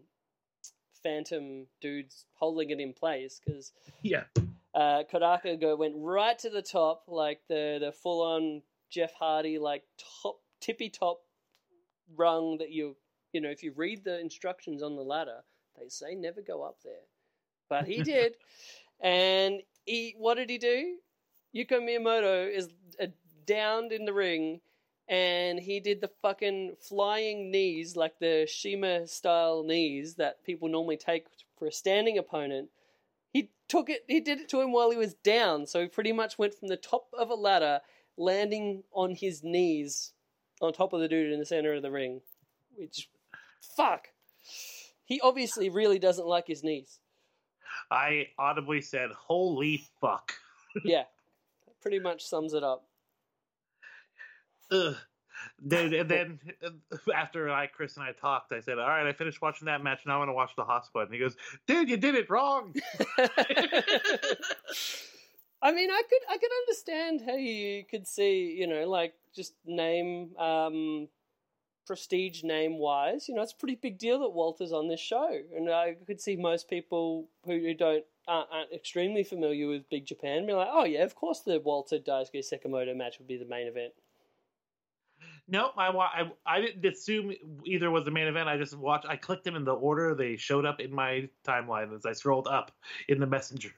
[1.01, 3.71] phantom dudes holding it in place because
[4.01, 4.25] Yeah.
[4.73, 9.57] uh, Kodaka go went right to the top, like the the full on Jeff Hardy,
[9.57, 9.83] like
[10.21, 11.21] top tippy top
[12.15, 12.97] rung that you
[13.31, 15.43] you know if you read the instructions on the ladder,
[15.77, 17.05] they say never go up there,
[17.69, 18.35] but he did,
[18.99, 20.97] and he what did he do?
[21.55, 22.69] Yuko Miyamoto is
[23.01, 23.07] uh,
[23.45, 24.61] downed in the ring.
[25.09, 30.97] And he did the fucking flying knees, like the Shima style knees that people normally
[30.97, 31.27] take
[31.57, 32.69] for a standing opponent
[33.37, 36.11] he took it he did it to him while he was down so he pretty
[36.11, 37.81] much went from the top of a ladder
[38.17, 40.13] landing on his knees
[40.61, 42.21] on top of the dude in the center of the ring
[42.75, 43.09] which
[43.75, 44.07] fuck
[45.07, 46.99] he obviously really doesn't like his knees
[47.91, 50.33] I audibly said, "Holy fuck!"
[50.83, 51.03] yeah
[51.81, 52.83] pretty much sums it up
[54.71, 54.95] Ugh.
[55.59, 56.71] Then, and then uh,
[57.13, 60.01] after I, Chris and I talked, I said, "All right, I finished watching that match.
[60.05, 61.35] Now I want to watch the hotspot." And he goes,
[61.67, 62.73] "Dude, you did it wrong."
[65.61, 69.53] I mean, I could I could understand how you could see, you know, like just
[69.65, 71.07] name um
[71.87, 75.39] prestige name wise, you know, it's a pretty big deal that Walter's on this show,
[75.55, 80.45] and I could see most people who, don't aren't, aren't extremely familiar with Big Japan
[80.45, 83.67] be like, oh yeah, of course the Walter Daisuke Sekimoto match would be the main
[83.67, 83.93] event.
[85.49, 87.33] Nope, I, wa- I I didn't assume
[87.63, 88.49] either was the main event.
[88.49, 89.05] I just watched.
[89.07, 92.47] I clicked them in the order they showed up in my timeline as I scrolled
[92.47, 92.73] up
[93.07, 93.71] in the messenger.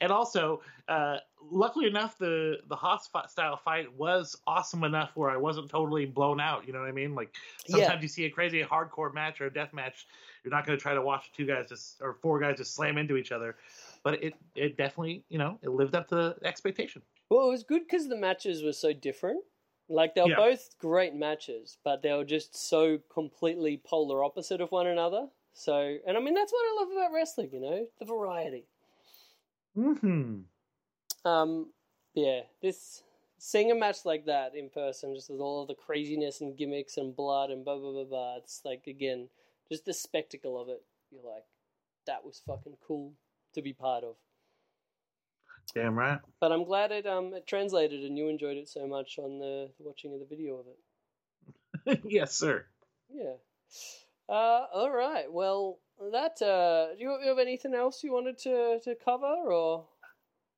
[0.00, 5.36] And also, uh, luckily enough, the the hostile style fight was awesome enough where I
[5.36, 6.64] wasn't totally blown out.
[6.64, 7.16] You know what I mean?
[7.16, 7.34] Like
[7.66, 8.02] sometimes Yeah.
[8.02, 10.06] you see a crazy hardcore match or a death match,
[10.44, 12.98] you're not going to try to watch two guys just or four guys just slam
[12.98, 13.56] into each other.
[14.04, 17.02] But it it definitely you know it lived up to expectation.
[17.30, 19.42] Well, it was good because the matches were so different.
[19.88, 20.36] Like they were Yeah.
[20.36, 25.28] both great matches, but they were just so completely polar opposite of one another.
[25.52, 28.66] So, and I mean that's what I love about wrestling, you know, the variety.
[29.74, 30.40] Hmm.
[31.24, 31.72] Um,
[32.14, 33.02] yeah, this
[33.38, 36.96] seeing a match like that in person, just with all of the craziness and gimmicks
[36.96, 38.36] and blood and blah blah blah blah.
[38.36, 39.28] It's like again,
[39.68, 40.82] just the spectacle of it.
[41.10, 41.44] You're like,
[42.06, 43.12] that was fucking cool
[43.54, 44.16] to be part of.
[45.74, 46.20] Damn right.
[46.40, 49.70] But I'm glad it um it translated and you enjoyed it so much on the,
[49.78, 52.00] the watching of the video of it.
[52.08, 52.64] yes, sir.
[53.12, 53.34] Yeah.
[54.28, 55.30] Uh, all right.
[55.30, 55.78] Well,
[56.12, 56.40] that.
[56.42, 59.86] Uh, do you, you have anything else you wanted to to cover, or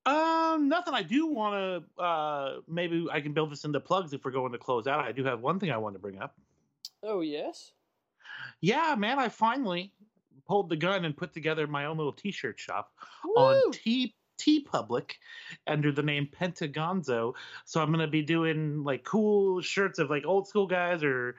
[0.06, 0.94] Um, nothing.
[0.94, 2.02] I do want to.
[2.02, 5.05] Uh, maybe I can build this into plugs if we're going to close out.
[5.05, 6.35] I do have one thing I want to bring up.
[7.02, 7.72] Oh yes.
[8.60, 9.93] Yeah, man, I finally
[10.47, 12.90] pulled the gun and put together my own little T-shirt shop
[13.24, 13.35] Woo!
[13.35, 15.12] on T TeePublic
[15.66, 17.35] under the name Pentagonzo.
[17.65, 21.36] So I'm gonna be doing like cool shirts of like old school guys or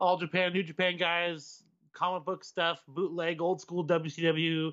[0.00, 1.62] all Japan, New Japan guys,
[1.92, 4.72] comic book stuff, bootleg, old school WCW,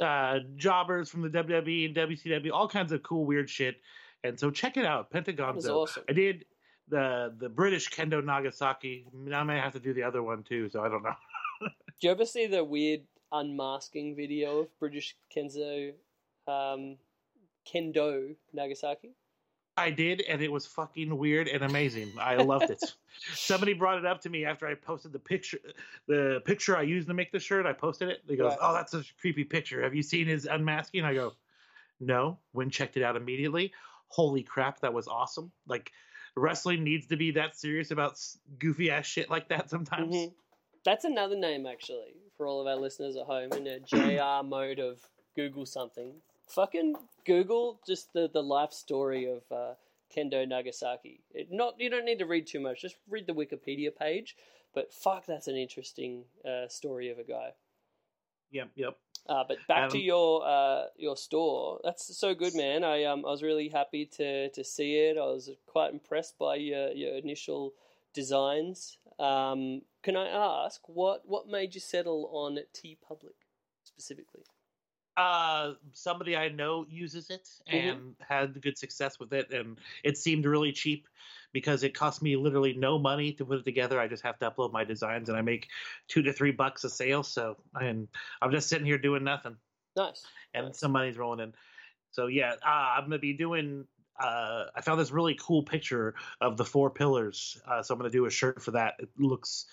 [0.00, 3.76] uh, jobbers from the WWE and WCW, all kinds of cool weird shit.
[4.24, 5.70] And so check it out, Pentagonzo.
[5.70, 6.04] awesome.
[6.08, 6.44] I did
[6.88, 9.06] the the British Kendo Nagasaki.
[9.12, 11.14] Now I may have to do the other one too, so I don't know.
[11.60, 15.92] Do you ever see the weird unmasking video of British Kenzo,
[16.48, 16.96] um,
[17.64, 19.14] Kendo Nagasaki?
[19.76, 22.12] I did, and it was fucking weird and amazing.
[22.20, 22.80] I loved it.
[23.34, 25.58] Somebody brought it up to me after I posted the picture,
[26.06, 27.66] the picture I used to make the shirt.
[27.66, 28.22] I posted it.
[28.28, 28.58] They goes, Right.
[28.60, 29.82] "Oh, that's such a creepy picture.
[29.82, 31.32] Have you seen his unmasking?" I go,
[31.98, 33.72] "No." When checked it out immediately.
[34.08, 35.50] Holy crap, that was awesome!
[35.66, 35.90] Like
[36.36, 38.20] wrestling needs to be that serious about
[38.60, 40.14] goofy ass shit like that sometimes.
[40.14, 40.34] Mhm.
[40.84, 44.78] That's another name actually for all of our listeners at home in a JR mode
[44.78, 45.00] of
[45.34, 46.20] Google something.
[46.46, 49.74] Fucking Google just the, the life story of uh,
[50.14, 51.20] Kendo Nagasaki.
[51.32, 52.82] It not you don't need to read too much.
[52.82, 54.36] Just read the Wikipedia page.
[54.74, 57.50] But fuck, that's an interesting uh, story of a guy.
[58.50, 58.96] Yep, yep.
[59.26, 61.80] Uh, but back to Um, your uh, your store.
[61.82, 62.84] That's so good, man.
[62.84, 65.16] I um I was really happy to to see it.
[65.16, 67.72] I was quite impressed by your your initial
[68.12, 68.98] designs.
[69.18, 73.34] Um, can I ask what what made you settle on T Public
[73.82, 74.42] specifically?
[75.16, 77.92] Uh somebody I know uses it Mhm.
[77.92, 81.06] and had good success with it and it seemed really cheap
[81.52, 84.00] because it cost me literally no money to put it together.
[84.00, 85.68] I just have to upload my designs and I make
[86.08, 87.22] two to three bucks a sale.
[87.22, 88.08] So and
[88.42, 89.56] I'm just sitting here doing nothing
[89.96, 90.26] Nice.
[90.52, 90.78] and Nice.
[90.78, 91.54] some money's rolling in.
[92.10, 93.86] So yeah, uh, I'm gonna be doing.
[94.16, 98.10] Uh, I found this really cool picture of the four pillars, uh, so I'm gonna
[98.10, 98.94] do a shirt for that.
[99.00, 99.66] It looks,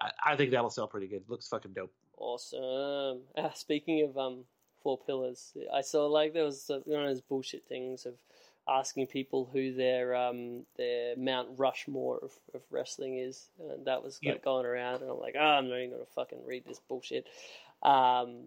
[0.00, 1.20] I, I think that'll sell pretty good.
[1.22, 1.92] It looks fucking dope.
[2.16, 3.20] Awesome.
[3.36, 4.44] Ah, speaking of um
[4.82, 8.14] four pillars, I saw like there was one of those bullshit things of
[8.68, 14.20] asking people who their um their Mount Rushmore of, of wrestling is, and that was
[14.24, 14.44] like Yep.
[14.44, 17.26] going around, and I'm like, oh, I'm not even gonna fucking read this bullshit.
[17.82, 18.44] Um,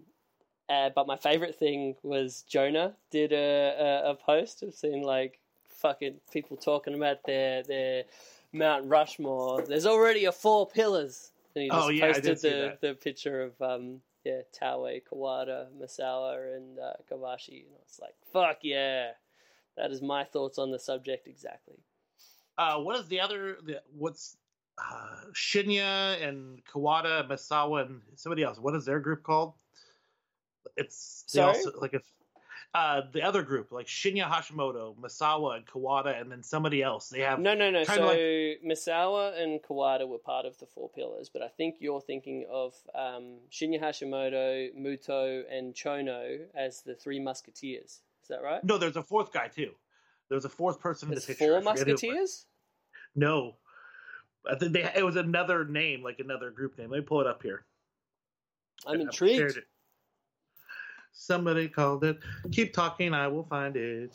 [0.70, 5.40] uh, but my favorite thing was Jonah did a, a, a post of seeing like
[5.68, 8.03] fucking people talking about their their
[8.53, 9.64] Mount Rushmore.
[9.68, 11.32] There's already a four pillars.
[11.56, 16.56] And he just Oh, yeah, posted the, the picture of um yeah Taue, Kawada, Misawa,
[16.56, 19.11] and uh, Kobashi, and I was like, fuck yeah,
[19.77, 21.77] that is my thoughts on the subject exactly.
[22.57, 23.57] Uh, what is the other?
[23.64, 24.38] The, what's
[24.77, 28.57] uh, Shinya and Kawada, Misawa, and somebody else?
[28.60, 29.53] What is their group called?
[30.76, 31.47] It's Sorry?
[31.47, 32.03] also like if
[32.76, 37.07] uh, the other group like Shinya Hashimoto, Misawa, and Kawada, and then somebody else.
[37.07, 37.85] They have No, no, no.
[37.85, 42.02] So like- Misawa and Kawada were part of the Four Pillars, but I think you're
[42.02, 48.02] thinking of um, Shinya Hashimoto, Muto, and Chono as the Three Musketeers.
[48.23, 48.61] Is that right?
[48.64, 48.77] no.
[48.77, 49.72] There's a fourth guy too.
[50.30, 51.61] There's a fourth person in There's the picture.
[51.61, 52.02] four I forget who it was.
[52.03, 52.45] Musketeers.
[53.15, 53.56] No,
[54.52, 56.89] I think they, it was another name, like another group name.
[56.89, 57.64] Let me pull it up here.
[58.85, 59.60] I'm intrigued.
[61.18, 62.20] Somebody called it.
[62.52, 64.12] Keep talking, I will find it.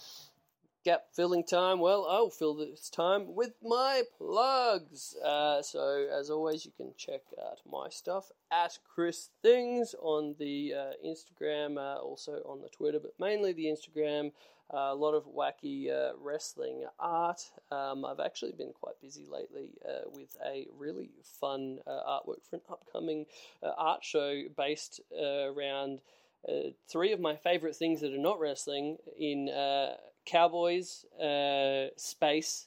[0.85, 1.81] Gap filling time.
[1.81, 5.17] Well, I'll fill this time with my plugs.
[5.25, 10.75] Uh, so, as always, you can check out my stuff at Chris Things on the
[10.75, 14.33] uh, Instagram, uh, also on the Twitter, but mainly the Instagram.
[14.73, 17.41] Uh, a lot of wacky uh, wrestling art.
[17.73, 22.57] Um, I've actually been quite busy lately uh, with a really fun uh, artwork for
[22.57, 23.27] an upcoming
[23.65, 26.03] uh, art show based uh, around
[26.49, 29.95] uh, three of my favorite things that are not wrestling in uh,
[30.25, 32.67] cowboys, uh, space,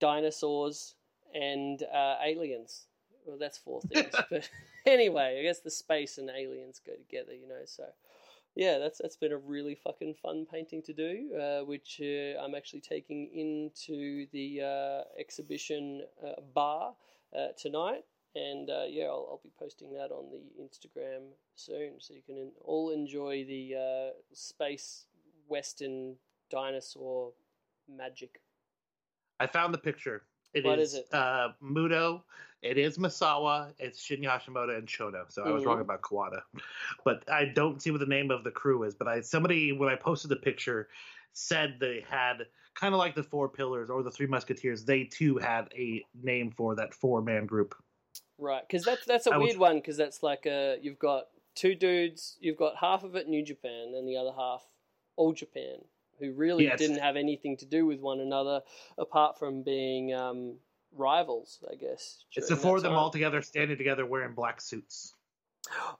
[0.00, 0.94] dinosaurs,
[1.34, 2.86] and uh, aliens.
[3.26, 4.48] Well, that's four things, but
[4.86, 7.62] anyway, I guess the space and aliens go together, you know.
[7.64, 7.84] So,
[8.54, 12.54] yeah, that's that's been a really fucking fun painting to do, uh, which uh, I'm
[12.54, 16.94] actually taking into the uh, exhibition uh, bar
[17.36, 18.04] uh, tonight.
[18.34, 21.22] And uh, yeah, I'll, I'll be posting that on the Instagram
[21.54, 25.06] soon, so you can en- all enjoy the uh, space
[25.46, 26.16] western
[26.50, 27.32] dinosaur
[27.88, 28.40] magic.
[29.38, 30.22] I found the picture.
[30.52, 31.06] It is What is it?
[31.12, 32.22] Uh, Muto.
[32.62, 33.72] It is Misawa.
[33.78, 35.30] It's Shinya Hashimoto and Chono.
[35.30, 36.40] So I was wrong about Kawada,
[37.04, 38.94] but I don't see what the name of the crew is.
[38.94, 40.88] But I somebody when I posted the picture
[41.34, 44.84] said they had kind of like the Four Pillars or the Three Musketeers.
[44.84, 47.74] They too had a name for that four man group.
[48.38, 49.76] Right, because that's that's a I was- weird one.
[49.76, 51.24] Because that's like a you've got
[51.54, 54.64] two dudes, you've got half of it New Japan and the other half
[55.16, 55.84] All Japan.
[56.20, 56.78] who really Yes.
[56.78, 58.62] didn't have anything to do with one another
[58.98, 60.54] apart from being um,
[60.96, 62.24] rivals, I guess.
[62.36, 65.14] It's the four of them all together standing together wearing black suits.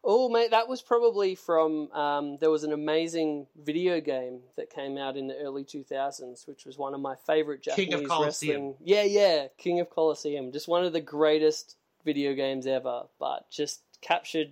[0.05, 1.91] Oh, mate, that was probably from.
[1.93, 6.67] Um, there was an amazing video game that came out in the early 2000s, which
[6.67, 8.75] was one of my favorite King Japanese wrestling.
[8.85, 13.83] Yeah, yeah, King of Colosseum, Just one of the greatest video games ever, but just
[14.01, 14.49] captured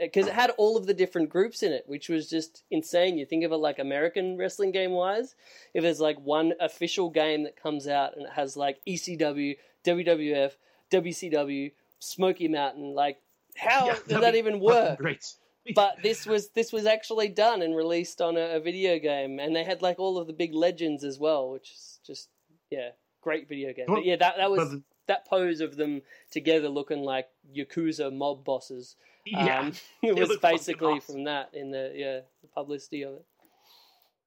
[0.00, 3.18] because it had all of the different groups in it, which was just insane.
[3.18, 5.34] You think of it like American wrestling game wise,
[5.74, 10.52] if there's like one official game that comes out and it has like ECW, WWF,
[10.90, 13.18] WCW, Smoky Mountain, like
[13.56, 14.98] how Yeah, does that even work?
[14.98, 15.34] Great.
[15.74, 19.54] but this was this was actually done and released on a, a video game, and
[19.54, 22.30] they had like all of the big legends as well, which is just
[22.70, 22.90] yeah,
[23.20, 23.84] great video game.
[23.86, 28.12] Well, But yeah, that that was but- that pose of them together looking like yakuza
[28.12, 28.96] mob bosses.
[29.26, 29.60] yeah.
[29.60, 29.72] Um,
[30.02, 31.14] it was basically awesome.
[31.14, 33.24] from that in the yeah the publicity of it.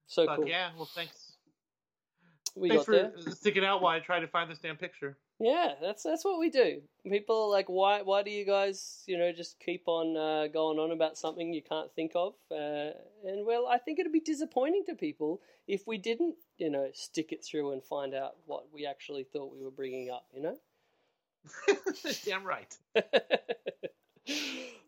[0.07, 0.47] So But cool.
[0.47, 1.34] yeah, well, thanks.
[2.56, 3.11] we thanks for there.
[3.31, 5.18] sticking out while I try to find this damn picture.
[5.40, 6.82] Yeah, that's that's what we do.
[7.10, 10.80] People are like, why why do you guys, you know, just keep on uh, going
[10.80, 12.36] on about something you can't think of?
[12.49, 12.91] Uh,
[13.26, 17.34] and well, I think it'd be disappointing to people if we didn't, you know, stick
[17.34, 20.26] it through and find out what we actually thought we were bringing up.
[20.34, 20.57] You know.
[22.26, 22.78] damn right.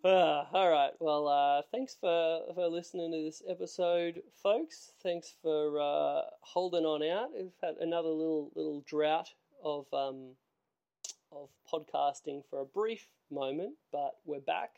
[0.04, 0.92] Ah, all right.
[1.00, 4.94] Well, uh, thanks for for listening to this episode, folks.
[5.04, 7.32] Thanks for uh, holding on out.
[7.36, 10.36] We've had another little little drought of um,
[11.32, 14.72] of podcasting for a brief moment, but we're back,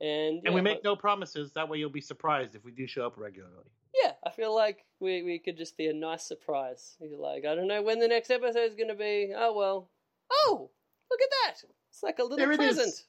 [0.00, 1.52] and And we make no promises.
[1.52, 3.70] That way, you'll be surprised if we do show up regularly.
[4.02, 4.12] yeah.
[4.26, 6.96] I feel like we we could just be a nice surprise.
[7.00, 9.32] You're like, I don't know when the next episode is going to be.
[9.36, 9.90] Oh well.
[10.32, 10.70] Oh,
[11.10, 11.62] look at that!
[11.90, 13.04] It's like a little There present.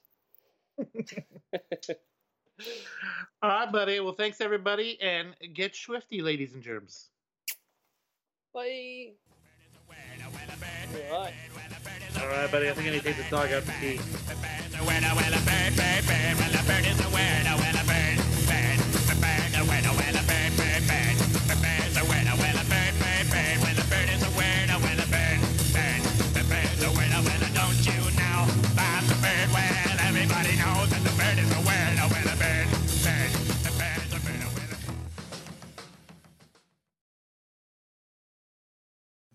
[3.42, 4.00] All right, buddy.
[4.00, 7.10] Well, thanks everybody, and get swifty, ladies and germs.
[8.54, 9.14] Bye.
[11.12, 11.34] All right.
[12.22, 12.70] All right, buddy.
[12.70, 14.00] I think I need to take the dog out to pee.